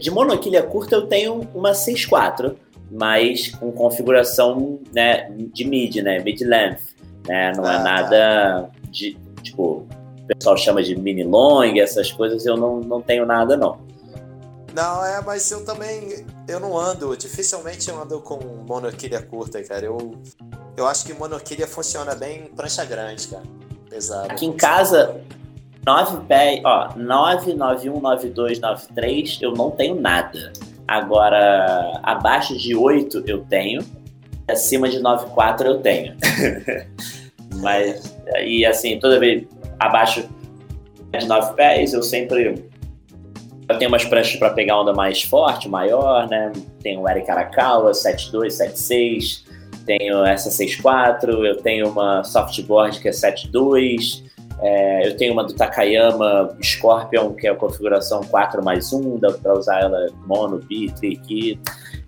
de 0.00 0.10
monoquilha 0.10 0.62
curta 0.62 0.94
eu 0.96 1.06
tenho 1.06 1.40
uma 1.54 1.72
6.4, 1.72 2.54
mas 2.90 3.48
com 3.50 3.70
configuração 3.72 4.78
né, 4.94 5.30
de 5.52 5.64
mid, 5.64 5.96
né, 5.96 6.18
mid 6.20 6.40
length, 6.42 6.80
né, 7.26 7.52
não 7.56 7.64
Ah, 7.64 7.72
é 7.74 7.76
tá. 7.76 7.82
nada 7.82 8.70
de 8.90 9.16
tipo 9.42 9.86
o 10.22 10.26
pessoal 10.26 10.56
chama 10.56 10.82
de 10.82 10.96
mini 10.96 11.24
long, 11.24 11.76
essas 11.78 12.12
coisas 12.12 12.46
eu 12.46 12.56
não, 12.56 12.80
não 12.80 13.00
tenho 13.00 13.26
nada 13.26 13.56
não. 13.56 13.78
Não, 14.74 15.04
é, 15.04 15.20
mas 15.20 15.50
eu 15.50 15.64
também. 15.64 16.24
Eu 16.48 16.58
não 16.58 16.78
ando, 16.78 17.14
dificilmente 17.16 17.90
eu 17.90 18.00
ando 18.00 18.20
com 18.20 18.38
monoquilha 18.66 19.20
curta, 19.20 19.62
cara. 19.62 19.84
Eu, 19.84 20.14
eu 20.76 20.86
acho 20.86 21.04
que 21.04 21.12
monoquilha 21.12 21.66
funciona 21.66 22.14
bem 22.14 22.44
em 22.44 22.46
prancha 22.46 22.84
grande, 22.84 23.28
cara. 23.28 23.42
Pesado. 23.90 24.32
Aqui 24.32 24.46
em 24.46 24.52
casa 24.52 25.20
9 25.84 26.26
pés, 26.26 26.60
ó, 26.64 26.94
9, 26.96 27.54
91, 27.54 28.00
92, 28.00 28.60
93, 28.60 29.38
eu 29.42 29.52
não 29.52 29.70
tenho 29.70 30.00
nada. 30.00 30.52
Agora, 30.86 32.00
abaixo 32.02 32.56
de 32.56 32.74
8 32.74 33.24
eu 33.26 33.44
tenho, 33.44 33.84
acima 34.48 34.88
de 34.88 35.00
9,4 35.00 35.66
eu 35.66 35.78
tenho. 35.80 36.16
Mas, 37.62 38.18
e 38.44 38.66
assim, 38.66 38.98
toda 38.98 39.18
vez 39.18 39.44
abaixo 39.78 40.28
de 41.10 41.26
9 41.26 41.54
pés, 41.54 41.94
eu 41.94 42.02
sempre. 42.02 42.68
Eu 43.68 43.78
tenho 43.78 43.88
umas 43.88 44.04
pranchas 44.04 44.36
para 44.36 44.50
pegar 44.50 44.80
onda 44.80 44.92
mais 44.92 45.22
forte, 45.22 45.68
maior, 45.68 46.28
né? 46.28 46.52
Tenho 46.82 47.00
o 47.00 47.08
Eric 47.08 47.30
Arakawa, 47.30 47.92
7.2, 47.92 48.48
7.6, 48.48 49.44
tenho 49.86 50.24
essa 50.24 50.50
6.4, 50.50 51.28
eu 51.46 51.56
tenho 51.56 51.88
uma 51.88 52.24
softboard 52.24 53.00
que 53.00 53.08
é 53.08 53.12
7.2, 53.12 54.24
é, 54.60 55.08
eu 55.08 55.16
tenho 55.16 55.32
uma 55.32 55.44
do 55.44 55.54
Takayama 55.54 56.56
Scorpion, 56.62 57.32
que 57.34 57.46
é 57.46 57.50
a 57.50 57.54
configuração 57.54 58.22
4 58.22 58.62
mais 58.62 58.92
1, 58.92 59.18
dá 59.18 59.32
para 59.32 59.58
usar 59.58 59.80
ela 59.80 60.06
mono, 60.26 60.58
bi, 60.58 60.92
tri, 60.92 61.16
ki. 61.16 61.60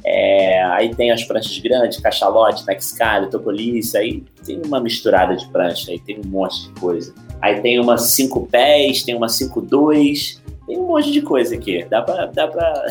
É, 0.06 0.62
aí 0.64 0.94
tem 0.94 1.10
as 1.10 1.24
pranchas 1.24 1.58
grandes, 1.58 1.98
cachalote, 1.98 2.64
Mexicali, 2.66 3.30
Tocolice, 3.30 3.96
aí 3.96 4.22
tem 4.44 4.60
uma 4.64 4.78
misturada 4.78 5.34
de 5.34 5.48
prancha, 5.48 5.90
aí 5.90 5.98
tem 5.98 6.20
um 6.20 6.28
monte 6.28 6.64
de 6.64 6.80
coisa. 6.80 7.14
Aí 7.40 7.60
tem 7.60 7.80
uma 7.80 7.96
5 7.96 8.46
pés, 8.46 9.02
tem 9.02 9.14
uma 9.14 9.28
5.2, 9.28 10.40
tem 10.66 10.78
um 10.78 10.86
monte 10.86 11.10
de 11.10 11.22
coisa 11.22 11.54
aqui. 11.54 11.84
Dá 11.88 12.02
pra, 12.02 12.26
dá 12.26 12.48
pra 12.48 12.84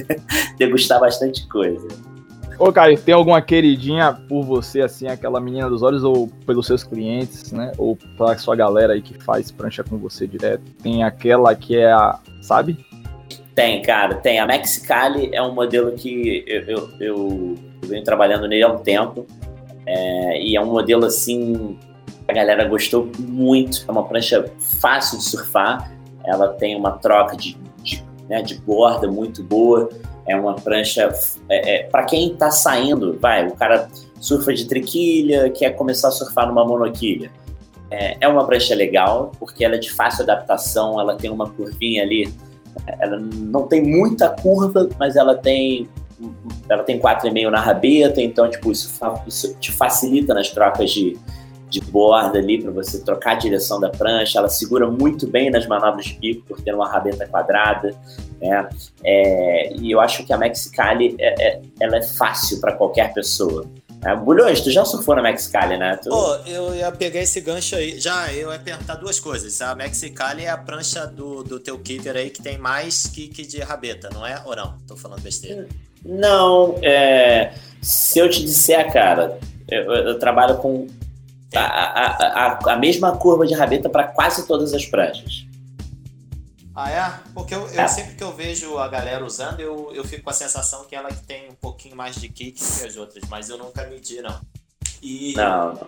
degustar 0.58 1.00
bastante 1.00 1.46
coisa. 1.48 1.88
Ô, 2.58 2.72
Caio, 2.72 2.98
tem 2.98 3.14
alguma 3.14 3.40
queridinha 3.40 4.12
por 4.28 4.42
você, 4.42 4.80
assim, 4.80 5.06
aquela 5.06 5.40
menina 5.40 5.70
dos 5.70 5.80
olhos, 5.80 6.02
ou 6.02 6.28
pelos 6.44 6.66
seus 6.66 6.82
clientes, 6.82 7.52
né? 7.52 7.70
Ou 7.78 7.96
pra 8.16 8.36
sua 8.36 8.56
galera 8.56 8.94
aí 8.94 9.00
que 9.00 9.14
faz 9.22 9.52
prancha 9.52 9.84
com 9.84 9.96
você 9.96 10.26
direto? 10.26 10.64
Tem 10.82 11.04
aquela 11.04 11.54
que 11.54 11.76
é 11.76 11.92
a. 11.92 12.18
Sabe? 12.40 12.84
Tem, 13.58 13.82
cara, 13.82 14.14
tem. 14.14 14.38
A 14.38 14.46
Mexicali 14.46 15.30
é 15.32 15.42
um 15.42 15.52
modelo 15.52 15.90
que 15.90 16.44
eu, 16.46 16.62
eu, 16.62 16.90
eu 17.00 17.54
venho 17.82 18.04
trabalhando 18.04 18.46
nele 18.46 18.62
há 18.62 18.68
um 18.68 18.78
tempo. 18.78 19.26
É, 19.84 20.40
e 20.40 20.54
é 20.54 20.60
um 20.60 20.66
modelo 20.66 21.04
assim. 21.04 21.76
A 22.28 22.32
galera 22.32 22.64
gostou 22.68 23.10
muito. 23.18 23.84
É 23.88 23.90
uma 23.90 24.04
prancha 24.04 24.48
fácil 24.80 25.18
de 25.18 25.24
surfar. 25.24 25.92
Ela 26.24 26.50
tem 26.50 26.76
uma 26.76 26.92
troca 26.98 27.36
de, 27.36 27.56
de, 27.82 28.00
né, 28.28 28.42
de 28.42 28.60
borda 28.60 29.08
muito 29.08 29.42
boa. 29.42 29.88
É 30.24 30.36
uma 30.36 30.54
prancha. 30.54 31.12
É, 31.48 31.78
é, 31.78 31.82
para 31.82 32.04
quem 32.04 32.36
tá 32.36 32.52
saindo, 32.52 33.18
vai, 33.18 33.48
o 33.48 33.56
cara 33.56 33.88
surfa 34.20 34.54
de 34.54 34.68
triquilha, 34.68 35.50
quer 35.50 35.70
começar 35.70 36.06
a 36.06 36.12
surfar 36.12 36.46
numa 36.46 36.64
monoquilha. 36.64 37.28
É, 37.90 38.18
é 38.20 38.28
uma 38.28 38.46
prancha 38.46 38.72
legal, 38.72 39.32
porque 39.36 39.64
ela 39.64 39.74
é 39.74 39.78
de 39.78 39.90
fácil 39.90 40.22
adaptação, 40.22 41.00
ela 41.00 41.16
tem 41.16 41.28
uma 41.28 41.50
curvinha 41.50 42.04
ali 42.04 42.32
ela 42.86 43.18
não 43.18 43.66
tem 43.66 43.82
muita 43.82 44.28
curva, 44.30 44.88
mas 44.98 45.16
ela 45.16 45.34
tem 45.34 45.88
ela 46.68 46.82
tem 46.82 46.98
4,5 46.98 47.48
na 47.48 47.60
rabeta, 47.60 48.20
então 48.20 48.48
tipo 48.50 48.72
isso, 48.72 49.00
isso 49.26 49.54
te 49.60 49.70
facilita 49.70 50.34
nas 50.34 50.50
trocas 50.50 50.90
de, 50.90 51.16
de 51.70 51.80
borda 51.80 52.38
ali 52.38 52.60
para 52.60 52.72
você 52.72 52.98
trocar 53.04 53.32
a 53.32 53.34
direção 53.34 53.78
da 53.78 53.88
prancha. 53.88 54.38
Ela 54.38 54.48
segura 54.48 54.90
muito 54.90 55.26
bem 55.28 55.50
nas 55.50 55.66
manobras 55.66 56.06
de 56.06 56.14
pico 56.14 56.44
por 56.48 56.60
ter 56.60 56.74
uma 56.74 56.88
rabeta 56.88 57.26
quadrada, 57.26 57.94
né? 58.40 58.68
É, 59.04 59.72
e 59.76 59.90
eu 59.90 60.00
acho 60.00 60.24
que 60.24 60.32
a 60.32 60.38
Mexicali 60.38 61.14
é, 61.18 61.48
é- 61.48 61.60
ela 61.80 61.96
é 61.96 62.02
fácil 62.02 62.60
para 62.60 62.72
qualquer 62.72 63.12
pessoa. 63.14 63.64
É, 64.04 64.14
Bulhões, 64.14 64.60
tu 64.60 64.70
já 64.70 64.84
surfou 64.84 65.16
na 65.16 65.22
Mexicali, 65.22 65.76
né? 65.76 65.96
Tu- 65.96 66.08
Pô, 66.08 66.34
eu 66.46 66.74
ia 66.74 66.90
pegar 66.92 67.20
esse 67.20 67.40
gancho 67.40 67.74
aí. 67.74 67.98
Já, 67.98 68.32
eu 68.32 68.52
ia 68.52 68.58
perguntar 68.58 68.94
duas 68.94 69.18
coisas. 69.18 69.60
A 69.60 69.74
Mexicali 69.74 70.44
é 70.44 70.50
a 70.50 70.56
prancha 70.56 71.04
do, 71.06 71.42
do 71.42 71.58
teu 71.58 71.78
kicker 71.78 72.16
aí 72.16 72.30
que 72.30 72.40
tem 72.40 72.56
mais 72.58 73.06
kick 73.08 73.44
de 73.46 73.58
rabeta, 73.60 74.08
não 74.14 74.24
é? 74.24 74.40
Ou 74.44 74.54
não? 74.54 74.76
Tô 74.86 74.96
falando 74.96 75.20
besteira. 75.22 75.66
Não, 76.04 76.76
é, 76.80 77.52
se 77.82 78.20
eu 78.20 78.30
te 78.30 78.44
disser, 78.44 78.92
cara, 78.92 79.36
eu, 79.68 79.82
eu- 79.92 80.18
trabalho 80.20 80.56
com 80.58 80.86
a, 81.56 81.60
a, 81.60 82.46
a, 82.68 82.72
a 82.74 82.76
mesma 82.76 83.16
curva 83.16 83.44
de 83.46 83.54
rabeta 83.54 83.88
para 83.88 84.04
quase 84.04 84.46
todas 84.46 84.72
as 84.74 84.86
pranchas. 84.86 85.44
Ah, 86.80 86.90
é? 86.90 87.30
Porque 87.34 87.52
eu, 87.54 87.66
eu 87.68 87.80
É. 87.80 87.88
sempre 87.88 88.14
que 88.14 88.22
eu 88.22 88.32
vejo 88.32 88.78
a 88.78 88.86
galera 88.86 89.24
usando, 89.24 89.58
eu, 89.58 89.92
eu 89.92 90.04
fico 90.04 90.22
com 90.22 90.30
a 90.30 90.32
sensação 90.32 90.84
que 90.84 90.94
ela 90.94 91.08
que 91.08 91.22
tem 91.26 91.50
um 91.50 91.54
pouquinho 91.54 91.96
mais 91.96 92.14
de 92.14 92.28
kick 92.28 92.52
que 92.52 92.84
as 92.86 92.96
outras, 92.96 93.24
mas 93.28 93.48
eu 93.48 93.58
nunca 93.58 93.84
medi, 93.88 94.20
não. 94.22 94.40
E, 95.02 95.34
Não, 95.36 95.74
não. 95.74 95.86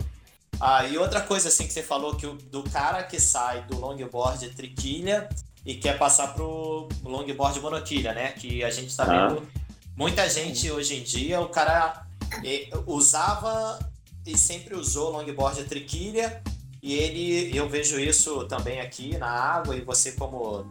Ah, 0.60 0.84
e 0.84 0.98
outra 0.98 1.20
coisa 1.20 1.48
assim 1.48 1.64
que 1.66 1.72
você 1.72 1.82
falou 1.82 2.16
que 2.16 2.26
o, 2.26 2.34
do 2.34 2.64
cara 2.64 3.04
que 3.04 3.20
sai 3.20 3.62
do 3.68 3.78
longboard 3.78 4.50
triquilha 4.50 5.28
e 5.64 5.74
quer 5.76 5.96
passar 5.96 6.34
pro 6.34 6.88
longboard 7.04 7.60
monoquilha, 7.60 8.12
né? 8.12 8.32
Que 8.32 8.64
a 8.64 8.70
gente 8.70 8.94
tá 8.96 9.04
Ah. 9.04 9.28
vendo 9.28 9.46
muita 9.96 10.28
gente 10.28 10.68
hoje 10.72 10.96
em 10.98 11.02
dia, 11.04 11.40
o 11.40 11.48
cara 11.50 12.04
eh, 12.44 12.68
usava 12.86 13.78
e 14.26 14.36
sempre 14.36 14.74
usou 14.74 15.10
longboard 15.12 15.62
triquilha 15.64 16.42
e 16.82 16.94
ele, 16.94 17.56
eu 17.56 17.68
vejo 17.68 17.98
isso 18.00 18.44
também 18.46 18.80
aqui 18.80 19.16
na 19.18 19.28
água 19.28 19.76
e 19.76 19.82
você 19.82 20.12
como 20.12 20.66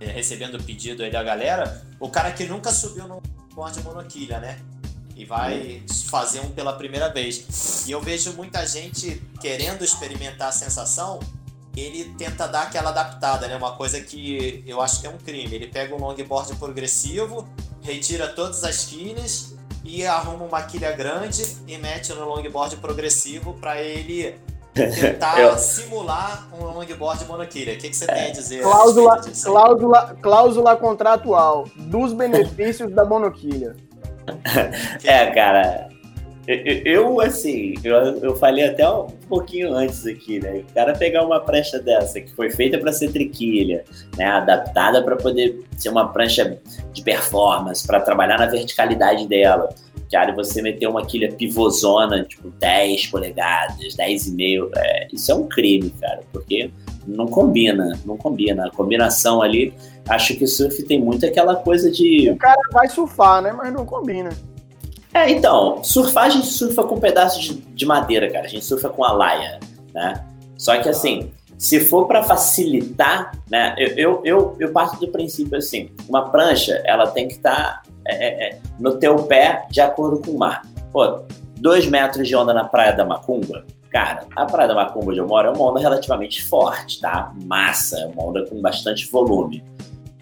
eh, 0.00 0.06
recebendo 0.06 0.62
pedido 0.62 1.04
aí 1.04 1.10
da 1.10 1.22
galera, 1.22 1.86
o 2.00 2.08
cara 2.08 2.32
que 2.32 2.44
nunca 2.44 2.72
subiu 2.72 3.06
no 3.06 3.22
board 3.54 3.80
monoquilha, 3.82 4.40
né? 4.40 4.58
E 5.14 5.24
vai 5.24 5.82
fazer 6.08 6.40
um 6.40 6.50
pela 6.50 6.72
primeira 6.72 7.08
vez. 7.12 7.86
E 7.86 7.92
eu 7.92 8.00
vejo 8.00 8.32
muita 8.32 8.66
gente 8.66 9.22
querendo 9.40 9.84
experimentar 9.84 10.48
a 10.48 10.52
sensação, 10.52 11.20
ele 11.76 12.12
tenta 12.18 12.48
dar 12.48 12.62
aquela 12.62 12.90
adaptada, 12.90 13.46
né? 13.46 13.56
Uma 13.56 13.76
coisa 13.76 14.00
que 14.00 14.64
eu 14.66 14.80
acho 14.80 15.00
que 15.00 15.06
é 15.06 15.10
um 15.10 15.18
crime. 15.18 15.54
Ele 15.54 15.68
pega 15.68 15.94
um 15.94 15.98
longboard 15.98 16.56
progressivo, 16.56 17.48
retira 17.82 18.26
todas 18.26 18.64
as 18.64 18.86
quines 18.86 19.54
e 19.84 20.04
arruma 20.04 20.44
uma 20.44 20.62
quilha 20.62 20.90
grande 20.92 21.44
e 21.68 21.78
mete 21.78 22.12
no 22.12 22.24
longboard 22.24 22.76
progressivo 22.76 23.54
para 23.54 23.80
ele 23.80 24.34
tentar 24.74 25.40
eu... 25.40 25.56
simular 25.58 26.48
um 26.52 26.64
longboard 26.64 27.24
monoquilha. 27.26 27.74
O 27.74 27.76
que, 27.76 27.90
que 27.90 27.96
você 27.96 28.06
tem 28.06 28.26
a 28.26 28.30
dizer? 28.30 28.62
Cláusula, 28.62 29.14
a 29.14 29.44
cláusula, 29.44 30.16
cláusula 30.20 30.76
contratual 30.76 31.68
dos 31.76 32.12
benefícios 32.12 32.90
da 32.92 33.04
monoquilha. 33.04 33.76
É, 35.04 35.26
cara, 35.32 35.88
eu, 36.46 37.20
assim, 37.20 37.74
eu, 37.84 37.94
eu 38.18 38.36
falei 38.36 38.64
até 38.64 38.88
um 38.88 39.06
pouquinho 39.28 39.72
antes 39.74 40.04
aqui, 40.06 40.40
né? 40.40 40.64
O 40.68 40.74
cara 40.74 40.92
pegar 40.92 41.24
uma 41.24 41.38
prancha 41.38 41.78
dessa, 41.78 42.20
que 42.20 42.32
foi 42.34 42.50
feita 42.50 42.78
para 42.78 42.92
ser 42.92 43.12
triquilha, 43.12 43.84
né? 44.16 44.24
Adaptada 44.24 45.02
para 45.02 45.14
poder 45.16 45.64
ser 45.76 45.90
uma 45.90 46.12
prancha 46.12 46.58
de 46.92 47.02
performance, 47.02 47.86
para 47.86 48.00
trabalhar 48.00 48.38
na 48.38 48.46
verticalidade 48.46 49.28
dela. 49.28 49.68
Cara, 50.12 50.34
você 50.34 50.60
meter 50.60 50.86
uma 50.86 51.06
quilha 51.06 51.32
pivôzona, 51.32 52.22
tipo 52.24 52.50
10 52.50 53.06
polegadas, 53.06 53.96
10,5, 53.96 54.70
é, 54.76 55.08
isso 55.10 55.32
é 55.32 55.34
um 55.34 55.48
crime, 55.48 55.88
cara, 55.98 56.20
porque 56.30 56.70
não 57.06 57.26
combina, 57.26 57.98
não 58.04 58.18
combina. 58.18 58.66
A 58.66 58.70
combinação 58.70 59.40
ali, 59.40 59.72
acho 60.06 60.36
que 60.36 60.44
o 60.44 60.46
surf 60.46 60.82
tem 60.82 61.00
muito 61.00 61.24
aquela 61.24 61.56
coisa 61.56 61.90
de. 61.90 62.28
O 62.28 62.36
cara 62.36 62.60
vai 62.70 62.88
surfar, 62.88 63.40
né? 63.40 63.52
Mas 63.52 63.72
não 63.72 63.86
combina. 63.86 64.30
É, 65.14 65.30
então, 65.30 65.82
surfar 65.82 66.24
a 66.24 66.30
gente 66.30 66.46
surfa 66.46 66.82
com 66.84 67.00
pedaços 67.00 67.42
de, 67.42 67.54
de 67.54 67.86
madeira, 67.86 68.30
cara. 68.30 68.44
A 68.44 68.48
gente 68.48 68.66
surfa 68.66 68.90
com 68.90 69.04
a 69.04 69.12
laia, 69.12 69.60
né? 69.94 70.24
Só 70.56 70.78
que 70.78 70.88
assim, 70.88 71.30
se 71.58 71.80
for 71.80 72.06
para 72.06 72.22
facilitar, 72.22 73.32
né? 73.50 73.74
Eu, 73.78 73.88
eu, 73.88 74.20
eu, 74.24 74.56
eu, 74.58 74.72
parto 74.72 75.00
do 75.00 75.08
princípio 75.08 75.56
assim, 75.56 75.90
uma 76.08 76.30
prancha, 76.30 76.82
ela 76.84 77.06
tem 77.06 77.28
que 77.28 77.34
estar 77.34 77.82
tá, 77.82 77.91
é, 78.06 78.14
é, 78.14 78.48
é, 78.48 78.58
no 78.78 78.98
teu 78.98 79.16
pé 79.24 79.66
de 79.70 79.80
acordo 79.80 80.20
com 80.20 80.32
o 80.32 80.38
mar. 80.38 80.62
Pô, 80.92 81.20
dois 81.56 81.86
metros 81.86 82.26
de 82.26 82.34
onda 82.34 82.52
na 82.52 82.64
Praia 82.64 82.92
da 82.92 83.04
Macumba, 83.04 83.64
cara, 83.90 84.26
a 84.34 84.46
Praia 84.46 84.68
da 84.68 84.74
Macumba 84.74 85.10
onde 85.10 85.18
eu 85.18 85.26
moro 85.26 85.48
é 85.48 85.50
uma 85.50 85.70
onda 85.70 85.80
relativamente 85.80 86.42
forte, 86.44 87.00
tá? 87.00 87.32
Massa, 87.44 88.00
é 88.00 88.06
uma 88.06 88.24
onda 88.24 88.44
com 88.46 88.60
bastante 88.60 89.10
volume. 89.10 89.62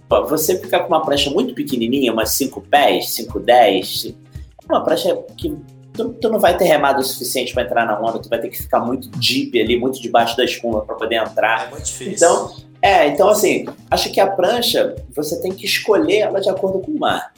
Pô, 0.09 0.25
você 0.25 0.59
ficar 0.59 0.81
com 0.81 0.89
uma 0.89 1.05
prancha 1.05 1.31
muito 1.31 1.55
pequenininha, 1.55 2.13
umas 2.13 2.31
5 2.31 2.61
pés, 2.63 3.11
5, 3.13 3.41
10, 3.41 4.15
uma 4.69 4.83
prancha 4.83 5.17
que 5.37 5.57
tu, 5.93 6.11
tu, 6.15 6.29
não 6.29 6.39
vai 6.39 6.57
ter 6.57 6.65
remado 6.65 7.01
o 7.01 7.05
suficiente 7.05 7.53
para 7.53 7.63
entrar 7.63 7.87
na 7.87 8.01
onda, 8.01 8.19
tu 8.19 8.29
vai 8.29 8.41
ter 8.41 8.49
que 8.49 8.61
ficar 8.61 8.81
muito 8.81 9.09
deep 9.11 9.61
ali, 9.61 9.79
muito 9.79 10.01
debaixo 10.01 10.37
da 10.37 10.45
espuma 10.45 10.83
para 10.83 10.97
poder 10.97 11.17
entrar. 11.17 11.67
É 11.67 11.71
muito 11.71 11.85
difícil. 11.85 12.15
Então, 12.15 12.57
é, 12.83 13.09
então 13.09 13.29
assim, 13.29 13.67
acho 13.91 14.11
que 14.11 14.21
a 14.21 14.27
prancha 14.27 14.97
você 15.15 15.41
tem 15.41 15.53
que 15.53 15.67
escolher 15.67 16.19
ela 16.19 16.41
de 16.41 16.49
acordo 16.49 16.81
com 16.81 16.93
o 16.93 16.99
mar. 16.99 17.33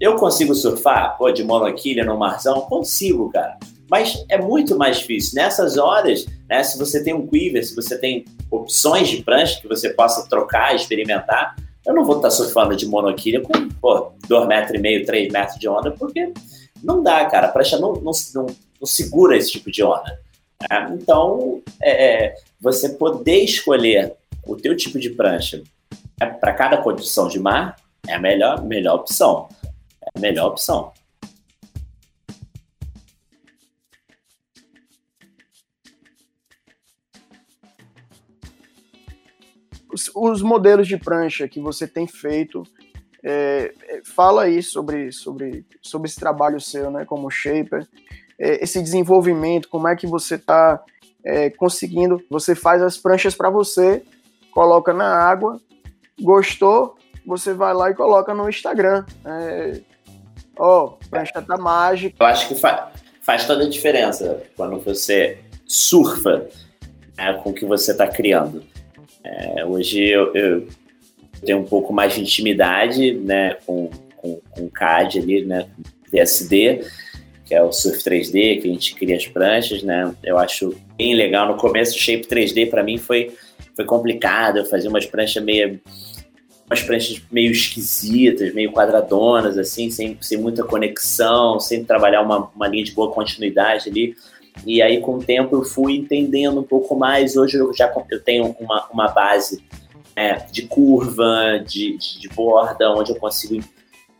Eu 0.00 0.16
consigo 0.16 0.54
surfar, 0.54 1.16
pô, 1.16 1.30
de 1.30 1.42
monoquilha 1.42 2.04
no 2.04 2.16
marzão? 2.16 2.62
Consigo, 2.62 3.30
cara. 3.30 3.58
Mas 3.90 4.24
é 4.28 4.40
muito 4.40 4.76
mais 4.76 4.98
difícil. 4.98 5.34
Nessas 5.34 5.76
horas, 5.76 6.26
né, 6.48 6.62
se 6.62 6.78
você 6.78 7.02
tem 7.02 7.14
um 7.14 7.26
quiver, 7.26 7.62
se 7.62 7.74
você 7.74 7.98
tem 7.98 8.24
opções 8.50 9.08
de 9.08 9.22
prancha 9.22 9.60
que 9.60 9.68
você 9.68 9.90
possa 9.90 10.28
trocar, 10.28 10.74
experimentar, 10.74 11.56
eu 11.86 11.94
não 11.94 12.04
vou 12.04 12.16
estar 12.16 12.30
surfando 12.30 12.76
de 12.76 12.86
monoquilha 12.86 13.40
com, 13.40 13.52
pô, 13.80 14.12
2,5 14.28 14.46
metros 14.46 14.78
e 14.78 14.78
meio, 14.78 15.04
3 15.04 15.32
metros 15.32 15.58
de 15.58 15.68
onda, 15.68 15.90
porque 15.90 16.32
não 16.82 17.02
dá, 17.02 17.24
cara. 17.26 17.48
A 17.48 17.50
prancha 17.50 17.78
não, 17.78 17.94
não, 17.94 18.12
não, 18.34 18.46
não 18.80 18.86
segura 18.86 19.36
esse 19.36 19.50
tipo 19.50 19.70
de 19.70 19.82
onda. 19.82 20.18
Né? 20.62 20.96
Então, 21.00 21.62
é, 21.82 22.24
é 22.24 22.34
você 22.60 22.90
poder 22.90 23.44
escolher 23.44 24.14
o 24.46 24.56
teu 24.56 24.76
tipo 24.76 24.98
de 24.98 25.10
prancha 25.10 25.62
é, 26.20 26.26
para 26.26 26.52
cada 26.52 26.78
condição 26.78 27.28
de 27.28 27.38
mar 27.38 27.76
é 28.06 28.14
a 28.14 28.18
melhor, 28.18 28.62
melhor 28.62 28.96
opção. 28.96 29.48
Melhor 30.18 30.48
opção. 30.48 30.92
os, 39.94 40.10
os 40.14 40.42
modelos 40.42 40.88
de 40.88 40.98
prancha 40.98 41.46
que 41.46 41.60
você 41.60 41.86
tem 41.86 42.06
feito, 42.06 42.64
é, 43.22 43.72
é, 43.88 44.02
fala 44.04 44.42
aí 44.42 44.60
sobre, 44.62 45.12
sobre, 45.12 45.64
sobre 45.80 46.08
esse 46.08 46.18
trabalho 46.18 46.60
seu, 46.60 46.90
né, 46.90 47.04
como 47.04 47.30
shaper, 47.30 47.86
é, 48.38 48.62
esse 48.62 48.82
desenvolvimento, 48.82 49.68
como 49.68 49.86
é 49.86 49.94
que 49.94 50.06
você 50.06 50.34
está 50.34 50.82
é, 51.24 51.48
conseguindo, 51.50 52.20
você 52.28 52.54
faz 52.54 52.82
as 52.82 52.98
pranchas 52.98 53.34
para 53.36 53.48
você, 53.48 54.02
coloca 54.50 54.92
na 54.92 55.14
água, 55.14 55.60
gostou, 56.20 56.96
você 57.24 57.54
vai 57.54 57.72
lá 57.72 57.90
e 57.90 57.94
coloca 57.94 58.34
no 58.34 58.48
Instagram. 58.48 59.04
É, 59.24 59.80
ó, 60.58 60.84
oh, 60.84 61.08
prancha 61.08 61.42
tá 61.42 61.56
mágica. 61.56 62.16
Eu 62.18 62.26
acho 62.26 62.48
que 62.48 62.54
fa 62.54 62.92
faz 63.22 63.46
toda 63.46 63.64
a 63.64 63.68
diferença 63.68 64.42
quando 64.54 64.78
você 64.80 65.38
surfa 65.66 66.46
né, 67.16 67.32
com 67.42 67.50
o 67.50 67.54
que 67.54 67.64
você 67.64 67.92
está 67.92 68.06
criando. 68.06 68.62
É, 69.22 69.64
hoje 69.64 70.06
eu, 70.06 70.34
eu, 70.34 70.68
tenho 71.42 71.58
um 71.58 71.64
pouco 71.64 71.92
mais 71.92 72.14
de 72.14 72.20
intimidade 72.20 73.14
né, 73.14 73.56
com, 73.64 73.90
com, 74.16 74.40
com 74.50 74.64
o 74.66 74.70
CAD 74.70 75.20
ali, 75.20 75.44
né, 75.44 75.66
VSD, 76.12 76.84
que 77.46 77.54
é 77.54 77.62
o 77.62 77.72
Surf 77.72 77.98
3D, 77.98 78.60
que 78.60 78.68
a 78.68 78.72
gente 78.72 78.94
cria 78.94 79.16
as 79.16 79.26
pranchas, 79.26 79.82
né? 79.82 80.14
Eu 80.22 80.38
acho 80.38 80.74
bem 80.96 81.14
legal. 81.14 81.46
No 81.48 81.56
começo, 81.56 81.94
o 81.94 81.98
Shape 81.98 82.26
3D 82.26 82.70
para 82.70 82.82
mim 82.82 82.96
foi, 82.96 83.34
foi 83.76 83.84
complicado. 83.84 84.58
Eu 84.58 84.64
fazia 84.64 84.88
umas 84.88 85.04
pranchas 85.04 85.42
meio 85.42 85.78
umas 86.66 86.82
pranchas 86.82 87.20
meio 87.30 87.50
esquisitas, 87.50 88.54
meio 88.54 88.72
quadradonas, 88.72 89.58
assim, 89.58 89.90
sem, 89.90 90.16
sem 90.20 90.38
muita 90.38 90.64
conexão, 90.64 91.60
sem 91.60 91.84
trabalhar 91.84 92.22
uma, 92.22 92.50
uma 92.54 92.66
linha 92.66 92.84
de 92.84 92.92
boa 92.92 93.12
continuidade 93.12 93.88
ali. 93.88 94.16
E 94.66 94.80
aí, 94.80 95.00
com 95.00 95.16
o 95.16 95.22
tempo, 95.22 95.56
eu 95.56 95.64
fui 95.64 95.96
entendendo 95.96 96.60
um 96.60 96.64
pouco 96.64 96.94
mais. 96.94 97.36
Hoje 97.36 97.58
eu 97.58 97.72
já 97.74 97.92
eu 98.10 98.20
tenho 98.20 98.56
uma, 98.58 98.86
uma 98.92 99.08
base 99.08 99.62
é, 100.16 100.34
de 100.50 100.62
curva, 100.62 101.58
de, 101.66 101.98
de, 101.98 102.20
de, 102.20 102.28
borda, 102.28 102.90
onde 102.90 103.10
eu 103.10 103.16
consigo 103.16 103.62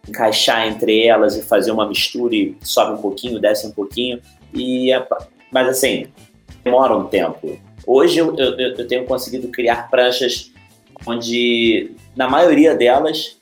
encaixar 0.06 0.66
entre 0.66 1.06
elas 1.06 1.36
e 1.36 1.42
fazer 1.42 1.70
uma 1.70 1.86
mistura 1.86 2.34
e 2.34 2.56
sobe 2.60 2.98
um 2.98 3.00
pouquinho, 3.00 3.40
desce 3.40 3.66
um 3.66 3.70
pouquinho. 3.70 4.20
E, 4.52 4.92
é, 4.92 5.06
mas 5.50 5.68
assim, 5.68 6.08
demora 6.62 6.96
um 6.96 7.06
tempo. 7.06 7.58
Hoje 7.86 8.18
eu, 8.18 8.36
eu, 8.36 8.58
eu 8.58 8.88
tenho 8.88 9.04
conseguido 9.04 9.48
criar 9.48 9.88
pranchas 9.88 10.52
onde, 11.06 11.92
na 12.16 12.28
maioria 12.28 12.74
delas, 12.74 13.38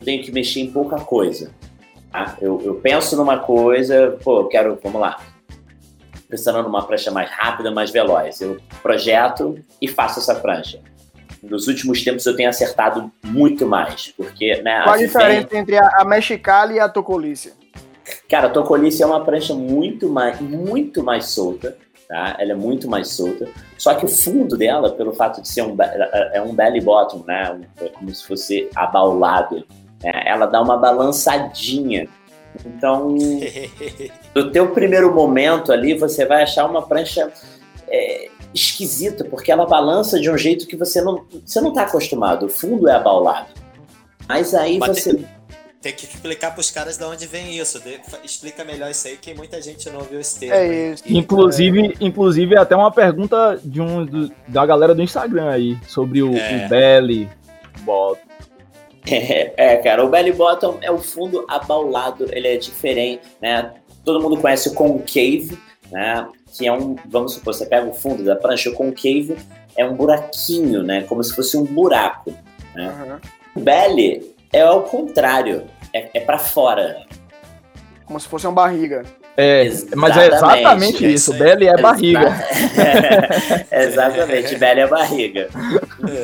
eu 0.00 0.04
tenho 0.04 0.22
que 0.22 0.32
mexer 0.32 0.60
em 0.60 0.70
pouca 0.70 0.96
coisa. 0.96 1.50
Tá? 2.10 2.36
Eu, 2.40 2.60
eu 2.64 2.74
penso 2.76 3.16
numa 3.16 3.38
coisa, 3.38 4.18
pô, 4.22 4.40
eu 4.40 4.46
quero, 4.46 4.78
vamos 4.82 5.00
lá, 5.00 5.18
pensando 6.28 6.62
numa 6.62 6.86
prancha 6.86 7.10
mais 7.10 7.30
rápida, 7.30 7.70
mais 7.70 7.90
veloz. 7.90 8.40
Eu 8.40 8.58
projeto 8.82 9.58
e 9.80 9.88
faço 9.88 10.20
essa 10.20 10.34
prancha. 10.34 10.80
Nos 11.42 11.68
últimos 11.68 12.02
tempos 12.02 12.24
eu 12.24 12.34
tenho 12.34 12.48
acertado 12.48 13.10
muito 13.22 13.66
mais, 13.66 14.12
porque... 14.16 14.62
Né, 14.62 14.82
Qual 14.82 14.94
a, 14.94 14.98
diferença 14.98 15.56
entre 15.56 15.76
a, 15.76 15.88
a 15.98 16.04
Mexicali 16.04 16.74
e 16.74 16.80
a 16.80 16.88
Tocolícia? 16.88 17.52
Cara, 18.28 18.46
a 18.48 18.50
Tocolícia 18.50 19.04
é 19.04 19.06
uma 19.06 19.24
prancha 19.24 19.54
muito 19.54 20.08
mais, 20.08 20.40
muito 20.40 21.02
mais 21.02 21.26
solta, 21.26 21.76
tá? 22.08 22.36
Ela 22.38 22.52
é 22.52 22.54
muito 22.54 22.88
mais 22.88 23.08
solta. 23.08 23.48
Só 23.78 23.94
que 23.94 24.04
o 24.04 24.08
fundo 24.08 24.56
dela, 24.56 24.90
pelo 24.90 25.12
fato 25.12 25.42
de 25.42 25.48
ser 25.48 25.62
um, 25.62 25.76
é 26.32 26.40
um 26.40 26.54
belly 26.54 26.80
bottom, 26.80 27.24
né? 27.26 27.60
É 27.80 27.88
como 27.88 28.14
se 28.14 28.24
fosse 28.24 28.68
abaulado, 28.74 29.64
né? 30.02 30.12
ela 30.24 30.46
dá 30.46 30.62
uma 30.62 30.76
balançadinha 30.76 32.08
então, 32.64 33.16
no 34.34 34.50
teu 34.50 34.70
primeiro 34.70 35.12
momento 35.12 35.72
ali, 35.72 35.94
você 35.94 36.24
vai 36.24 36.42
achar 36.42 36.66
uma 36.66 36.82
prancha 36.82 37.32
é, 37.88 38.28
esquisita, 38.52 39.24
porque 39.24 39.50
ela 39.50 39.66
balança 39.66 40.20
de 40.20 40.30
um 40.30 40.38
jeito 40.38 40.66
que 40.66 40.76
você 40.76 41.00
não 41.00 41.24
você 41.44 41.60
não 41.60 41.70
está 41.70 41.82
acostumado. 41.82 42.46
O 42.46 42.48
fundo 42.48 42.88
é 42.88 42.94
abaulado. 42.94 43.48
Mas 44.28 44.54
aí 44.54 44.78
Mas 44.78 44.98
você 44.98 45.14
tem, 45.14 45.26
tem, 45.84 45.92
que 45.92 46.04
explicar 46.06 46.50
para 46.52 46.60
os 46.60 46.70
caras 46.70 46.96
de 46.96 47.04
onde 47.04 47.26
vem 47.26 47.58
isso. 47.58 47.78
De, 47.80 48.00
explica 48.24 48.64
melhor 48.64 48.90
isso 48.90 49.06
aí, 49.06 49.16
que 49.16 49.34
muita 49.34 49.60
gente 49.60 49.88
não 49.90 50.00
viu 50.00 50.18
esse 50.18 50.40
termo. 50.40 50.54
É 50.54 50.92
isso. 50.92 51.04
Inclusive, 51.06 51.88
é... 51.88 51.92
inclusive 52.00 52.56
até 52.56 52.74
uma 52.74 52.90
pergunta 52.90 53.60
de 53.62 53.80
um 53.80 54.04
do, 54.04 54.32
da 54.48 54.64
galera 54.64 54.94
do 54.94 55.02
Instagram 55.02 55.50
aí 55.50 55.78
sobre 55.86 56.22
o, 56.22 56.34
é. 56.36 56.64
o 56.64 56.68
belly 56.68 57.28
bot 57.80 58.18
é, 59.06 59.52
é, 59.74 59.76
cara, 59.76 60.04
o 60.04 60.08
belly 60.08 60.32
bottom 60.32 60.78
é 60.80 60.90
o 60.90 60.98
fundo 60.98 61.44
abaulado, 61.48 62.26
ele 62.32 62.48
é 62.48 62.56
diferente, 62.56 63.22
né? 63.40 63.72
Todo 64.04 64.20
mundo 64.20 64.40
conhece 64.40 64.68
o 64.68 64.74
concave, 64.74 65.58
né? 65.90 66.26
Que 66.56 66.66
é 66.66 66.72
um, 66.72 66.96
vamos 67.06 67.34
supor, 67.34 67.54
você 67.54 67.66
pega 67.66 67.86
o 67.86 67.92
fundo 67.92 68.24
da 68.24 68.36
prancha, 68.36 68.70
o 68.70 68.74
concave 68.74 69.36
é 69.76 69.84
um 69.84 69.94
buraquinho, 69.94 70.82
né? 70.82 71.02
Como 71.02 71.22
se 71.22 71.34
fosse 71.34 71.56
um 71.56 71.64
buraco, 71.64 72.32
né? 72.74 73.20
Uhum. 73.54 73.60
O 73.60 73.64
belly 73.64 74.34
é 74.52 74.62
ao 74.62 74.82
contrário, 74.82 75.64
é, 75.94 76.10
é 76.12 76.20
para 76.20 76.38
fora. 76.38 77.06
Como 78.04 78.20
se 78.20 78.28
fosse 78.28 78.46
uma 78.46 78.52
barriga. 78.52 79.04
É, 79.36 79.68
mas 79.96 80.16
é 80.16 80.26
exatamente 80.26 80.96
isso. 81.06 81.32
isso 81.32 81.34
belly 81.34 81.66
é 81.66 81.76
barriga. 81.76 82.34
É, 83.70 83.84
exatamente, 83.86 84.56
belly 84.56 84.80
é 84.80 84.86
barriga. 84.86 85.48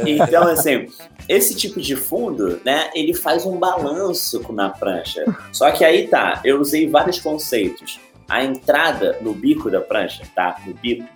Então, 0.07 0.47
assim, 0.49 0.87
esse 1.29 1.55
tipo 1.57 1.81
de 1.81 1.97
fundo, 1.97 2.61
né, 2.65 2.91
ele 2.95 3.15
faz 3.15 3.47
um 3.47 3.57
balanço 3.57 4.45
na 4.53 4.69
prancha. 4.69 5.25
Só 5.53 5.71
que 5.71 5.85
aí 5.85 6.07
tá, 6.07 6.41
eu 6.45 6.61
usei 6.61 6.89
vários 6.89 7.19
conceitos. 7.19 7.99
A 8.29 8.45
entrada 8.45 9.17
no 9.21 9.33
bico 9.33 9.71
da 9.71 9.81
prancha, 9.81 10.23
tá? 10.35 10.57
No 10.65 10.75
bico, 10.75 11.09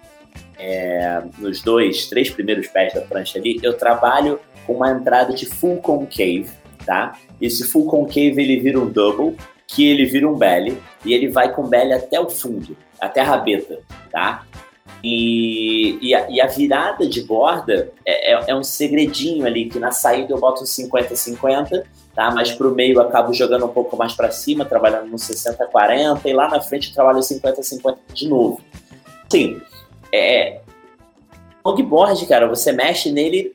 é, 0.58 1.22
nos 1.38 1.62
dois, 1.62 2.06
três 2.06 2.30
primeiros 2.30 2.66
pés 2.68 2.94
da 2.94 3.02
prancha 3.02 3.38
ali, 3.38 3.60
eu 3.62 3.74
trabalho 3.74 4.40
com 4.66 4.74
uma 4.74 4.90
entrada 4.90 5.32
de 5.32 5.46
full 5.46 5.76
concave, 5.76 6.48
tá? 6.84 7.18
Esse 7.40 7.64
full 7.64 7.86
concave 7.86 8.40
ele 8.40 8.60
vira 8.60 8.78
um 8.78 8.90
double, 8.90 9.36
que 9.66 9.86
ele 9.86 10.04
vira 10.04 10.28
um 10.28 10.34
belly 10.34 10.80
e 11.04 11.12
ele 11.12 11.28
vai 11.28 11.52
com 11.52 11.66
belly 11.66 11.92
até 11.92 12.20
o 12.20 12.28
fundo, 12.28 12.76
até 13.00 13.20
a 13.20 13.24
rabeta, 13.24 13.80
tá? 14.10 14.44
E, 15.02 15.98
e, 16.00 16.14
a, 16.14 16.30
e 16.30 16.40
a 16.40 16.46
virada 16.46 17.06
de 17.06 17.22
borda 17.22 17.92
é, 18.06 18.32
é, 18.32 18.44
é, 18.48 18.54
um 18.54 18.62
segredinho 18.62 19.46
ali, 19.46 19.68
que 19.68 19.78
na 19.78 19.90
saída 19.90 20.32
eu 20.32 20.38
boto 20.38 20.64
50-50, 20.64 21.84
tá? 22.14 22.30
Mas 22.30 22.52
pro 22.52 22.74
meio 22.74 22.94
eu 22.94 23.02
acabo 23.02 23.32
jogando 23.34 23.66
um 23.66 23.68
pouco 23.68 23.96
mais 23.96 24.14
para 24.14 24.30
cima, 24.30 24.64
trabalhando 24.64 25.08
no 25.08 25.16
60-40, 25.16 26.20
e 26.24 26.32
lá 26.32 26.48
na 26.48 26.60
frente 26.60 26.88
eu 26.88 26.94
trabalho 26.94 27.18
50-50 27.18 27.96
de 28.14 28.28
novo. 28.28 28.60
Sim, 29.30 29.60
é. 30.12 30.60
Longboard, 31.64 32.24
cara, 32.26 32.46
você 32.46 32.72
mexe 32.72 33.10
nele, 33.10 33.54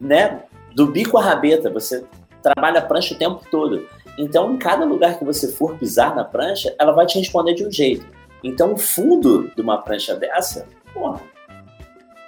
né? 0.00 0.42
Do 0.74 0.86
bico 0.86 1.16
à 1.16 1.22
rabeta, 1.22 1.70
você 1.70 2.04
trabalha 2.42 2.80
a 2.80 2.82
prancha 2.82 3.14
o 3.14 3.18
tempo 3.18 3.40
todo. 3.50 3.86
Então, 4.18 4.52
em 4.52 4.58
cada 4.58 4.84
lugar 4.84 5.18
que 5.18 5.24
você 5.24 5.48
for 5.48 5.76
pisar 5.76 6.14
na 6.14 6.24
prancha, 6.24 6.74
ela 6.78 6.92
vai 6.92 7.06
te 7.06 7.18
responder 7.18 7.54
de 7.54 7.64
um 7.64 7.70
jeito. 7.70 8.06
Então, 8.42 8.74
o 8.74 8.78
fundo 8.78 9.50
de 9.54 9.62
uma 9.62 9.78
prancha 9.78 10.14
dessa, 10.14 10.66
porra, 10.92 11.20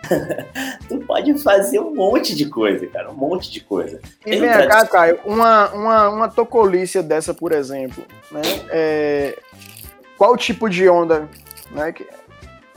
tu 0.88 0.98
pode 0.98 1.36
fazer 1.38 1.80
um 1.80 1.94
monte 1.94 2.34
de 2.34 2.46
coisa, 2.46 2.86
cara, 2.86 3.11
um 3.11 3.14
monte 3.14 3.50
de 3.50 3.61
coisa. 3.61 4.00
E 4.24 4.36
vem 4.36 4.48
cá, 4.48 4.86
Caio, 4.86 5.18
uma, 5.24 5.68
uma, 5.70 6.08
uma 6.08 6.28
tocolícia 6.28 7.02
dessa, 7.02 7.34
por 7.34 7.52
exemplo, 7.52 8.04
né? 8.30 8.42
É, 8.70 9.38
qual 10.16 10.36
tipo 10.36 10.68
de 10.68 10.88
onda, 10.88 11.28
né? 11.70 11.94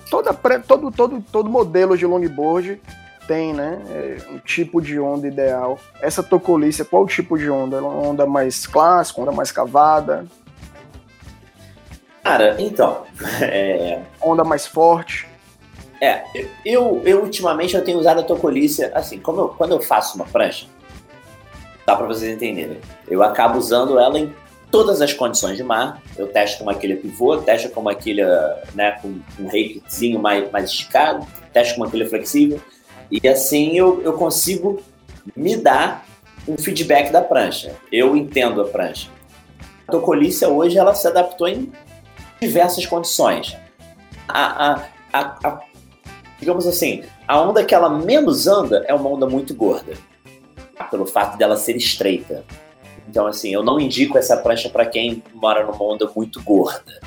Toda, 0.10 0.34
todo, 0.34 0.92
todo, 0.92 1.24
todo 1.32 1.50
modelo 1.50 1.98
de 1.98 2.06
longboard 2.06 2.80
tem, 3.28 3.54
né? 3.54 3.82
É, 3.90 4.18
um 4.32 4.40
tipo 4.40 4.82
de 4.82 5.00
onda 5.00 5.28
ideal. 5.28 5.80
Essa 6.02 6.22
tocolícia, 6.22 6.86
qual 6.86 7.06
tipo 7.06 7.38
de 7.38 7.50
onda? 7.50 7.82
Uma 7.82 8.08
onda 8.08 8.26
mais 8.26 8.68
clássica, 8.68 9.22
onda 9.22 9.32
mais 9.32 9.52
cavada? 9.52 10.26
Cara, 12.24 12.56
então. 12.60 13.04
É... 13.42 14.02
Onda 14.22 14.44
mais 14.44 14.66
forte. 14.66 15.28
É, 16.02 16.24
eu, 16.66 17.02
eu 17.06 17.22
ultimamente 17.22 17.76
eu 17.76 17.84
tenho 17.84 17.98
usado 17.98 18.20
a 18.20 18.24
tocolícia, 18.24 18.92
assim, 18.94 19.20
como 19.20 19.40
eu, 19.40 19.48
quando 19.50 19.72
eu 19.72 19.82
faço 19.82 20.18
uma 20.18 20.26
prancha, 20.26 20.68
dá 21.86 21.96
para 21.96 22.06
vocês 22.06 22.36
entenderem, 22.36 22.78
eu 23.08 23.24
acabo 23.24 23.58
usando 23.58 23.98
ela 23.98 24.20
em 24.20 24.34
todas 24.70 25.02
as 25.02 25.14
condições 25.14 25.56
de 25.56 25.64
mar. 25.64 26.02
Eu 26.18 26.28
testo 26.28 26.58
com 26.58 26.64
uma 26.64 26.74
quilha 26.74 26.98
pivô, 26.98 27.38
testo 27.38 27.70
com 27.70 27.80
uma 27.80 27.94
quilha 27.94 28.28
né, 28.74 29.00
com 29.02 29.20
um 29.40 29.46
rakezinho 29.46 30.20
mais, 30.20 30.52
mais 30.52 30.72
esticado, 30.72 31.26
testo 31.54 31.76
com 31.76 31.82
uma 31.84 31.90
quilha 31.92 32.10
flexível, 32.10 32.60
e 33.22 33.28
assim 33.28 33.78
eu, 33.78 34.02
eu 34.02 34.14
consigo 34.14 34.82
me 35.36 35.56
dar 35.56 36.06
um 36.48 36.58
feedback 36.58 37.12
da 37.12 37.22
prancha. 37.22 37.76
Eu 37.92 38.18
entendo 38.18 38.62
a 38.62 38.66
prancha. 38.66 39.10
A 39.88 39.92
tocolícia 39.92 40.50
hoje 40.50 40.78
ela 40.78 40.96
se 40.96 41.08
adaptou 41.08 41.48
em 41.48 41.72
diversas 42.42 42.86
condições. 42.86 43.56
A, 44.28 44.72
a, 44.72 44.84
a, 45.14 45.20
a, 45.48 45.62
digamos 46.40 46.66
assim, 46.66 47.04
a 47.28 47.40
onda 47.40 47.64
que 47.64 47.76
ela 47.76 47.90
menos 47.90 48.48
anda 48.48 48.84
é 48.88 48.94
uma 48.94 49.10
onda 49.10 49.28
muito 49.28 49.54
gorda, 49.54 49.94
pelo 50.90 51.06
fato 51.06 51.38
dela 51.38 51.56
ser 51.56 51.76
estreita. 51.76 52.44
Então, 53.08 53.28
assim, 53.28 53.54
eu 53.54 53.64
não 53.64 53.80
indico 53.80 54.18
essa 54.18 54.36
prancha 54.38 54.70
para 54.70 54.86
quem 54.86 55.24
mora 55.34 55.66
numa 55.66 55.84
onda 55.84 56.10
muito 56.16 56.42
gorda. 56.42 57.00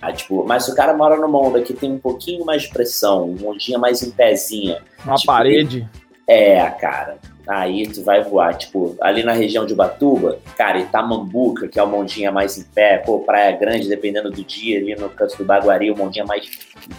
Ah, 0.00 0.12
tipo, 0.12 0.44
mas 0.46 0.64
se 0.64 0.72
o 0.72 0.74
cara 0.74 0.94
mora 0.94 1.16
numa 1.16 1.38
onda 1.38 1.60
que 1.60 1.74
tem 1.74 1.92
um 1.92 1.98
pouquinho 1.98 2.44
mais 2.44 2.62
de 2.62 2.68
pressão, 2.70 3.24
uma 3.24 3.50
ondinha 3.50 3.78
mais 3.78 4.02
em 4.02 4.10
pezinha. 4.10 4.82
Uma 5.04 5.16
tipo, 5.16 5.26
parede. 5.26 5.88
É, 6.26 6.64
cara. 6.70 7.18
Aí 7.46 7.88
tu 7.88 8.04
vai 8.04 8.22
voar, 8.22 8.54
tipo, 8.54 8.96
ali 9.00 9.24
na 9.24 9.32
região 9.32 9.66
de 9.66 9.72
Ubatuba, 9.72 10.38
cara, 10.56 10.78
Itamambuca, 10.78 11.66
que 11.66 11.80
é 11.80 11.82
uma 11.82 11.96
ondinha 11.96 12.30
mais 12.30 12.56
em 12.56 12.62
pé, 12.62 12.98
pô, 12.98 13.18
Praia 13.20 13.56
Grande, 13.56 13.88
dependendo 13.88 14.30
do 14.30 14.44
dia, 14.44 14.78
ali 14.78 14.94
no 14.94 15.10
canto 15.10 15.36
do 15.36 15.44
Baguari, 15.44 15.90
uma 15.90 16.04
ondinha 16.04 16.24
mais, 16.24 16.48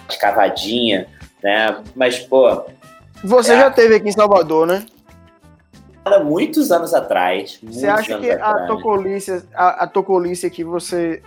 mais 0.06 0.20
cavadinha, 0.20 1.08
né? 1.42 1.82
Mas, 1.96 2.20
pô. 2.20 2.66
Você 3.24 3.54
é... 3.54 3.60
já 3.60 3.72
teve 3.72 3.96
aqui 3.96 4.10
em 4.10 4.12
Salvador, 4.12 4.68
né? 4.68 4.86
Muitos 6.26 6.72
anos 6.72 6.94
atrás. 6.94 7.60
Você 7.64 7.88
acha 7.88 8.18
que 8.18 8.32
a 8.32 8.66
tocolice, 8.66 9.44
a, 9.54 9.84
a 9.84 9.88
tocolice 9.88 10.50
que 10.50 10.64
você 10.64 11.22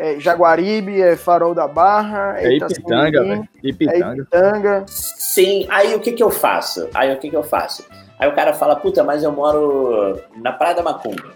é 0.00 0.18
Jaguaribe, 0.18 1.02
é 1.02 1.14
Farol 1.14 1.54
da 1.54 1.68
Barra, 1.68 2.34
é, 2.38 2.46
é 2.46 2.56
Ipitanga, 2.56 3.22
velho. 3.22 3.48
Ipitanga. 3.62 4.06
É 4.06 4.16
Ipitanga. 4.16 4.84
Sim, 4.86 5.66
aí 5.68 5.94
o 5.94 6.00
que 6.00 6.12
que 6.12 6.22
eu 6.22 6.30
faço? 6.30 6.88
Aí 6.94 7.12
o 7.12 7.18
que 7.18 7.28
que 7.28 7.36
eu 7.36 7.42
faço? 7.42 7.84
Aí 8.18 8.26
o 8.26 8.34
cara 8.34 8.54
fala, 8.54 8.74
puta, 8.76 9.04
mas 9.04 9.22
eu 9.22 9.30
moro 9.30 10.18
na 10.36 10.52
Praia 10.52 10.74
da 10.74 10.82
Macumba. 10.82 11.34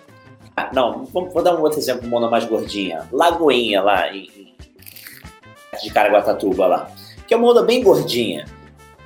Ah, 0.56 0.70
não, 0.72 1.04
vou, 1.04 1.28
vou, 1.28 1.42
dar 1.42 1.54
um 1.54 1.60
outro 1.60 1.78
exemplo, 1.78 2.06
uma 2.06 2.16
onda 2.16 2.30
mais 2.30 2.46
gordinha. 2.46 3.06
Lagoinha 3.12 3.82
lá, 3.82 4.14
em, 4.14 4.54
de 5.82 5.90
Caraguatatuba 5.90 6.66
lá. 6.66 6.90
Que 7.26 7.34
é 7.34 7.36
uma 7.36 7.50
onda 7.50 7.62
bem 7.62 7.82
gordinha. 7.82 8.46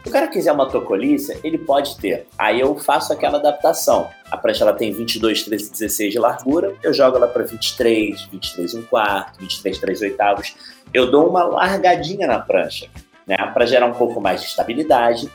Se 0.08 0.10
o 0.10 0.14
cara 0.14 0.26
quiser 0.26 0.52
uma 0.52 0.66
tocolícia, 0.66 1.38
ele 1.44 1.58
pode 1.58 1.98
ter. 1.98 2.26
Aí 2.38 2.58
eu 2.58 2.74
faço 2.76 3.12
aquela 3.12 3.36
adaptação. 3.36 4.08
A 4.30 4.38
prancha 4.38 4.64
ela 4.64 4.72
tem 4.72 4.90
22, 4.90 5.42
13, 5.42 5.70
16 5.70 6.12
de 6.14 6.18
largura, 6.18 6.74
eu 6.82 6.94
jogo 6.94 7.18
ela 7.18 7.28
para 7.28 7.44
23, 7.44 8.22
23 8.22 8.74
um 8.76 8.82
quarto, 8.84 9.38
23, 9.38 9.76
3 9.76 10.00
oitavos. 10.00 10.56
Eu 10.94 11.10
dou 11.10 11.28
uma 11.28 11.44
largadinha 11.44 12.26
na 12.26 12.38
prancha, 12.38 12.88
né? 13.26 13.36
Para 13.52 13.66
gerar 13.66 13.84
um 13.84 13.92
pouco 13.92 14.18
mais 14.18 14.40
de 14.40 14.46
estabilidade. 14.46 15.30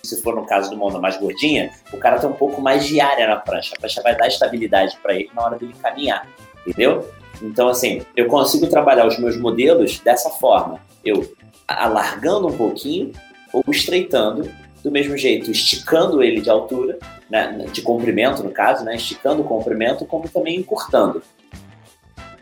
Se 0.00 0.22
for 0.22 0.36
no 0.36 0.46
caso 0.46 0.70
do 0.70 0.80
onda 0.80 1.00
mais 1.00 1.16
gordinha, 1.16 1.72
o 1.92 1.98
cara 1.98 2.20
tem 2.20 2.30
um 2.30 2.34
pouco 2.34 2.62
mais 2.62 2.86
de 2.86 3.00
área 3.00 3.26
na 3.26 3.36
prancha. 3.38 3.74
A 3.76 3.80
prancha 3.80 4.00
vai 4.00 4.16
dar 4.16 4.28
estabilidade 4.28 4.96
para 5.02 5.14
ele 5.14 5.28
na 5.34 5.42
hora 5.42 5.58
dele 5.58 5.74
caminhar, 5.82 6.24
entendeu? 6.64 7.10
Então, 7.42 7.66
assim, 7.66 8.02
eu 8.14 8.28
consigo 8.28 8.68
trabalhar 8.68 9.08
os 9.08 9.18
meus 9.18 9.36
modelos 9.36 9.98
dessa 9.98 10.30
forma. 10.30 10.78
Eu 11.04 11.34
alargando 11.66 12.46
um 12.46 12.56
pouquinho, 12.56 13.12
ou 13.54 13.64
estreitando 13.72 14.50
do 14.82 14.90
mesmo 14.90 15.16
jeito, 15.16 15.50
esticando 15.50 16.22
ele 16.22 16.40
de 16.40 16.50
altura, 16.50 16.98
né, 17.30 17.64
de 17.72 17.80
comprimento 17.80 18.42
no 18.42 18.50
caso, 18.50 18.84
né, 18.84 18.96
esticando 18.96 19.42
o 19.42 19.44
comprimento, 19.44 20.04
como 20.04 20.28
também 20.28 20.58
encurtando. 20.58 21.22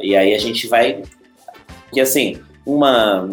E 0.00 0.16
aí 0.16 0.34
a 0.34 0.38
gente 0.38 0.66
vai. 0.66 1.02
Que 1.92 2.00
assim, 2.00 2.40
uma. 2.66 3.30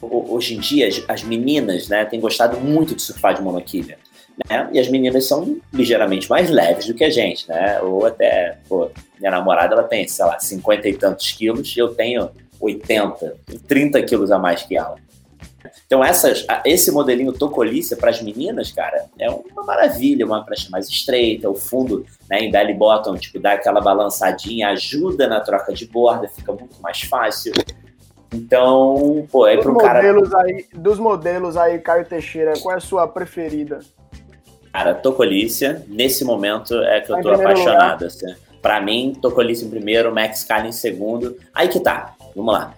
Hoje 0.00 0.54
em 0.54 0.60
dia, 0.60 0.88
as 1.08 1.24
meninas 1.24 1.88
né, 1.88 2.04
têm 2.04 2.20
gostado 2.20 2.58
muito 2.58 2.94
de 2.94 3.02
surfar 3.02 3.34
de 3.34 3.42
monoquilha. 3.42 3.98
Né? 4.48 4.70
E 4.72 4.78
as 4.78 4.88
meninas 4.88 5.24
são 5.24 5.60
ligeiramente 5.72 6.30
mais 6.30 6.48
leves 6.48 6.86
do 6.86 6.94
que 6.94 7.02
a 7.02 7.10
gente, 7.10 7.48
né? 7.48 7.80
Ou 7.80 8.06
até, 8.06 8.58
pô, 8.68 8.88
minha 9.18 9.32
namorada 9.32 9.74
ela 9.74 9.82
tem, 9.82 10.06
sei 10.06 10.24
lá, 10.24 10.38
50 10.38 10.88
e 10.88 10.94
tantos 10.94 11.32
quilos, 11.32 11.76
e 11.76 11.80
eu 11.80 11.88
tenho 11.88 12.30
80, 12.60 13.36
30 13.66 14.02
quilos 14.04 14.30
a 14.30 14.38
mais 14.38 14.62
que 14.62 14.76
ela. 14.76 14.94
Então, 15.86 16.04
essas, 16.04 16.46
esse 16.64 16.90
modelinho 16.90 17.32
Tocolice 17.32 17.96
para 17.96 18.10
as 18.10 18.20
meninas, 18.22 18.72
cara, 18.72 19.06
é 19.18 19.30
uma 19.30 19.64
maravilha, 19.64 20.26
uma 20.26 20.44
prancha 20.44 20.68
mais 20.70 20.88
estreita, 20.88 21.48
o 21.48 21.54
fundo 21.54 22.04
né, 22.28 22.40
em 22.40 22.50
belly 22.50 22.74
bottom, 22.74 23.16
tipo, 23.16 23.38
dá 23.38 23.52
aquela 23.52 23.80
balançadinha, 23.80 24.68
ajuda 24.68 25.26
na 25.26 25.40
troca 25.40 25.72
de 25.72 25.86
borda, 25.86 26.28
fica 26.28 26.52
muito 26.52 26.80
mais 26.80 27.02
fácil. 27.02 27.52
Então, 28.32 29.26
pô, 29.30 29.46
é 29.46 29.56
para 29.56 29.70
um 29.70 29.76
cara. 29.76 30.00
Aí, 30.42 30.66
dos 30.74 30.98
modelos 30.98 31.56
aí, 31.56 31.78
Caio 31.78 32.04
Teixeira, 32.04 32.54
qual 32.60 32.74
é 32.74 32.78
a 32.78 32.80
sua 32.80 33.08
preferida? 33.08 33.80
Cara, 34.72 34.94
Tocolícia, 34.94 35.82
nesse 35.88 36.24
momento 36.24 36.74
é 36.82 37.00
que 37.00 37.10
eu 37.10 37.20
tô 37.22 37.30
apaixonado. 37.30 38.04
Assim. 38.04 38.34
Pra 38.60 38.80
mim, 38.80 39.16
Tocolícia 39.20 39.64
em 39.64 39.70
primeiro, 39.70 40.14
Max 40.14 40.44
Kali 40.44 40.68
em 40.68 40.72
segundo. 40.72 41.36
Aí 41.54 41.68
que 41.68 41.80
tá, 41.80 42.14
vamos 42.36 42.52
lá 42.52 42.74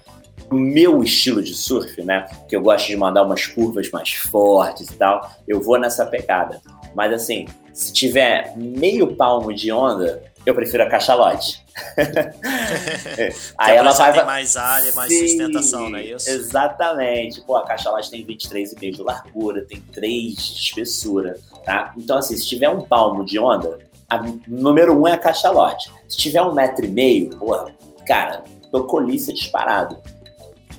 meu 0.57 1.03
estilo 1.03 1.43
de 1.43 1.55
surf, 1.55 2.03
né? 2.03 2.27
Que 2.49 2.57
eu 2.57 2.63
gosto 2.63 2.87
de 2.87 2.97
mandar 2.97 3.23
umas 3.23 3.47
curvas 3.47 3.91
mais 3.91 4.11
fortes 4.11 4.89
e 4.89 4.95
tal, 4.95 5.31
eu 5.47 5.61
vou 5.61 5.79
nessa 5.79 6.07
pegada. 6.07 6.61
Mas 6.95 7.13
assim, 7.13 7.47
se 7.73 7.93
tiver 7.93 8.55
meio 8.57 9.15
palmo 9.15 9.55
de 9.55 9.71
onda, 9.71 10.23
eu 10.45 10.55
prefiro 10.55 10.83
a 10.83 10.87
cachalote. 10.87 11.65
Aí 13.59 13.77
ela 13.77 13.93
vai. 13.93 14.13
Tem 14.13 14.25
mais 14.25 14.57
área, 14.57 14.93
mais 14.93 15.13
Sim, 15.13 15.29
sustentação, 15.29 15.91
não 15.91 15.99
é 15.99 16.05
isso? 16.05 16.31
Exatamente. 16.31 17.41
Pô, 17.43 17.57
a 17.57 17.67
cachalote 17.67 18.11
tem 18.11 18.25
23,5 18.25 18.97
de 18.97 19.03
largura, 19.03 19.65
tem 19.65 19.81
3 19.81 20.35
de 20.35 20.61
espessura, 20.61 21.39
tá? 21.65 21.93
Então, 21.97 22.19
assim, 22.19 22.37
se 22.37 22.49
tiver 22.49 22.69
um 22.69 22.83
palmo 22.83 23.25
de 23.25 23.39
onda, 23.39 23.79
a 24.09 24.23
número 24.49 24.99
um 24.99 25.07
é 25.07 25.13
a 25.13 25.19
cachalote. 25.19 25.91
Se 26.09 26.17
tiver 26.17 26.43
um 26.43 26.53
metro 26.53 26.85
e 26.85 26.89
meio, 26.89 27.31
porra, 27.37 27.75
cara, 28.07 28.43
tô 28.73 28.85
colícia 28.85 29.33
disparado. 29.33 29.97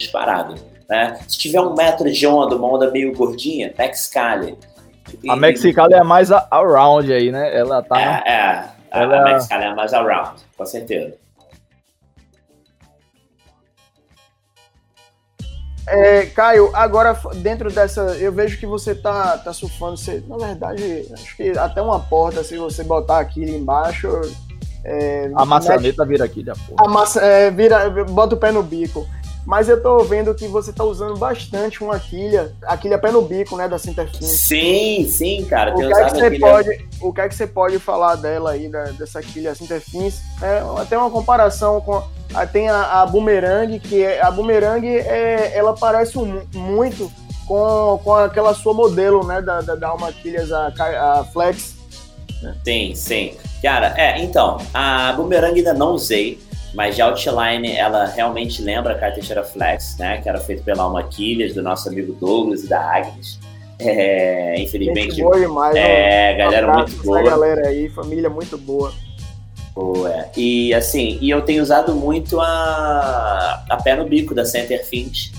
Disparado. 0.01 0.55
Né? 0.89 1.19
Se 1.27 1.37
tiver 1.37 1.61
um 1.61 1.73
metro 1.73 2.11
de 2.11 2.27
onda, 2.27 2.55
uma 2.55 2.67
onda 2.67 2.91
meio 2.91 3.15
gordinha, 3.15 3.73
Mexicali. 3.77 4.57
A 5.29 5.35
Mexicali 5.35 5.93
é 5.93 6.03
mais 6.03 6.31
around 6.31 7.11
aí, 7.11 7.31
né? 7.31 7.57
Ela 7.57 7.81
tá. 7.81 7.99
É, 7.99 8.31
é. 8.31 8.69
Ela... 8.91 9.21
A 9.21 9.33
Mexicali 9.33 9.63
é 9.65 9.73
mais 9.73 9.93
around, 9.93 10.41
com 10.57 10.65
certeza. 10.65 11.15
É, 15.87 16.25
Caio, 16.27 16.69
agora 16.73 17.17
dentro 17.35 17.71
dessa, 17.71 18.01
eu 18.19 18.31
vejo 18.31 18.57
que 18.59 18.65
você 18.65 18.93
tá, 18.93 19.37
tá 19.37 19.51
surfando, 19.51 19.97
você, 19.97 20.23
na 20.27 20.37
verdade, 20.37 21.07
acho 21.11 21.35
que 21.35 21.49
até 21.57 21.81
uma 21.81 21.99
porta, 21.99 22.43
se 22.43 22.55
você 22.57 22.83
botar 22.83 23.19
aqui 23.19 23.43
embaixo. 23.43 24.07
É, 24.83 25.29
a 25.35 25.45
maçaneta 25.45 26.05
mete, 26.05 26.09
vira 26.09 26.25
aqui, 26.25 26.43
já 26.43 26.53
porra. 26.53 26.85
A 26.85 26.89
massa, 26.89 27.21
é, 27.21 27.51
vira, 27.51 27.89
bota 28.05 28.35
o 28.35 28.37
pé 28.37 28.51
no 28.51 28.63
bico. 28.63 29.07
Mas 29.45 29.67
eu 29.67 29.81
tô 29.81 29.99
vendo 30.03 30.35
que 30.35 30.47
você 30.47 30.71
tá 30.71 30.83
usando 30.83 31.17
bastante 31.17 31.83
uma 31.83 31.99
quilha, 31.99 32.53
a 32.63 32.77
quilha 32.77 32.97
pé 32.97 33.11
no 33.11 33.23
bico, 33.23 33.57
né, 33.57 33.67
da 33.67 33.79
Cinterfin. 33.79 34.23
Sim, 34.23 35.07
sim, 35.09 35.45
cara. 35.45 35.73
O 35.73 35.77
que, 35.77 35.93
é 35.93 36.05
que 36.05 36.11
você 36.11 36.39
pode, 36.39 36.87
o 37.01 37.13
que 37.13 37.21
é 37.21 37.29
que 37.29 37.35
você 37.35 37.47
pode 37.47 37.79
falar 37.79 38.15
dela 38.15 38.51
aí, 38.51 38.69
da, 38.69 38.83
dessa 38.91 39.21
quilha 39.21 39.55
Cinterfins? 39.55 40.19
É, 40.41 40.61
até 40.79 40.97
uma 40.97 41.09
comparação 41.09 41.81
com 41.81 42.03
tem 42.51 42.69
a, 42.69 43.01
a 43.01 43.05
Boomerang, 43.05 43.77
que 43.79 44.03
é, 44.03 44.21
a 44.21 44.31
Boomerang 44.31 44.87
é, 44.87 45.51
ela 45.53 45.73
parece 45.73 46.17
um, 46.17 46.41
muito 46.53 47.11
com, 47.45 47.99
com 48.03 48.15
aquela 48.15 48.53
sua 48.53 48.73
modelo, 48.73 49.25
né, 49.25 49.41
da, 49.41 49.61
da, 49.61 49.75
da 49.75 49.87
Alma 49.89 50.11
Quilhas, 50.13 50.51
a, 50.51 50.67
a 50.67 51.23
Flex. 51.25 51.75
Sim, 52.63 52.93
sim. 52.95 53.33
Cara, 53.61 53.93
é, 53.97 54.21
então, 54.21 54.57
a 54.73 55.13
Boomerang 55.13 55.57
ainda 55.57 55.73
não 55.73 55.93
usei, 55.93 56.39
mas 56.73 56.95
de 56.95 57.01
outline 57.01 57.71
ela 57.75 58.05
realmente 58.05 58.61
lembra 58.61 58.93
a 58.93 58.97
carteira 58.97 59.43
Flex, 59.43 59.97
né? 59.97 60.21
Que 60.21 60.29
era 60.29 60.39
feita 60.39 60.63
pela 60.63 60.83
Alma 60.83 61.03
Quilhas, 61.03 61.53
do 61.53 61.61
nosso 61.61 61.89
amigo 61.89 62.13
Douglas 62.13 62.63
e 62.63 62.67
da 62.67 62.79
Agnes. 62.79 63.39
É, 63.79 64.61
infelizmente. 64.61 65.15
Gente 65.15 65.23
boa 65.23 65.39
demais, 65.39 65.75
é, 65.75 66.35
galera 66.35 66.73
muito 66.73 66.95
boa. 67.03 67.23
galera 67.23 67.67
aí, 67.67 67.89
família 67.89 68.29
muito 68.29 68.57
boa. 68.57 68.93
Boa. 69.73 70.25
E 70.35 70.73
assim, 70.73 71.17
e 71.21 71.29
eu 71.29 71.41
tenho 71.41 71.63
usado 71.63 71.95
muito 71.95 72.39
a, 72.39 73.63
a 73.69 73.77
pé 73.77 73.95
no 73.95 74.05
bico 74.05 74.35
da 74.35 74.45
Center 74.45 74.85
Finch. 74.85 75.31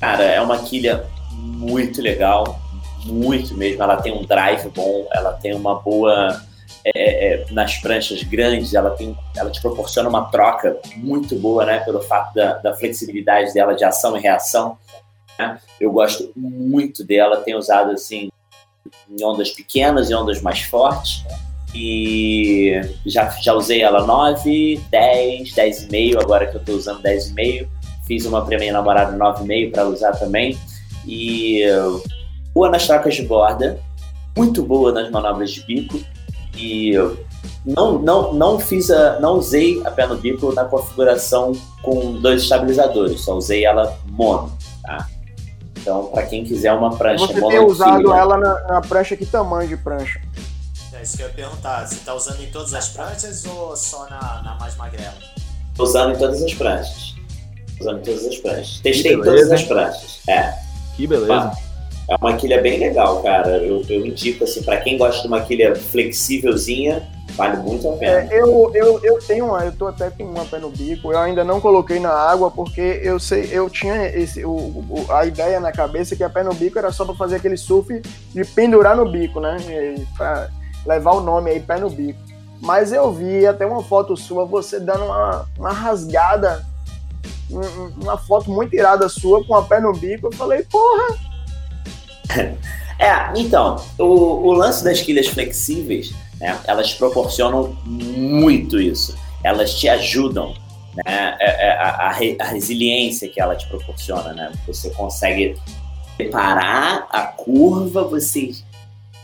Cara, 0.00 0.24
é 0.24 0.40
uma 0.40 0.58
quilha 0.58 1.04
muito 1.30 2.02
legal, 2.02 2.58
muito 3.04 3.54
mesmo. 3.54 3.82
Ela 3.82 3.96
tem 3.96 4.12
um 4.12 4.24
drive 4.24 4.68
bom, 4.70 5.06
ela 5.12 5.32
tem 5.34 5.54
uma 5.54 5.76
boa 5.76 6.42
é, 6.84 6.90
é, 6.94 7.34
é, 7.34 7.46
nas 7.50 7.76
pranchas 7.78 8.22
grandes, 8.22 8.74
ela, 8.74 8.90
tem, 8.90 9.16
ela 9.36 9.50
te 9.50 9.60
proporciona 9.60 10.08
uma 10.08 10.26
troca 10.26 10.76
muito 10.96 11.36
boa, 11.36 11.64
né? 11.64 11.80
Pelo 11.80 12.00
fato 12.00 12.34
da, 12.34 12.58
da 12.58 12.74
flexibilidade 12.74 13.52
dela 13.52 13.74
de 13.74 13.84
ação 13.84 14.16
e 14.16 14.20
reação. 14.20 14.78
Né? 15.38 15.58
Eu 15.80 15.90
gosto 15.92 16.30
muito 16.36 17.04
dela, 17.04 17.38
tenho 17.38 17.58
usado 17.58 17.90
assim 17.90 18.30
em 19.10 19.24
ondas 19.24 19.50
pequenas 19.50 20.10
e 20.10 20.14
ondas 20.14 20.40
mais 20.40 20.60
fortes. 20.60 21.24
E 21.74 22.80
já, 23.04 23.28
já 23.30 23.52
usei 23.52 23.82
ela 23.82 24.06
9, 24.06 24.80
10, 24.88 25.52
10,5, 25.52 26.22
agora 26.22 26.46
que 26.46 26.56
eu 26.56 26.60
estou 26.60 26.76
usando 26.76 27.02
10,5. 27.02 27.68
Fiz 28.06 28.24
uma 28.24 28.44
para 28.44 28.58
minha 28.58 28.72
namorada 28.72 29.16
9,5 29.16 29.72
para 29.72 29.86
usar 29.86 30.12
também. 30.12 30.56
E 31.04 31.64
boa 32.54 32.70
nas 32.70 32.86
trocas 32.86 33.16
de 33.16 33.22
borda, 33.22 33.78
muito 34.36 34.62
boa 34.62 34.92
nas 34.92 35.10
manobras 35.10 35.50
de 35.50 35.62
bico 35.64 35.98
e 36.56 36.92
não, 37.64 37.98
não, 37.98 38.32
não 38.32 38.58
fiz 38.58 38.90
a, 38.90 39.18
não 39.20 39.38
usei 39.38 39.82
a 39.84 39.90
pé 39.90 40.06
no 40.06 40.16
bico 40.16 40.52
na 40.52 40.64
configuração 40.64 41.52
com 41.82 42.14
dois 42.20 42.42
estabilizadores, 42.42 43.20
só 43.20 43.36
usei 43.36 43.64
ela 43.64 43.98
mono, 44.06 44.56
tá? 44.82 45.08
Então, 45.76 46.06
para 46.06 46.26
quem 46.26 46.44
quiser 46.44 46.72
uma 46.72 46.96
prancha 46.96 47.26
Você 47.26 47.40
tem 47.40 47.60
usado 47.60 48.12
ela 48.12 48.36
na, 48.36 48.62
na, 48.62 48.80
prancha, 48.80 49.16
que 49.16 49.24
tamanho 49.24 49.68
de 49.68 49.76
prancha? 49.76 50.20
É 50.92 51.02
isso 51.02 51.16
que 51.16 51.22
eu 51.22 51.28
ia 51.28 51.34
perguntar. 51.34 51.86
Você 51.86 52.00
tá 52.04 52.14
usando 52.14 52.40
em 52.40 52.50
todas 52.50 52.74
as 52.74 52.88
pranchas 52.88 53.44
ou 53.44 53.76
só 53.76 54.08
na, 54.10 54.42
na 54.42 54.56
mais 54.58 54.74
magrela? 54.76 55.14
Tô 55.76 55.84
usando 55.84 56.14
em 56.14 56.18
todas 56.18 56.42
as 56.42 56.54
pranchas. 56.54 57.14
Tô 57.78 57.84
usando 57.84 57.98
em 57.98 58.02
todas 58.02 58.26
as 58.26 58.36
pranchas. 58.38 58.80
Testei 58.80 59.16
todas 59.16 59.52
as 59.52 59.62
pranchas. 59.62 60.20
É. 60.28 60.54
Que 60.96 61.06
beleza. 61.06 61.52
É 62.08 62.14
uma 62.20 62.36
quilha 62.36 62.60
bem 62.62 62.78
legal, 62.78 63.22
cara. 63.22 63.58
Eu, 63.58 63.84
eu 63.88 64.06
indico, 64.06 64.44
assim, 64.44 64.62
para 64.62 64.76
quem 64.78 64.96
gosta 64.96 65.22
de 65.22 65.28
uma 65.28 65.40
quilha 65.40 65.74
flexívelzinha, 65.74 67.06
vale 67.36 67.56
muito 67.58 67.88
a 67.88 67.96
pena. 67.96 68.32
É, 68.32 68.40
eu, 68.40 68.70
eu, 68.74 69.00
eu 69.02 69.18
tenho 69.18 69.46
uma, 69.46 69.64
eu 69.64 69.72
tô 69.72 69.88
até 69.88 70.10
com 70.10 70.22
uma 70.22 70.44
pé 70.44 70.58
no 70.58 70.70
bico, 70.70 71.12
eu 71.12 71.18
ainda 71.18 71.42
não 71.42 71.60
coloquei 71.60 71.98
na 71.98 72.10
água 72.10 72.50
porque 72.50 73.00
eu 73.02 73.18
sei, 73.18 73.48
eu 73.50 73.68
tinha 73.68 74.06
esse, 74.06 74.44
o, 74.44 74.50
o 74.50 75.06
a 75.10 75.26
ideia 75.26 75.58
na 75.58 75.72
cabeça 75.72 76.14
que 76.14 76.22
a 76.22 76.30
pé 76.30 76.44
no 76.44 76.54
bico 76.54 76.78
era 76.78 76.92
só 76.92 77.04
para 77.04 77.14
fazer 77.16 77.36
aquele 77.36 77.56
surf 77.56 78.00
de 78.32 78.44
pendurar 78.44 78.96
no 78.96 79.10
bico, 79.10 79.40
né? 79.40 79.56
Para 80.16 80.48
levar 80.86 81.12
o 81.12 81.20
nome 81.20 81.50
aí, 81.50 81.60
pé 81.60 81.78
no 81.78 81.90
bico. 81.90 82.20
Mas 82.60 82.92
eu 82.92 83.12
vi 83.12 83.46
até 83.46 83.66
uma 83.66 83.82
foto 83.82 84.16
sua, 84.16 84.44
você 84.44 84.80
dando 84.80 85.04
uma, 85.04 85.46
uma 85.58 85.72
rasgada, 85.72 86.64
uma 87.50 88.16
foto 88.16 88.50
muito 88.50 88.74
irada 88.74 89.08
sua 89.08 89.44
com 89.44 89.54
a 89.54 89.62
pé 89.62 89.80
no 89.80 89.92
bico. 89.92 90.28
Eu 90.28 90.32
falei, 90.32 90.62
porra, 90.64 91.16
É, 92.98 93.38
então, 93.38 93.76
o, 93.98 94.04
o 94.04 94.52
lance 94.52 94.82
das 94.82 95.02
quilhas 95.02 95.26
flexíveis, 95.26 96.14
né, 96.40 96.58
elas 96.66 96.94
proporcionam 96.94 97.76
muito 97.84 98.80
isso. 98.80 99.14
Elas 99.44 99.74
te 99.74 99.86
ajudam, 99.86 100.54
né, 100.94 101.36
é, 101.38 101.66
é, 101.66 101.70
a, 101.72 101.90
a, 101.90 102.08
a 102.08 102.44
resiliência 102.46 103.28
que 103.28 103.38
ela 103.38 103.54
te 103.54 103.66
proporciona, 103.68 104.32
né? 104.32 104.50
Você 104.66 104.88
consegue 104.90 105.56
preparar 106.16 107.06
a 107.10 107.22
curva, 107.22 108.02
você 108.04 108.52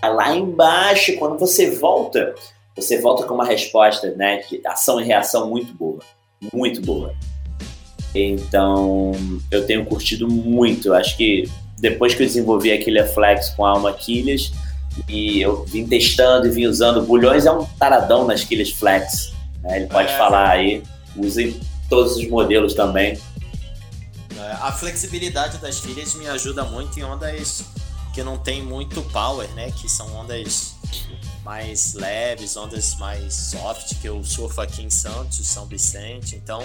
lá 0.03 0.37
embaixo, 0.37 1.17
quando 1.17 1.39
você 1.39 1.71
volta, 1.71 2.35
você 2.77 3.01
volta 3.01 3.25
com 3.25 3.35
uma 3.35 3.47
resposta, 3.47 4.11
né, 4.17 4.43
de 4.49 4.61
ação 4.67 5.01
e 5.01 5.05
reação 5.05 5.49
muito 5.49 5.73
boa, 5.73 6.01
muito 6.53 6.83
boa. 6.83 7.15
Então, 8.15 9.13
eu 9.51 9.67
tenho 9.67 9.87
curtido 9.87 10.29
muito. 10.29 10.93
Acho 10.93 11.17
que 11.17 11.49
depois 11.83 12.15
que 12.15 12.23
eu 12.23 12.27
desenvolvi 12.27 12.73
aquele 12.73 13.05
Flex 13.09 13.51
com 13.51 13.67
a 13.67 13.71
Alma 13.71 13.93
Quilhas, 13.93 14.53
e 15.09 15.41
eu 15.41 15.65
vim 15.65 15.85
testando 15.85 16.47
e 16.47 16.51
vim 16.51 16.67
usando. 16.67 17.03
Bulhões 17.03 17.45
é 17.45 17.51
um 17.51 17.65
taradão 17.65 18.25
nas 18.25 18.45
quilhas 18.45 18.71
Flex. 18.71 19.33
Né? 19.63 19.79
Ele 19.79 19.87
pode 19.87 20.13
é. 20.13 20.17
falar 20.17 20.49
aí, 20.49 20.83
use 21.17 21.61
todos 21.91 22.17
os 22.17 22.29
modelos 22.29 22.75
também. 22.75 23.19
É, 24.39 24.53
a 24.61 24.71
flexibilidade 24.71 25.59
das 25.59 25.81
quilhas 25.81 26.15
me 26.15 26.29
ajuda 26.29 26.65
muito 26.65 26.99
em 27.01 27.03
ondas 27.03 27.65
que 28.15 28.23
não 28.23 28.39
tem 28.39 28.63
muito 28.63 29.03
power, 29.05 29.49
né? 29.55 29.73
Que 29.73 29.89
são 29.91 30.15
ondas 30.15 30.77
mais 31.43 31.95
leves, 31.95 32.57
ondas 32.57 32.95
mais 32.97 33.35
soft, 33.35 33.95
que 34.01 34.09
eu 34.09 34.23
surfo 34.23 34.61
aqui 34.61 34.83
em 34.83 34.91
Santos, 34.91 35.47
São 35.47 35.67
Vicente. 35.67 36.37
Então, 36.37 36.63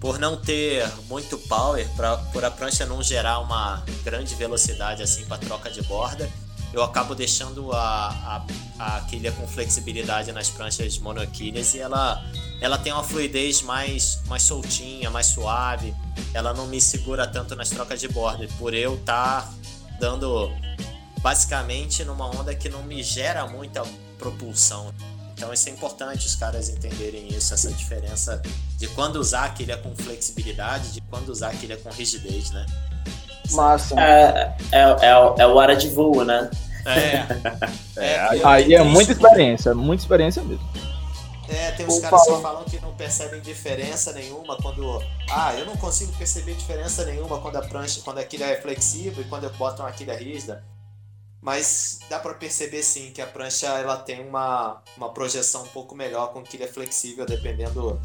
por 0.00 0.18
não 0.18 0.36
ter 0.36 0.88
muito 1.08 1.36
power, 1.38 1.86
pra, 1.96 2.16
por 2.16 2.44
a 2.44 2.50
prancha 2.50 2.86
não 2.86 3.02
gerar 3.02 3.40
uma 3.40 3.82
grande 4.04 4.34
velocidade 4.34 5.02
assim 5.02 5.24
para 5.24 5.38
troca 5.38 5.70
de 5.70 5.82
borda, 5.82 6.30
eu 6.72 6.82
acabo 6.82 7.14
deixando 7.14 7.72
a, 7.72 8.44
a, 8.78 8.96
a 8.96 9.00
quilha 9.02 9.32
com 9.32 9.46
flexibilidade 9.48 10.30
nas 10.32 10.50
pranchas 10.50 10.98
monoquilhas 10.98 11.74
e 11.74 11.80
ela, 11.80 12.22
ela 12.60 12.78
tem 12.78 12.92
uma 12.92 13.02
fluidez 13.02 13.62
mais, 13.62 14.20
mais 14.26 14.42
soltinha, 14.42 15.10
mais 15.10 15.26
suave, 15.26 15.94
ela 16.34 16.52
não 16.52 16.66
me 16.66 16.80
segura 16.80 17.26
tanto 17.26 17.56
nas 17.56 17.70
trocas 17.70 18.00
de 18.00 18.08
borda, 18.08 18.46
por 18.58 18.74
eu 18.74 18.96
estar 18.96 19.42
tá 19.42 19.52
dando 19.98 20.50
basicamente 21.20 22.04
numa 22.04 22.26
onda 22.26 22.54
que 22.54 22.68
não 22.68 22.82
me 22.82 23.02
gera 23.02 23.46
muita 23.46 23.82
propulsão. 24.18 24.94
Então 25.38 25.52
isso 25.52 25.68
é 25.68 25.72
importante 25.72 26.26
os 26.26 26.34
caras 26.34 26.68
entenderem 26.68 27.28
isso, 27.28 27.54
essa 27.54 27.70
diferença 27.70 28.42
de 28.76 28.88
quando 28.88 29.16
usar 29.16 29.44
a 29.44 29.48
quilha 29.50 29.76
com 29.76 29.94
flexibilidade, 29.94 30.90
de 30.90 31.00
quando 31.02 31.28
usar 31.28 31.50
a 31.50 31.54
quilha 31.54 31.76
com 31.76 31.88
rigidez, 31.90 32.50
né? 32.50 32.66
Massa. 33.52 33.94
É, 33.98 34.56
é, 34.72 34.80
é, 34.80 35.10
é 35.38 35.46
o 35.46 35.54
hora 35.54 35.76
de 35.76 35.88
voo, 35.90 36.24
né? 36.24 36.50
É. 36.84 37.24
é, 37.96 38.14
é 38.36 38.44
aí 38.44 38.74
é 38.74 38.82
muita 38.82 39.12
experiência, 39.12 39.72
muita 39.74 40.02
experiência 40.02 40.42
mesmo. 40.42 40.68
É, 41.48 41.70
tem 41.70 41.86
uns 41.86 42.00
caras 42.00 42.24
que 42.24 42.42
falam 42.42 42.64
que 42.64 42.80
não 42.80 42.92
percebem 42.94 43.40
diferença 43.40 44.12
nenhuma 44.12 44.56
quando. 44.56 45.00
Ah, 45.30 45.54
eu 45.54 45.64
não 45.64 45.76
consigo 45.76 46.12
perceber 46.14 46.54
diferença 46.54 47.04
nenhuma 47.04 47.38
quando 47.38 47.56
a 47.56 47.62
prancha, 47.62 48.00
quando 48.02 48.18
a 48.18 48.24
quilha 48.24 48.44
é 48.44 48.60
flexível 48.60 49.22
e 49.22 49.28
quando 49.28 49.44
eu 49.44 49.50
boto 49.50 49.82
uma 49.82 49.92
quilha 49.92 50.16
rígida. 50.16 50.64
Mas 51.40 52.00
dá 52.10 52.18
para 52.18 52.34
perceber 52.34 52.82
sim 52.82 53.12
que 53.12 53.22
a 53.22 53.26
prancha 53.26 53.66
ela 53.66 53.96
tem 53.96 54.26
uma, 54.26 54.82
uma 54.96 55.10
projeção 55.10 55.62
um 55.62 55.68
pouco 55.68 55.94
melhor 55.94 56.32
com 56.32 56.42
quilha 56.42 56.66
flexível, 56.66 57.24
dependendo 57.24 58.00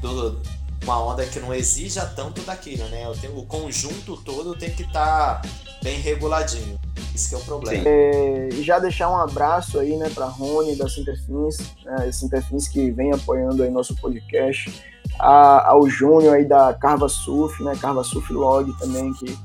do, 0.00 0.40
uma 0.84 1.04
onda 1.04 1.24
que 1.26 1.40
não 1.40 1.54
exija 1.54 2.04
tanto 2.06 2.40
da 2.42 2.56
quilha, 2.56 2.86
né? 2.88 3.04
Tenho, 3.20 3.38
o 3.38 3.46
conjunto 3.46 4.16
todo 4.18 4.56
tem 4.56 4.70
que 4.70 4.82
estar 4.82 5.40
tá 5.40 5.48
bem 5.82 5.98
reguladinho. 6.00 6.78
Isso 7.14 7.28
que 7.28 7.34
é 7.34 7.38
o 7.38 7.42
problema. 7.42 7.84
É, 7.86 8.48
e 8.52 8.62
já 8.62 8.78
deixar 8.78 9.10
um 9.10 9.16
abraço 9.16 9.78
aí, 9.78 9.96
né, 9.96 10.08
para 10.14 10.26
Rony 10.26 10.76
da 10.76 10.88
Sinterfins, 10.88 11.58
né, 11.84 12.10
Sinterfins 12.10 12.68
que 12.68 12.90
vem 12.90 13.12
apoiando 13.12 13.62
aí 13.62 13.70
nosso 13.70 13.94
podcast. 13.96 14.72
a, 15.18 15.68
ao 15.68 15.88
Júnior 15.88 16.34
aí 16.34 16.44
da 16.44 16.72
Carva 16.74 17.08
Surf, 17.08 17.62
né? 17.62 17.76
Carva 17.80 18.02
Surf 18.02 18.32
Log 18.32 18.72
também, 18.78 19.12
que 19.14 19.38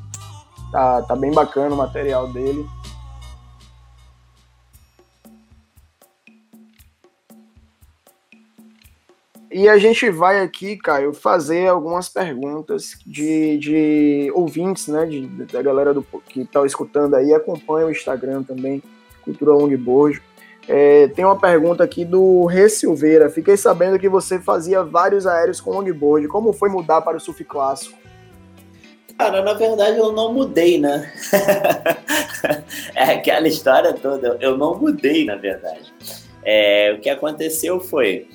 tá, 0.72 1.02
tá 1.02 1.16
bem 1.16 1.32
bacana 1.32 1.76
o 1.76 1.78
material 1.78 2.32
dele. 2.32 2.66
E 9.58 9.68
a 9.68 9.76
gente 9.80 10.08
vai 10.12 10.40
aqui, 10.42 10.78
Caio, 10.78 11.16
fazer 11.16 11.66
algumas 11.66 12.08
perguntas 12.08 12.92
de, 13.04 13.58
de 13.58 14.32
ouvintes, 14.36 14.88
né? 14.88 15.04
De, 15.08 15.26
da 15.48 15.64
galera 15.64 15.96
do, 15.96 16.04
que 16.04 16.42
está 16.42 16.64
escutando 16.64 17.16
aí, 17.16 17.34
acompanha 17.34 17.88
o 17.88 17.92
Instagram 17.92 18.44
também, 18.44 18.84
Cultura 19.24 19.54
Longboard. 19.54 20.22
É, 20.68 21.08
tem 21.08 21.26
uma 21.26 21.40
pergunta 21.40 21.84
aqui 21.84 22.06
do 22.06 22.46
Rê 22.46 22.70
Silveira. 22.70 23.32
Fiquei 23.32 23.58
sabendo 23.58 23.98
que 23.98 24.08
você 24.08 24.38
fazia 24.38 24.84
vários 24.84 25.26
aéreos 25.26 25.60
com 25.60 25.72
longboard. 25.72 26.28
Como 26.28 26.54
foi 26.54 26.70
mudar 26.70 27.02
para 27.02 27.18
o 27.18 27.20
surf 27.20 27.44
clássico? 27.44 27.98
Cara, 29.18 29.42
na 29.42 29.56
verdade 29.56 29.98
eu 29.98 30.12
não 30.12 30.36
mudei, 30.36 30.80
né? 30.80 31.12
é 32.94 33.06
aquela 33.06 33.48
história 33.48 33.92
toda. 33.92 34.38
Eu 34.40 34.56
não 34.56 34.78
mudei, 34.78 35.26
na 35.26 35.36
verdade. 35.36 35.92
É, 36.44 36.94
o 36.96 37.02
que 37.02 37.10
aconteceu 37.10 37.80
foi 37.80 38.28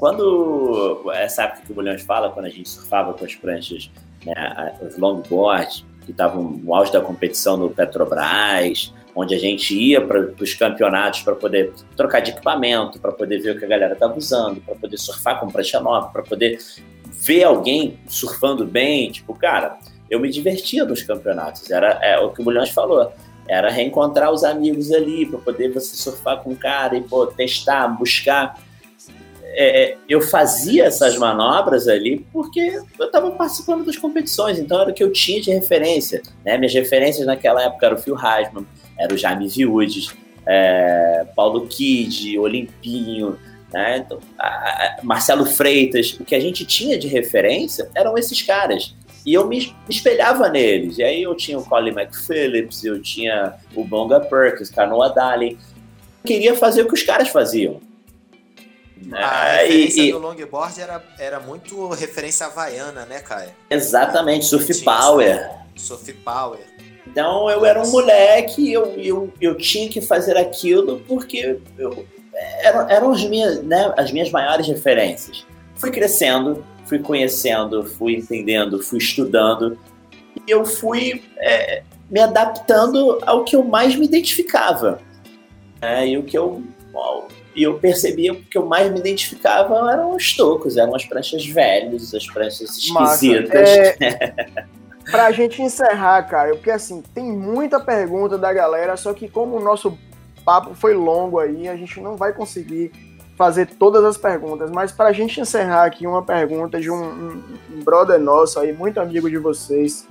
quando 0.00 1.12
essa 1.12 1.42
época 1.42 1.60
que 1.66 1.72
o 1.72 1.74
Bulhões 1.74 2.00
fala, 2.00 2.30
quando 2.30 2.46
a 2.46 2.48
gente 2.48 2.66
surfava 2.66 3.12
com 3.12 3.22
as 3.22 3.34
pranchas, 3.34 3.90
né, 4.24 4.74
os 4.80 4.96
longboards 4.96 5.84
que 6.06 6.10
estavam 6.10 6.42
no 6.42 6.74
auge 6.74 6.90
da 6.90 7.02
competição 7.02 7.58
no 7.58 7.68
Petrobras, 7.68 8.94
onde 9.14 9.34
a 9.34 9.38
gente 9.38 9.78
ia 9.78 10.00
para 10.00 10.32
os 10.40 10.54
campeonatos 10.54 11.20
para 11.20 11.34
poder 11.34 11.74
trocar 11.94 12.20
de 12.20 12.30
equipamento, 12.30 12.98
para 12.98 13.12
poder 13.12 13.40
ver 13.40 13.54
o 13.54 13.58
que 13.58 13.64
a 13.66 13.68
galera 13.68 13.92
estava 13.92 14.16
usando, 14.16 14.62
para 14.62 14.74
poder 14.74 14.96
surfar 14.96 15.38
com 15.38 15.48
prancha 15.48 15.78
nova, 15.78 16.08
para 16.08 16.22
poder 16.22 16.58
ver 17.04 17.44
alguém 17.44 17.98
surfando 18.08 18.64
bem. 18.64 19.10
Tipo, 19.10 19.34
cara, 19.34 19.78
eu 20.08 20.18
me 20.18 20.30
divertia 20.30 20.86
nos 20.86 21.02
campeonatos. 21.02 21.70
Era 21.70 21.98
é, 22.02 22.18
o 22.18 22.30
que 22.30 22.40
o 22.40 22.44
Bulhões 22.44 22.70
falou. 22.70 23.12
Era 23.46 23.68
reencontrar 23.68 24.32
os 24.32 24.44
amigos 24.44 24.90
ali, 24.92 25.26
para 25.26 25.40
poder 25.40 25.74
você 25.74 25.94
surfar 25.94 26.38
com 26.38 26.52
o 26.52 26.56
cara 26.56 26.96
e 26.96 27.02
pô, 27.02 27.26
testar, 27.26 27.86
buscar. 27.88 28.56
É, 29.52 29.82
é 29.82 29.96
eu 30.08 30.20
fazia 30.20 30.84
essas 30.84 31.16
manobras 31.16 31.88
ali 31.88 32.26
porque 32.32 32.80
eu 32.98 33.06
estava 33.06 33.30
participando 33.32 33.84
das 33.84 33.96
competições, 33.96 34.58
então 34.58 34.80
era 34.80 34.90
o 34.90 34.94
que 34.94 35.02
eu 35.02 35.12
tinha 35.12 35.40
de 35.40 35.50
referência. 35.50 36.22
Né? 36.44 36.56
Minhas 36.56 36.74
referências 36.74 37.26
naquela 37.26 37.62
época 37.62 37.86
eram 37.86 37.96
o 37.96 38.00
Phil 38.00 38.16
Heisman, 38.16 38.66
era 38.98 39.12
o 39.12 39.18
Jaime 39.18 39.48
Viudes, 39.48 40.14
é, 40.46 41.26
Paulo 41.34 41.66
Kid, 41.66 42.38
Olimpinho, 42.38 43.38
né? 43.72 43.98
então, 43.98 44.18
a, 44.38 44.46
a 44.46 44.96
Marcelo 45.02 45.46
Freitas. 45.46 46.16
O 46.18 46.24
que 46.24 46.34
a 46.34 46.40
gente 46.40 46.64
tinha 46.64 46.98
de 46.98 47.08
referência 47.08 47.90
eram 47.94 48.16
esses 48.16 48.42
caras. 48.42 48.94
E 49.24 49.34
eu 49.34 49.46
me 49.46 49.74
espelhava 49.88 50.48
neles. 50.48 50.98
E 50.98 51.02
aí 51.02 51.22
eu 51.22 51.34
tinha 51.34 51.58
o 51.58 51.64
Colin 51.64 51.90
McPhillips, 51.90 52.84
eu 52.84 53.00
tinha 53.00 53.54
o 53.74 53.84
Bonga 53.84 54.18
Perkins, 54.20 54.70
Canoa 54.70 55.10
Daly. 55.10 55.58
Eu 56.22 56.26
queria 56.26 56.54
fazer 56.54 56.82
o 56.82 56.86
que 56.86 56.94
os 56.94 57.02
caras 57.02 57.28
faziam. 57.28 57.80
A 59.12 59.48
é, 59.48 59.62
referência 59.62 60.02
e, 60.02 60.12
do 60.12 60.18
longboard 60.18 60.80
era, 60.80 61.02
era 61.18 61.40
muito 61.40 61.88
referência 61.88 62.46
havaiana, 62.46 63.06
né, 63.06 63.20
Caio? 63.20 63.50
Exatamente, 63.70 64.44
surf 64.44 64.84
power. 64.84 65.50
Surf 65.76 66.12
power. 66.12 66.60
Então 67.06 67.50
eu 67.50 67.64
era 67.64 67.82
um 67.82 67.90
moleque, 67.90 68.72
eu, 68.72 68.86
eu, 68.96 69.32
eu 69.40 69.56
tinha 69.56 69.88
que 69.88 70.00
fazer 70.00 70.36
aquilo 70.36 71.00
porque 71.08 71.58
eu, 71.78 72.06
eram, 72.62 72.90
eram 72.90 73.10
as, 73.12 73.24
minhas, 73.24 73.62
né, 73.62 73.92
as 73.96 74.12
minhas 74.12 74.30
maiores 74.30 74.66
referências. 74.66 75.46
Fui 75.74 75.90
crescendo, 75.90 76.64
fui 76.84 76.98
conhecendo, 76.98 77.84
fui 77.84 78.16
entendendo, 78.16 78.82
fui 78.82 78.98
estudando 78.98 79.78
e 80.46 80.50
eu 80.50 80.64
fui 80.64 81.22
é, 81.38 81.82
me 82.10 82.20
adaptando 82.20 83.18
ao 83.24 83.44
que 83.44 83.56
eu 83.56 83.64
mais 83.64 83.96
me 83.96 84.04
identificava. 84.04 85.00
É, 85.80 86.06
e 86.06 86.18
o 86.18 86.22
que 86.22 86.36
eu 86.36 86.62
e 87.54 87.62
eu 87.62 87.78
percebia 87.78 88.34
que 88.34 88.40
o 88.40 88.44
que 88.44 88.58
eu 88.58 88.66
mais 88.66 88.90
me 88.90 88.98
identificava 88.98 89.90
eram 89.92 90.14
os 90.14 90.36
tocos, 90.36 90.76
eram 90.76 90.94
as 90.94 91.04
pranchas 91.04 91.44
velhas, 91.46 92.14
as 92.14 92.26
pranchas 92.26 92.78
esquisitas. 92.78 93.50
é... 93.52 94.46
pra 95.10 95.32
gente 95.32 95.60
encerrar, 95.60 96.22
cara, 96.24 96.54
porque 96.54 96.70
assim, 96.70 97.02
tem 97.14 97.24
muita 97.24 97.80
pergunta 97.80 98.38
da 98.38 98.52
galera, 98.52 98.96
só 98.96 99.12
que 99.12 99.28
como 99.28 99.56
o 99.56 99.60
nosso 99.60 99.98
papo 100.44 100.74
foi 100.74 100.94
longo 100.94 101.38
aí, 101.38 101.68
a 101.68 101.76
gente 101.76 102.00
não 102.00 102.16
vai 102.16 102.32
conseguir 102.32 102.92
fazer 103.36 103.66
todas 103.66 104.04
as 104.04 104.16
perguntas, 104.16 104.70
mas 104.70 104.92
pra 104.92 105.12
gente 105.12 105.40
encerrar 105.40 105.84
aqui 105.84 106.06
uma 106.06 106.22
pergunta 106.22 106.78
de 106.78 106.90
um, 106.90 107.42
um, 107.72 107.82
brother 107.82 108.20
nosso 108.20 108.60
aí, 108.60 108.72
muito 108.72 109.00
amigo 109.00 109.30
de 109.30 109.38
vocês, 109.38 110.06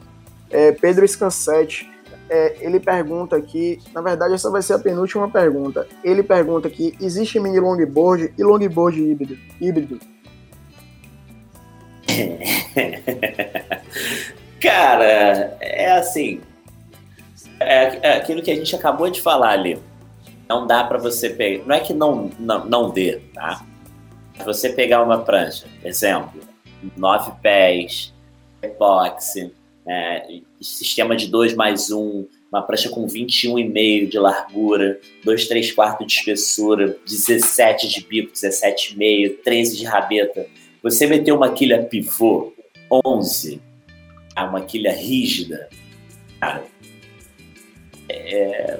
é 0.49 0.71
Pedro 0.71 1.07
Scansete, 1.07 1.89
é, 2.29 2.57
ele 2.61 2.79
pergunta 2.79 3.35
aqui, 3.35 3.79
na 3.93 4.01
verdade 4.01 4.33
essa 4.33 4.49
vai 4.49 4.61
ser 4.61 4.73
a 4.73 4.79
penúltima 4.79 5.29
pergunta, 5.29 5.87
ele 6.03 6.23
pergunta 6.23 6.67
aqui, 6.67 6.95
existe 7.01 7.39
mini 7.39 7.59
longboard 7.59 8.33
e 8.37 8.43
longboard 8.43 9.01
híbrido? 9.01 9.37
híbrido? 9.59 9.99
Cara, 14.61 15.57
é 15.61 15.91
assim. 15.91 16.41
É, 17.59 18.09
é, 18.09 18.17
aquilo 18.17 18.41
que 18.41 18.51
a 18.51 18.55
gente 18.55 18.75
acabou 18.75 19.09
de 19.09 19.21
falar 19.21 19.51
ali. 19.51 19.79
Não 20.47 20.65
dá 20.65 20.83
para 20.83 20.97
você 20.97 21.29
pegar. 21.29 21.65
Não 21.65 21.75
é 21.75 21.79
que 21.79 21.93
não, 21.93 22.31
não, 22.39 22.65
não 22.65 22.89
dê, 22.89 23.21
tá? 23.33 23.63
Você 24.45 24.69
pegar 24.69 25.03
uma 25.03 25.19
prancha, 25.19 25.67
exemplo, 25.83 26.39
nove 26.95 27.31
pés, 27.41 28.13
boxe, 28.77 29.53
é, 29.89 30.41
sistema 30.61 31.15
de 31.15 31.27
2 31.27 31.55
mais 31.55 31.89
1, 31.89 31.99
um, 31.99 32.27
uma 32.51 32.61
prancha 32.61 32.89
com 32.89 33.07
21,5 33.07 34.07
de 34.07 34.19
largura, 34.19 34.99
2, 35.23 35.47
3 35.47 35.71
quartos 35.71 36.05
de 36.05 36.13
espessura, 36.13 36.95
17 37.07 37.87
de 37.87 38.05
bico, 38.05 38.31
17,5, 38.31 39.37
13 39.43 39.77
de 39.77 39.85
rabeta. 39.85 40.45
Você 40.83 41.07
meter 41.07 41.31
uma 41.31 41.51
quilha 41.51 41.83
pivô, 41.83 42.53
11, 43.05 43.59
uma 44.37 44.61
quilha 44.61 44.91
rígida, 44.93 45.67
cara, 46.39 46.63
é, 48.07 48.79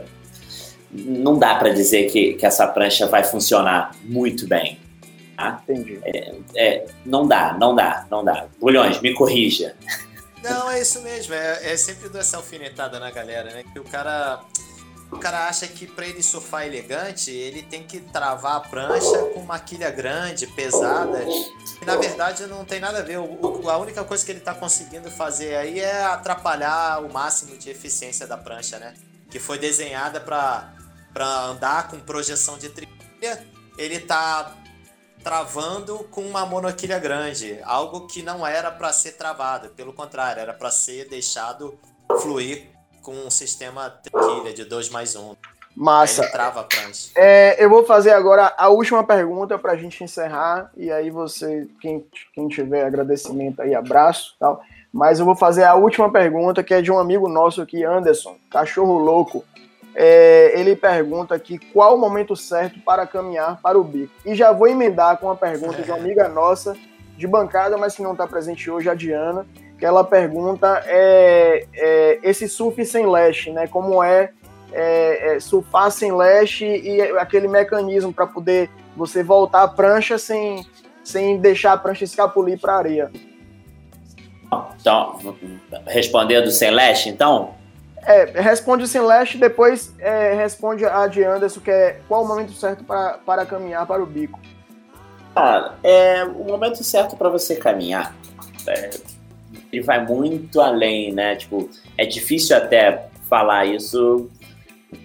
não 0.91 1.37
dá 1.37 1.55
para 1.55 1.69
dizer 1.69 2.09
que, 2.11 2.33
que 2.33 2.45
essa 2.45 2.67
prancha 2.67 3.07
vai 3.07 3.23
funcionar 3.23 3.95
muito 4.03 4.47
bem. 4.47 4.77
Tá? 5.35 5.61
Entendi. 5.67 5.99
É, 6.03 6.35
é, 6.55 6.85
não 7.05 7.27
dá, 7.27 7.57
não 7.59 7.73
dá, 7.73 8.05
não 8.11 8.23
dá. 8.23 8.47
Bulhões, 8.59 9.01
me 9.01 9.13
corrija. 9.13 9.75
Não, 10.43 10.69
é 10.69 10.81
isso 10.81 11.01
mesmo. 11.01 11.33
É, 11.33 11.73
é 11.73 11.77
sempre 11.77 12.17
essa 12.17 12.37
alfinetada 12.37 12.99
na 12.99 13.11
galera, 13.11 13.51
né? 13.51 13.63
Que 13.73 13.79
o 13.79 13.83
cara 13.83 14.41
o 15.11 15.17
cara 15.17 15.47
acha 15.47 15.67
que 15.67 15.87
para 15.87 16.05
ele 16.05 16.21
surfar 16.21 16.67
elegante, 16.67 17.31
ele 17.31 17.63
tem 17.63 17.83
que 17.83 17.99
travar 17.99 18.57
a 18.57 18.59
prancha 18.59 19.17
com 19.33 19.39
uma 19.39 19.57
quilha 19.57 19.89
grande, 19.89 20.45
pesada. 20.45 21.23
E 21.81 21.85
na 21.85 21.95
verdade 21.95 22.45
não 22.45 22.63
tem 22.63 22.79
nada 22.79 22.99
a 22.99 23.01
ver. 23.01 23.17
O, 23.17 23.69
a 23.69 23.77
única 23.77 24.03
coisa 24.03 24.23
que 24.23 24.31
ele 24.31 24.39
está 24.39 24.53
conseguindo 24.53 25.09
fazer 25.09 25.55
aí 25.55 25.79
é 25.79 26.03
atrapalhar 26.03 27.03
o 27.03 27.11
máximo 27.11 27.57
de 27.57 27.71
eficiência 27.71 28.27
da 28.27 28.37
prancha, 28.37 28.77
né? 28.77 28.93
Que 29.31 29.39
foi 29.39 29.57
desenhada 29.57 30.19
para 30.19 30.71
andar 31.47 31.87
com 31.87 31.99
projeção 31.99 32.59
de 32.59 32.69
trilha. 32.69 33.43
Ele 33.77 33.95
está 33.95 34.55
travando 35.23 35.99
com 36.11 36.21
uma 36.21 36.45
monoquilha 36.45 36.97
grande, 36.99 37.59
algo 37.63 38.07
que 38.07 38.23
não 38.23 38.45
era 38.45 38.71
para 38.71 38.91
ser 38.93 39.13
travado, 39.13 39.69
pelo 39.69 39.93
contrário, 39.93 40.41
era 40.41 40.53
para 40.53 40.71
ser 40.71 41.07
deixado 41.07 41.77
fluir 42.21 42.69
com 43.01 43.13
um 43.13 43.29
sistema 43.29 43.89
triquilha 43.89 44.53
de 44.53 44.65
2 44.65 44.89
mais 44.89 45.15
1. 45.15 45.21
Um. 45.21 45.35
Massa. 45.75 46.23
Ele 46.23 46.31
trava 46.31 46.61
a 46.61 46.63
prancha. 46.63 47.09
É, 47.15 47.63
eu 47.63 47.69
vou 47.69 47.85
fazer 47.85 48.11
agora 48.11 48.53
a 48.57 48.69
última 48.69 49.03
pergunta 49.03 49.57
para 49.57 49.73
a 49.73 49.75
gente 49.77 50.03
encerrar, 50.03 50.71
e 50.75 50.91
aí 50.91 51.09
você, 51.09 51.67
quem, 51.79 52.05
quem 52.33 52.47
tiver 52.47 52.85
agradecimento 52.85 53.61
aí, 53.61 53.73
abraço 53.73 54.35
tal. 54.39 54.61
Mas 54.91 55.19
eu 55.19 55.25
vou 55.25 55.35
fazer 55.35 55.63
a 55.63 55.75
última 55.75 56.11
pergunta, 56.11 56.63
que 56.63 56.73
é 56.73 56.81
de 56.81 56.91
um 56.91 56.97
amigo 56.97 57.29
nosso 57.29 57.61
aqui, 57.61 57.83
Anderson, 57.85 58.35
cachorro 58.49 58.97
louco. 58.97 59.45
É, 59.95 60.59
ele 60.59 60.75
pergunta 60.75 61.35
aqui 61.35 61.57
qual 61.57 61.95
o 61.95 61.97
momento 61.97 62.35
certo 62.35 62.79
para 62.79 63.07
caminhar 63.07 63.59
para 63.61 63.77
o 63.77 63.83
bico. 63.83 64.13
E 64.25 64.35
já 64.35 64.51
vou 64.51 64.67
emendar 64.67 65.17
com 65.17 65.27
uma 65.27 65.35
pergunta 65.35 65.81
de 65.81 65.89
uma 65.89 65.97
amiga 65.97 66.27
nossa 66.27 66.75
de 67.17 67.27
bancada, 67.27 67.77
mas 67.77 67.95
que 67.95 68.01
não 68.01 68.13
está 68.13 68.25
presente 68.25 68.69
hoje, 68.71 68.89
a 68.89 68.93
Diana, 68.93 69.45
que 69.77 69.85
ela 69.85 70.03
pergunta 70.03 70.81
é, 70.85 71.65
é, 71.73 72.19
esse 72.23 72.47
surf 72.47 72.83
sem 72.85 73.05
leste, 73.05 73.51
né? 73.51 73.67
Como 73.67 74.01
é, 74.01 74.31
é, 74.71 75.35
é 75.35 75.39
surfar 75.39 75.91
sem 75.91 76.15
leste 76.15 76.65
e 76.65 77.01
aquele 77.17 77.47
mecanismo 77.47 78.13
para 78.13 78.25
poder 78.25 78.69
você 78.95 79.21
voltar 79.21 79.63
a 79.63 79.67
prancha 79.67 80.17
sem, 80.17 80.65
sem 81.03 81.37
deixar 81.37 81.73
a 81.73 81.77
prancha 81.77 82.03
escapulir 82.03 82.59
para 82.59 82.73
a 82.73 82.77
areia. 82.77 83.11
Então, 84.79 85.19
respondendo 85.85 86.49
sem 86.51 86.71
leste, 86.71 87.09
então? 87.09 87.58
É, 88.05 88.41
responde 88.41 88.87
sem 88.87 89.01
leste, 89.01 89.37
depois 89.37 89.93
é, 89.99 90.33
responde 90.33 90.85
a 90.85 91.05
de 91.07 91.23
Anderson, 91.23 91.59
que 91.59 91.71
é 91.71 91.99
qual 92.07 92.23
o 92.23 92.27
momento 92.27 92.53
certo 92.53 92.83
para, 92.83 93.19
para 93.25 93.45
caminhar 93.45 93.85
para 93.85 94.01
o 94.01 94.05
bico. 94.05 94.39
Ah, 95.35 95.73
é 95.83 96.23
o 96.23 96.43
momento 96.43 96.83
certo 96.83 97.15
para 97.15 97.29
você 97.29 97.55
caminhar. 97.55 98.15
É, 98.67 98.89
ele 99.71 99.83
vai 99.83 100.05
muito 100.05 100.59
além, 100.61 101.13
né? 101.13 101.35
Tipo, 101.35 101.69
é 101.97 102.05
difícil 102.05 102.55
até 102.55 103.07
falar 103.29 103.65
isso 103.65 104.29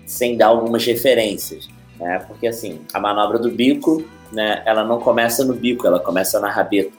sem 0.07 0.37
dar 0.37 0.47
algumas 0.47 0.85
referências, 0.85 1.69
né? 1.99 2.25
Porque 2.27 2.47
assim, 2.47 2.81
a 2.93 3.01
manobra 3.01 3.39
do 3.39 3.51
bico, 3.51 4.03
né? 4.33 4.63
Ela 4.65 4.85
não 4.85 4.99
começa 4.99 5.45
no 5.45 5.55
bico, 5.55 5.87
ela 5.87 6.01
começa 6.01 6.41
na 6.41 6.51
rabeta. 6.51 6.93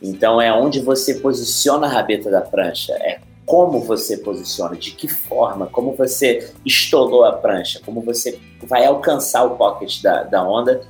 Então 0.00 0.40
é 0.40 0.52
onde 0.52 0.80
você 0.80 1.14
posiciona 1.14 1.86
a 1.86 1.90
rabeta 1.90 2.30
da 2.30 2.40
prancha, 2.40 2.92
é 3.00 3.18
como 3.48 3.80
você 3.80 4.18
posiciona, 4.18 4.76
de 4.76 4.90
que 4.90 5.08
forma, 5.08 5.66
como 5.66 5.94
você 5.94 6.52
estolou 6.66 7.24
a 7.24 7.32
prancha, 7.32 7.80
como 7.82 8.02
você 8.02 8.38
vai 8.62 8.84
alcançar 8.84 9.42
o 9.44 9.56
pocket 9.56 10.02
da, 10.02 10.22
da 10.22 10.46
onda, 10.46 10.82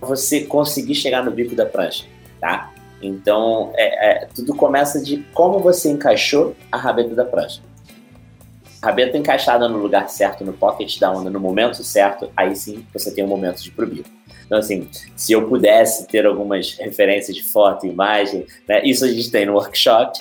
você 0.00 0.40
conseguir 0.40 0.94
chegar 0.94 1.22
no 1.22 1.30
bico 1.30 1.54
da 1.54 1.66
prancha, 1.66 2.06
tá? 2.40 2.72
Então, 3.02 3.70
é, 3.74 4.22
é, 4.22 4.28
tudo 4.34 4.54
começa 4.54 4.98
de 5.02 5.18
como 5.34 5.58
você 5.58 5.90
encaixou 5.90 6.56
a 6.72 6.78
rabeta 6.78 7.14
da 7.14 7.24
prancha. 7.24 7.60
A 8.80 8.86
rabeta 8.86 9.18
encaixada 9.18 9.68
no 9.68 9.76
lugar 9.76 10.08
certo, 10.08 10.42
no 10.42 10.54
pocket 10.54 10.98
da 10.98 11.12
onda, 11.12 11.28
no 11.28 11.38
momento 11.38 11.84
certo, 11.84 12.30
aí 12.34 12.56
sim 12.56 12.86
você 12.94 13.10
tem 13.14 13.22
um 13.22 13.28
momento 13.28 13.62
de 13.62 13.68
ir 13.68 13.72
pro 13.72 13.86
bico. 13.86 14.08
Então, 14.50 14.58
assim, 14.58 14.88
se 15.14 15.32
eu 15.32 15.46
pudesse 15.46 16.08
ter 16.08 16.26
algumas 16.26 16.76
referências 16.76 17.36
de 17.36 17.44
foto, 17.44 17.86
imagem, 17.86 18.44
né? 18.68 18.82
Isso 18.82 19.04
a 19.04 19.08
gente 19.08 19.30
tem 19.30 19.46
no 19.46 19.52
workshop. 19.52 20.18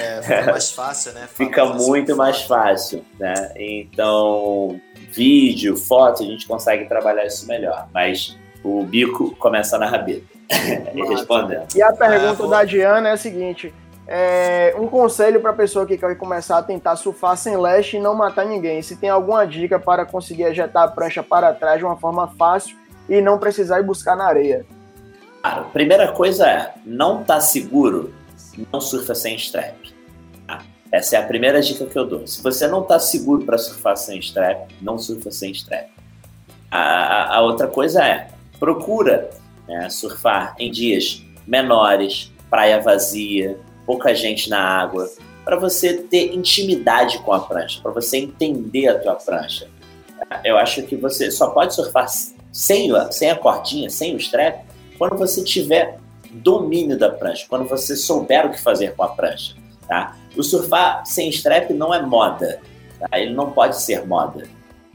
É, 0.00 0.22
fica 0.22 0.52
mais 0.52 0.70
fácil, 0.70 1.12
né? 1.14 1.28
fica 1.34 1.64
muito 1.64 2.14
mais 2.14 2.42
fácil, 2.42 3.04
né? 3.18 3.52
Então, 3.56 4.80
vídeo, 5.10 5.76
foto, 5.76 6.22
a 6.22 6.26
gente 6.26 6.46
consegue 6.46 6.84
trabalhar 6.84 7.26
isso 7.26 7.48
melhor. 7.48 7.88
Mas 7.92 8.38
o 8.62 8.84
bico 8.84 9.34
começa 9.36 9.76
na 9.76 9.86
rabeta. 9.86 10.22
Respondendo. 10.94 11.66
E 11.74 11.82
a 11.82 11.92
pergunta 11.92 12.44
ah, 12.44 12.48
da 12.48 12.64
Diana 12.64 13.08
é 13.08 13.12
a 13.12 13.16
seguinte: 13.16 13.74
é, 14.06 14.72
um 14.78 14.86
conselho 14.86 15.40
para 15.40 15.50
a 15.50 15.54
pessoa 15.54 15.84
que 15.84 15.98
quer 15.98 16.16
começar 16.16 16.58
a 16.58 16.62
tentar 16.62 16.94
surfar 16.94 17.36
sem 17.36 17.56
leste 17.56 17.96
e 17.96 18.00
não 18.00 18.14
matar 18.14 18.46
ninguém. 18.46 18.80
Se 18.82 18.94
tem 18.94 19.10
alguma 19.10 19.44
dica 19.44 19.80
para 19.80 20.06
conseguir 20.06 20.44
ejetar 20.44 20.84
a 20.84 20.88
prancha 20.88 21.24
para 21.24 21.52
trás 21.52 21.78
de 21.80 21.84
uma 21.84 21.96
forma 21.96 22.28
fácil 22.38 22.78
e 23.10 23.20
não 23.20 23.38
precisar 23.38 23.80
ir 23.80 23.84
buscar 23.84 24.16
na 24.16 24.24
areia? 24.24 24.64
Cara, 25.42 25.62
primeira 25.64 26.12
coisa 26.12 26.46
é, 26.46 26.74
não 26.86 27.24
tá 27.24 27.40
seguro, 27.40 28.14
não 28.72 28.80
surfa 28.80 29.14
sem 29.14 29.34
strap. 29.34 29.74
Tá? 30.46 30.62
Essa 30.92 31.16
é 31.16 31.18
a 31.18 31.26
primeira 31.26 31.60
dica 31.60 31.86
que 31.86 31.98
eu 31.98 32.06
dou. 32.06 32.26
Se 32.26 32.40
você 32.40 32.68
não 32.68 32.82
tá 32.82 33.00
seguro 33.00 33.44
para 33.44 33.58
surfar 33.58 33.96
sem 33.96 34.20
strap, 34.20 34.70
não 34.80 34.96
surfa 34.96 35.30
sem 35.32 35.50
strap. 35.50 35.88
A, 36.70 37.36
a 37.36 37.40
outra 37.42 37.66
coisa 37.66 38.04
é, 38.04 38.28
procura 38.60 39.30
né, 39.66 39.90
surfar 39.90 40.54
em 40.58 40.70
dias 40.70 41.24
menores, 41.46 42.30
praia 42.48 42.80
vazia, 42.80 43.58
pouca 43.84 44.14
gente 44.14 44.48
na 44.48 44.60
água, 44.60 45.10
para 45.44 45.56
você 45.56 45.94
ter 45.94 46.32
intimidade 46.32 47.18
com 47.20 47.32
a 47.32 47.40
prancha, 47.40 47.80
para 47.82 47.90
você 47.90 48.18
entender 48.18 48.86
a 48.86 48.98
tua 48.98 49.14
prancha. 49.16 49.68
Eu 50.44 50.58
acho 50.58 50.82
que 50.82 50.94
você 50.94 51.30
só 51.30 51.48
pode 51.48 51.74
surfar 51.74 52.06
sem, 52.52 52.90
sem 53.10 53.30
a 53.30 53.36
cordinha, 53.36 53.90
sem 53.90 54.14
o 54.14 54.18
strap, 54.18 54.64
quando 54.98 55.16
você 55.16 55.42
tiver 55.42 55.98
domínio 56.30 56.98
da 56.98 57.10
prancha, 57.10 57.46
quando 57.48 57.68
você 57.68 57.96
souber 57.96 58.46
o 58.46 58.50
que 58.50 58.60
fazer 58.60 58.94
com 58.94 59.02
a 59.02 59.08
prancha. 59.08 59.54
Tá? 59.88 60.16
O 60.36 60.42
surfar 60.42 61.04
sem 61.04 61.28
strap 61.30 61.70
não 61.70 61.92
é 61.92 62.00
moda, 62.02 62.60
tá? 62.98 63.18
ele 63.18 63.32
não 63.32 63.50
pode 63.50 63.80
ser 63.80 64.06
moda, 64.06 64.46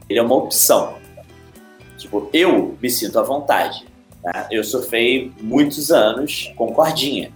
ele 0.08 0.18
é 0.18 0.22
uma 0.22 0.36
opção. 0.36 0.94
Tipo, 1.98 2.28
eu 2.32 2.76
me 2.80 2.90
sinto 2.90 3.18
à 3.18 3.22
vontade. 3.22 3.86
Tá? 4.22 4.48
Eu 4.50 4.62
surfei 4.64 5.32
muitos 5.40 5.90
anos 5.90 6.52
com 6.56 6.72
cordinha. 6.72 7.32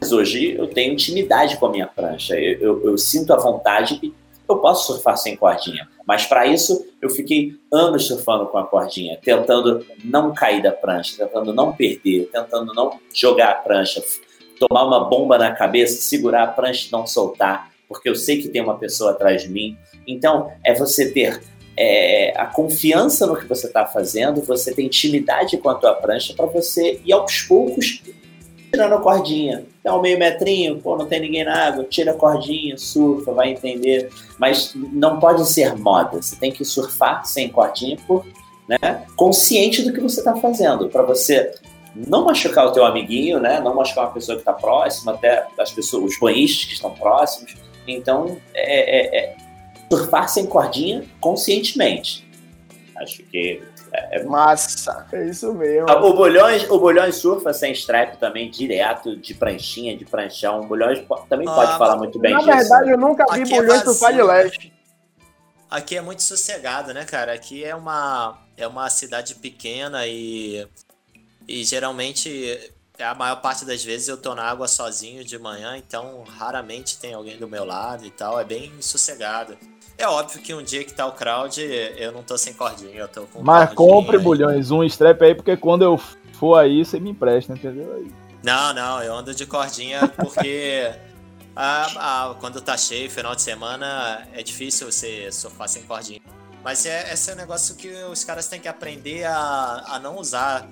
Mas 0.00 0.12
hoje 0.12 0.52
eu 0.52 0.66
tenho 0.66 0.92
intimidade 0.92 1.56
com 1.56 1.66
a 1.66 1.70
minha 1.70 1.86
prancha. 1.86 2.34
Eu, 2.34 2.60
eu, 2.60 2.84
eu 2.90 2.98
sinto 2.98 3.32
a 3.32 3.36
vontade 3.36 4.12
eu 4.48 4.58
posso 4.58 4.92
surfar 4.92 5.16
sem 5.16 5.36
cordinha. 5.36 5.88
Mas 6.06 6.26
para 6.26 6.46
isso 6.46 6.86
eu 7.00 7.08
fiquei 7.10 7.54
anos 7.72 8.06
surfando 8.06 8.46
com 8.46 8.58
a 8.58 8.66
cordinha, 8.66 9.18
tentando 9.22 9.84
não 10.04 10.34
cair 10.34 10.62
da 10.62 10.72
prancha, 10.72 11.16
tentando 11.16 11.52
não 11.52 11.72
perder, 11.72 12.28
tentando 12.32 12.72
não 12.74 12.98
jogar 13.12 13.50
a 13.50 13.54
prancha, 13.54 14.02
tomar 14.58 14.84
uma 14.84 15.04
bomba 15.04 15.38
na 15.38 15.52
cabeça, 15.52 16.00
segurar 16.02 16.44
a 16.44 16.46
prancha 16.48 16.88
e 16.88 16.92
não 16.92 17.06
soltar, 17.06 17.70
porque 17.88 18.08
eu 18.08 18.14
sei 18.14 18.40
que 18.40 18.48
tem 18.48 18.62
uma 18.62 18.78
pessoa 18.78 19.12
atrás 19.12 19.42
de 19.42 19.48
mim. 19.48 19.76
Então 20.06 20.52
é 20.62 20.74
você 20.74 21.10
ter 21.10 21.40
é, 21.76 22.32
a 22.36 22.46
confiança 22.46 23.26
no 23.26 23.36
que 23.36 23.46
você 23.46 23.66
está 23.66 23.86
fazendo, 23.86 24.42
você 24.42 24.74
ter 24.74 24.82
intimidade 24.82 25.56
com 25.58 25.68
a 25.68 25.74
tua 25.74 25.94
prancha 25.94 26.34
para 26.34 26.46
você 26.46 27.00
ir 27.04 27.12
aos 27.12 27.42
poucos 27.42 28.02
tirando 28.74 28.92
a 28.94 29.00
cordinha. 29.00 29.64
Um 29.86 30.00
meio 30.00 30.18
metrinho, 30.18 30.80
pô, 30.80 30.96
não 30.96 31.06
tem 31.06 31.20
ninguém 31.20 31.44
na 31.44 31.68
água, 31.68 31.84
tira 31.84 32.10
a 32.10 32.14
cordinha, 32.14 32.76
surfa, 32.76 33.32
vai 33.32 33.50
entender. 33.50 34.10
Mas 34.38 34.72
não 34.74 35.18
pode 35.20 35.46
ser 35.48 35.76
moda. 35.76 36.20
Você 36.20 36.36
tem 36.36 36.50
que 36.50 36.64
surfar 36.64 37.24
sem 37.24 37.48
cordinha 37.48 37.96
por, 38.06 38.26
né, 38.68 39.06
consciente 39.16 39.82
do 39.82 39.92
que 39.92 40.00
você 40.00 40.20
está 40.20 40.34
fazendo, 40.36 40.88
para 40.88 41.02
você 41.02 41.54
não 41.94 42.24
machucar 42.24 42.66
o 42.66 42.72
teu 42.72 42.84
amiguinho, 42.84 43.38
né, 43.38 43.60
não 43.60 43.74
machucar 43.74 44.06
uma 44.06 44.12
pessoa 44.12 44.36
que 44.36 44.42
está 44.42 44.52
próxima, 44.52 45.12
até 45.12 45.46
as 45.58 45.70
pessoas, 45.70 46.12
os 46.12 46.18
banhistas 46.18 46.64
que 46.64 46.74
estão 46.74 46.90
próximos. 46.90 47.54
Então, 47.86 48.36
é, 48.54 49.18
é, 49.18 49.24
é 49.24 49.36
surfar 49.88 50.28
sem 50.28 50.46
cordinha 50.46 51.04
conscientemente. 51.20 52.26
Acho 52.96 53.22
que 53.24 53.62
é, 53.94 54.24
massa, 54.24 55.06
é 55.12 55.26
isso 55.26 55.54
mesmo. 55.54 55.88
O 55.88 56.14
Bolhões, 56.14 56.68
o 56.68 56.78
Bolhões 56.78 57.16
surfa 57.16 57.52
sem 57.52 57.72
strap 57.72 58.16
também, 58.16 58.50
direto, 58.50 59.16
de 59.16 59.34
pranchinha, 59.34 59.96
de 59.96 60.04
pranchão. 60.04 60.62
O 60.62 60.66
Bolhões 60.66 60.98
também 61.28 61.46
ah, 61.48 61.54
pode 61.54 61.78
falar 61.78 61.96
muito 61.96 62.18
bem 62.18 62.32
na 62.32 62.38
disso. 62.38 62.50
Na 62.50 62.56
verdade, 62.56 62.90
eu 62.90 62.98
nunca 62.98 63.24
vi 63.32 63.42
Aqui 63.42 63.54
é 63.54 63.56
Bolhões 63.56 63.80
é 63.80 63.84
surfar 63.84 64.12
de 64.12 64.22
leste. 64.22 64.72
Aqui 65.70 65.96
é 65.96 66.00
muito 66.00 66.22
sossegado, 66.22 66.92
né, 66.92 67.04
cara? 67.04 67.32
Aqui 67.32 67.64
é 67.64 67.74
uma, 67.74 68.38
é 68.56 68.66
uma 68.66 68.90
cidade 68.90 69.36
pequena 69.36 70.06
e, 70.06 70.66
e 71.46 71.64
geralmente 71.64 72.72
a 72.98 73.14
maior 73.14 73.40
parte 73.40 73.64
das 73.64 73.82
vezes 73.82 74.08
eu 74.08 74.16
tô 74.16 74.34
na 74.34 74.44
água 74.44 74.68
sozinho 74.68 75.24
de 75.24 75.38
manhã, 75.38 75.76
então 75.76 76.22
raramente 76.38 76.98
tem 76.98 77.14
alguém 77.14 77.36
do 77.36 77.48
meu 77.48 77.64
lado 77.64 78.04
e 78.04 78.10
tal, 78.10 78.38
é 78.38 78.44
bem 78.44 78.72
sossegado. 78.80 79.56
É 79.96 80.08
óbvio 80.08 80.40
que 80.42 80.52
um 80.52 80.62
dia 80.62 80.84
que 80.84 80.92
tá 80.92 81.06
o 81.06 81.12
crowd, 81.12 81.60
eu 81.62 82.10
não 82.10 82.22
tô 82.22 82.36
sem 82.36 82.52
cordinha, 82.52 82.96
eu 82.96 83.08
tô 83.08 83.22
com 83.26 83.42
Mas 83.42 83.72
compre, 83.74 84.18
bulhões, 84.18 84.70
um 84.70 84.82
strap 84.84 85.22
aí, 85.22 85.34
porque 85.34 85.56
quando 85.56 85.82
eu 85.82 85.98
for 86.32 86.56
aí, 86.56 86.84
você 86.84 86.98
me 86.98 87.10
empresta, 87.10 87.52
entendeu? 87.52 88.06
Não, 88.42 88.74
não, 88.74 89.02
eu 89.02 89.14
ando 89.14 89.34
de 89.34 89.46
cordinha 89.46 90.08
porque 90.08 90.92
a, 91.54 92.30
a, 92.30 92.34
quando 92.34 92.60
tá 92.60 92.76
cheio, 92.76 93.08
final 93.08 93.34
de 93.34 93.42
semana, 93.42 94.26
é 94.32 94.42
difícil 94.42 94.90
você 94.90 95.30
surfar 95.30 95.68
sem 95.68 95.82
cordinha. 95.84 96.20
Mas 96.62 96.86
é, 96.86 97.12
esse 97.12 97.30
é 97.30 97.34
um 97.34 97.36
negócio 97.36 97.76
que 97.76 97.88
os 98.10 98.24
caras 98.24 98.48
têm 98.48 98.58
que 98.58 98.68
aprender 98.68 99.24
a, 99.24 99.84
a 99.86 99.98
não 100.00 100.16
usar 100.16 100.68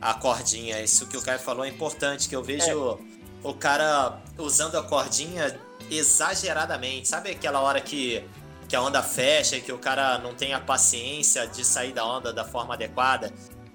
a 0.00 0.14
cordinha. 0.14 0.80
Isso 0.80 1.06
que 1.06 1.16
o 1.16 1.22
Caio 1.22 1.38
falou 1.38 1.64
é 1.64 1.68
importante, 1.68 2.28
que 2.28 2.36
eu 2.36 2.42
vejo 2.42 2.70
é. 2.70 2.98
o 3.42 3.54
cara 3.54 4.20
usando 4.38 4.76
a 4.76 4.82
cordinha 4.82 5.58
exageradamente. 5.90 7.08
Sabe 7.08 7.30
aquela 7.30 7.60
hora 7.60 7.80
que 7.80 8.22
que 8.70 8.76
a 8.76 8.80
onda 8.80 9.02
fecha 9.02 9.56
e 9.56 9.60
que 9.60 9.72
o 9.72 9.78
cara 9.78 10.18
não 10.18 10.32
tem 10.32 10.54
a 10.54 10.60
paciência 10.60 11.44
de 11.44 11.64
sair 11.64 11.92
da 11.92 12.06
onda 12.06 12.32
da 12.32 12.44
forma 12.44 12.74
adequada. 12.74 13.32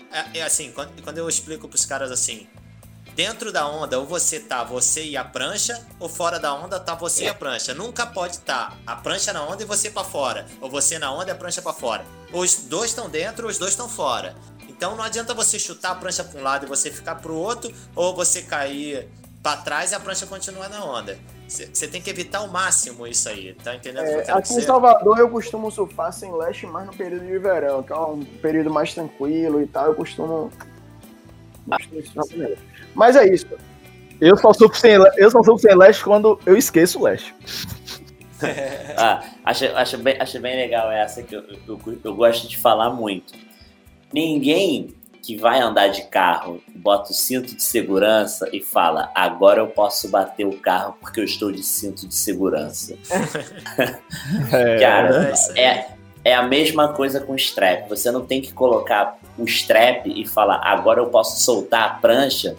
É, 0.10 0.40
é 0.40 0.42
assim, 0.42 0.72
quando, 0.72 1.04
quando 1.04 1.18
eu 1.18 1.28
explico 1.28 1.68
pros 1.68 1.86
caras 1.86 2.12
assim, 2.12 2.48
dentro 3.14 3.52
da 3.52 3.68
onda, 3.68 4.00
ou 4.00 4.06
você 4.06 4.40
tá 4.40 4.64
você 4.64 5.04
e 5.04 5.18
a 5.18 5.26
prancha, 5.26 5.86
ou 6.00 6.08
fora 6.08 6.40
da 6.40 6.54
onda 6.54 6.80
tá 6.80 6.96
você 6.96 7.26
e 7.26 7.28
a 7.28 7.36
prancha. 7.36 7.74
Nunca 7.74 8.08
pode 8.08 8.38
estar 8.38 8.70
tá 8.70 8.78
a 8.88 8.96
prancha 8.96 9.34
na 9.34 9.44
onda 9.44 9.64
e 9.64 9.66
você 9.66 9.90
para 9.90 10.06
fora, 10.06 10.48
ou 10.62 10.70
você 10.70 10.98
na 10.98 11.12
onda 11.12 11.30
e 11.30 11.32
a 11.32 11.36
prancha 11.36 11.62
para 11.62 11.74
fora. 11.74 12.06
Os 12.32 12.56
dois 12.56 12.92
estão 12.92 13.10
dentro, 13.10 13.50
os 13.50 13.58
dois 13.58 13.72
estão 13.72 13.90
fora. 13.90 14.34
Então 14.70 14.96
não 14.96 15.04
adianta 15.04 15.34
você 15.34 15.60
chutar 15.60 15.92
a 15.92 15.96
prancha 15.96 16.24
para 16.24 16.40
um 16.40 16.44
lado 16.44 16.66
e 16.66 16.70
você 16.70 16.90
ficar 16.90 17.16
pro 17.16 17.36
outro, 17.36 17.70
ou 17.94 18.16
você 18.16 18.44
cair 18.44 19.10
para 19.44 19.58
trás 19.58 19.92
e 19.92 19.96
a 19.96 20.00
prancha 20.00 20.26
continuar 20.26 20.70
na 20.70 20.86
onda. 20.86 21.20
Você 21.48 21.88
tem 21.88 22.02
que 22.02 22.10
evitar 22.10 22.40
ao 22.40 22.48
máximo 22.48 23.06
isso 23.06 23.30
aí, 23.30 23.54
tá 23.64 23.76
entendendo? 23.76 24.06
É, 24.06 24.32
aqui 24.32 24.50
dizer? 24.50 24.62
em 24.62 24.64
Salvador 24.64 25.20
eu 25.20 25.30
costumo 25.30 25.70
surfar 25.70 26.12
sem 26.12 26.34
leste 26.34 26.66
mais 26.66 26.88
no 26.88 26.94
período 26.94 27.26
de 27.26 27.38
verão, 27.38 27.84
que 27.84 27.94
é 27.94 27.98
um 27.98 28.26
período 28.42 28.72
mais 28.72 28.94
tranquilo 28.94 29.62
e 29.62 29.68
tal, 29.68 29.88
eu 29.88 29.96
costumo. 29.96 30.52
Mas 32.96 33.16
é 33.16 33.28
isso. 33.28 33.48
Eu 34.20 34.36
só 34.38 34.54
surfo 34.54 34.78
sem, 34.78 34.94
eu 34.94 35.30
só 35.30 35.44
surfo 35.44 35.60
sem 35.60 35.76
leste 35.76 36.04
quando 36.04 36.40
eu 36.46 36.58
esqueço 36.58 37.00
o 37.00 37.04
leste. 37.04 37.34
ah, 38.98 39.24
acho, 39.44 39.66
acho, 39.66 39.98
bem, 40.00 40.18
acho 40.20 40.40
bem 40.40 40.56
legal 40.56 40.92
essa 40.92 41.22
que 41.22 41.36
eu, 41.36 41.44
eu, 41.68 41.80
eu 42.04 42.16
gosto 42.16 42.48
de 42.48 42.58
falar 42.58 42.90
muito. 42.90 43.34
Ninguém 44.12 44.96
que 45.26 45.36
vai 45.36 45.60
andar 45.60 45.88
de 45.88 46.04
carro, 46.04 46.62
bota 46.76 47.10
o 47.10 47.14
cinto 47.14 47.56
de 47.56 47.64
segurança 47.64 48.48
e 48.54 48.62
fala: 48.62 49.12
agora 49.16 49.60
eu 49.60 49.68
posso 49.68 50.08
bater 50.08 50.46
o 50.46 50.56
carro 50.58 50.96
porque 51.02 51.20
eu 51.20 51.24
estou 51.24 51.52
de 51.52 51.64
cinto 51.64 52.08
de 52.08 52.14
segurança. 52.14 52.96
é, 54.54 54.80
Cara, 54.80 55.34
é, 55.58 55.88
é 56.24 56.36
a 56.36 56.44
mesma 56.44 56.90
coisa 56.90 57.20
com 57.20 57.34
o 57.34 57.38
strap. 57.38 57.90
Você 57.90 58.12
não 58.12 58.24
tem 58.24 58.40
que 58.40 58.54
colocar 58.54 59.18
o 59.36 59.46
strap 59.46 60.06
e 60.06 60.28
falar, 60.28 60.62
agora 60.64 61.00
eu 61.00 61.08
posso 61.08 61.42
soltar 61.42 61.84
a 61.84 61.90
prancha, 61.96 62.56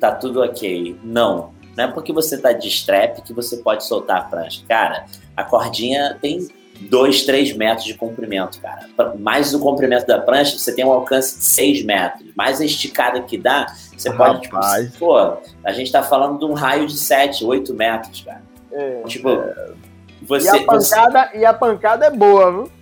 tá 0.00 0.10
tudo 0.10 0.42
ok. 0.42 0.98
Não. 1.04 1.52
Não 1.76 1.84
é 1.84 1.88
porque 1.88 2.12
você 2.12 2.38
tá 2.38 2.52
de 2.52 2.66
strap 2.68 3.20
que 3.20 3.34
você 3.34 3.58
pode 3.58 3.84
soltar 3.84 4.18
a 4.18 4.24
prancha. 4.24 4.62
Cara, 4.66 5.04
a 5.36 5.44
cordinha 5.44 6.18
tem 6.20 6.48
2, 6.80 7.24
3 7.24 7.56
metros 7.56 7.84
de 7.84 7.94
comprimento, 7.94 8.60
cara. 8.60 8.86
Mais 9.18 9.54
o 9.54 9.60
comprimento 9.60 10.06
da 10.06 10.18
prancha, 10.18 10.58
você 10.58 10.74
tem 10.74 10.84
um 10.84 10.92
alcance 10.92 11.38
de 11.38 11.44
6 11.44 11.84
metros. 11.84 12.28
Mais 12.34 12.60
a 12.60 12.64
esticada 12.64 13.20
que 13.22 13.36
dá, 13.36 13.66
você 13.96 14.10
pode, 14.12 14.42
tipo, 14.42 14.56
pô, 14.98 15.36
a 15.64 15.72
gente 15.72 15.92
tá 15.92 16.02
falando 16.02 16.38
de 16.38 16.44
um 16.44 16.54
raio 16.54 16.86
de 16.86 16.96
7, 16.96 17.44
8 17.44 17.74
metros, 17.74 18.22
cara. 18.22 18.42
É, 18.72 19.02
tipo, 19.06 19.28
é... 19.30 19.72
Você, 20.22 20.46
e, 20.46 20.48
a 20.48 20.64
pancada, 20.64 21.28
você... 21.30 21.38
e 21.38 21.44
a 21.44 21.52
pancada 21.52 22.06
é 22.06 22.10
boa, 22.10 22.50
viu? 22.52 22.72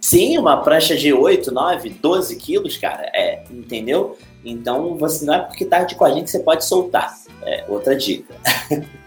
Sim, 0.00 0.38
uma 0.38 0.62
prancha 0.62 0.96
de 0.96 1.12
8, 1.12 1.52
9, 1.52 1.90
12 1.90 2.36
quilos, 2.36 2.76
cara, 2.76 3.10
é, 3.14 3.42
entendeu? 3.50 4.16
Então, 4.44 4.96
você 4.96 5.24
não 5.24 5.34
é 5.34 5.38
porque 5.40 5.64
tá 5.64 5.84
com 5.94 6.04
a 6.04 6.10
gente 6.10 6.24
que 6.24 6.30
você 6.30 6.40
pode 6.40 6.64
soltar. 6.64 7.14
É 7.42 7.64
outra 7.68 7.96
dica. 7.96 8.34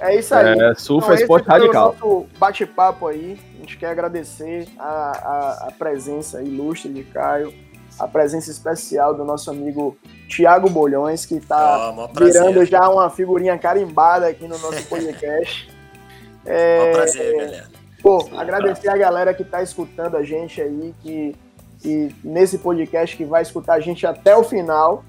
É 0.00 0.18
isso 0.18 0.34
aí. 0.34 0.58
É, 0.58 0.74
surf 0.74 1.06
então, 1.06 1.16
é 1.16 1.20
esporte 1.20 1.46
radical. 1.46 1.96
bate-papo 2.38 3.06
aí. 3.06 3.38
A 3.64 3.66
gente 3.66 3.78
quer 3.78 3.86
agradecer 3.86 4.68
a, 4.78 4.84
a, 4.84 5.68
a, 5.68 5.72
presença 5.72 6.42
ilustre 6.42 6.92
de 6.92 7.02
Caio, 7.02 7.50
a 7.98 8.06
presença 8.06 8.50
especial 8.50 9.14
do 9.14 9.24
nosso 9.24 9.50
amigo 9.50 9.96
Tiago 10.28 10.68
Bolhões, 10.68 11.24
que 11.24 11.36
está 11.36 11.90
oh, 11.90 12.08
virando 12.08 12.62
já 12.66 12.86
uma 12.90 13.08
figurinha 13.08 13.56
carimbada 13.56 14.26
aqui 14.26 14.46
no 14.46 14.58
nosso 14.58 14.84
podcast. 14.86 15.66
é, 16.44 16.90
um 16.90 16.92
prazer, 16.92 17.36
galera. 17.36 17.68
Pô, 18.02 18.20
Sim, 18.20 18.36
agradecer 18.36 18.88
a 18.90 18.98
galera 18.98 19.32
que 19.32 19.42
está 19.42 19.62
escutando 19.62 20.18
a 20.18 20.22
gente 20.22 20.60
aí, 20.60 20.94
que, 21.00 21.34
que 21.80 22.14
nesse 22.22 22.58
podcast 22.58 23.16
que 23.16 23.24
vai 23.24 23.40
escutar 23.40 23.76
a 23.76 23.80
gente 23.80 24.06
até 24.06 24.36
o 24.36 24.44
final, 24.44 25.02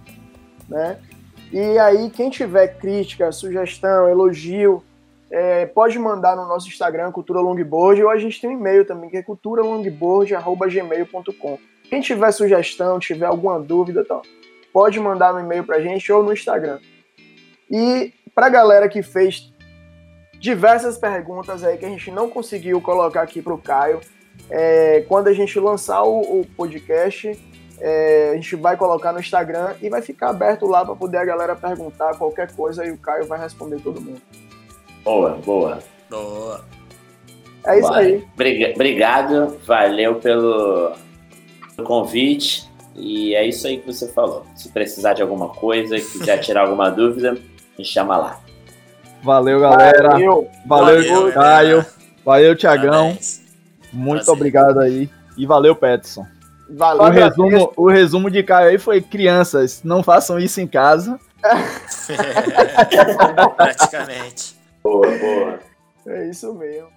né? 0.69 0.97
E 1.51 1.77
aí, 1.77 2.09
quem 2.09 2.29
tiver 2.29 2.69
crítica, 2.77 3.33
sugestão, 3.33 4.07
elogio, 4.07 4.81
é, 5.35 5.65
pode 5.65 5.99
mandar 5.99 6.37
no 6.37 6.47
nosso 6.47 6.69
Instagram, 6.69 7.11
Cultura 7.11 7.41
Longboard, 7.41 8.01
ou 8.01 8.09
a 8.09 8.17
gente 8.17 8.39
tem 8.39 8.49
um 8.49 8.53
e-mail 8.53 8.85
também, 8.85 9.09
que 9.09 9.17
é 9.17 9.21
culturalongboard.gmail.com. 9.21 11.59
Quem 11.89 11.99
tiver 11.99 12.31
sugestão, 12.31 12.97
tiver 12.99 13.25
alguma 13.25 13.59
dúvida, 13.59 14.05
tá, 14.05 14.21
pode 14.71 14.97
mandar 14.97 15.33
no 15.33 15.41
e-mail 15.41 15.65
pra 15.65 15.81
gente 15.81 16.09
ou 16.09 16.23
no 16.23 16.31
Instagram. 16.31 16.79
E 17.69 18.13
pra 18.33 18.47
galera 18.47 18.87
que 18.87 19.03
fez 19.03 19.51
diversas 20.39 20.97
perguntas 20.97 21.65
aí 21.65 21.77
que 21.77 21.83
a 21.83 21.89
gente 21.89 22.09
não 22.11 22.29
conseguiu 22.29 22.79
colocar 22.79 23.21
aqui 23.21 23.41
para 23.41 23.53
o 23.53 23.57
Caio. 23.57 23.99
É, 24.49 25.03
quando 25.05 25.27
a 25.27 25.33
gente 25.33 25.59
lançar 25.59 26.01
o, 26.03 26.39
o 26.39 26.45
podcast, 26.55 27.37
é, 27.81 28.29
a 28.31 28.35
gente 28.35 28.55
vai 28.55 28.77
colocar 28.77 29.11
no 29.11 29.19
Instagram 29.19 29.75
e 29.81 29.89
vai 29.89 30.01
ficar 30.01 30.29
aberto 30.29 30.65
lá 30.65 30.85
para 30.85 30.95
poder 30.95 31.17
a 31.17 31.25
galera 31.25 31.57
perguntar 31.57 32.17
qualquer 32.17 32.55
coisa 32.55 32.85
e 32.85 32.91
o 32.91 32.97
Caio 32.97 33.27
vai 33.27 33.37
responder 33.37 33.81
todo 33.81 33.99
mundo. 33.99 34.21
Boa, 35.05 35.39
boa. 35.45 35.79
Boa. 36.09 36.65
É 37.67 37.79
isso 37.79 37.93
aí. 37.93 38.25
Obrigado, 38.73 39.55
valeu 39.63 40.15
pelo 40.15 40.93
convite. 41.83 42.67
E 42.95 43.35
é 43.35 43.45
isso 43.45 43.67
aí 43.67 43.77
que 43.77 43.85
você 43.85 44.07
falou. 44.07 44.43
Se 44.55 44.69
precisar 44.69 45.13
de 45.13 45.21
alguma 45.21 45.49
coisa, 45.49 45.95
quiser 45.95 46.39
tirar 46.39 46.61
alguma 46.61 46.89
dúvida, 46.89 47.37
me 47.77 47.85
chama 47.85 48.17
lá. 48.17 48.39
Valeu, 49.21 49.59
galera. 49.59 50.09
Valeu, 50.09 50.49
valeu, 50.65 51.33
Caio. 51.33 51.85
Valeu, 52.23 52.55
Tiagão. 52.55 53.15
Muito 53.93 54.25
Prazer. 54.25 54.33
obrigado 54.33 54.79
aí. 54.79 55.07
E 55.37 55.45
valeu, 55.45 55.75
Peterson. 55.75 56.25
Valeu, 56.67 57.03
o 57.03 57.09
resumo, 57.09 57.73
o 57.75 57.89
resumo 57.89 58.31
de 58.31 58.41
Caio 58.41 58.69
aí 58.69 58.79
foi: 58.79 59.01
crianças, 59.01 59.81
não 59.83 60.01
façam 60.01 60.39
isso 60.39 60.59
em 60.59 60.67
casa. 60.67 61.19
Praticamente. 63.55 64.55
Boa, 64.85 65.07
boa. 65.17 65.59
É 66.05 66.29
isso 66.29 66.53
mesmo. 66.53 66.94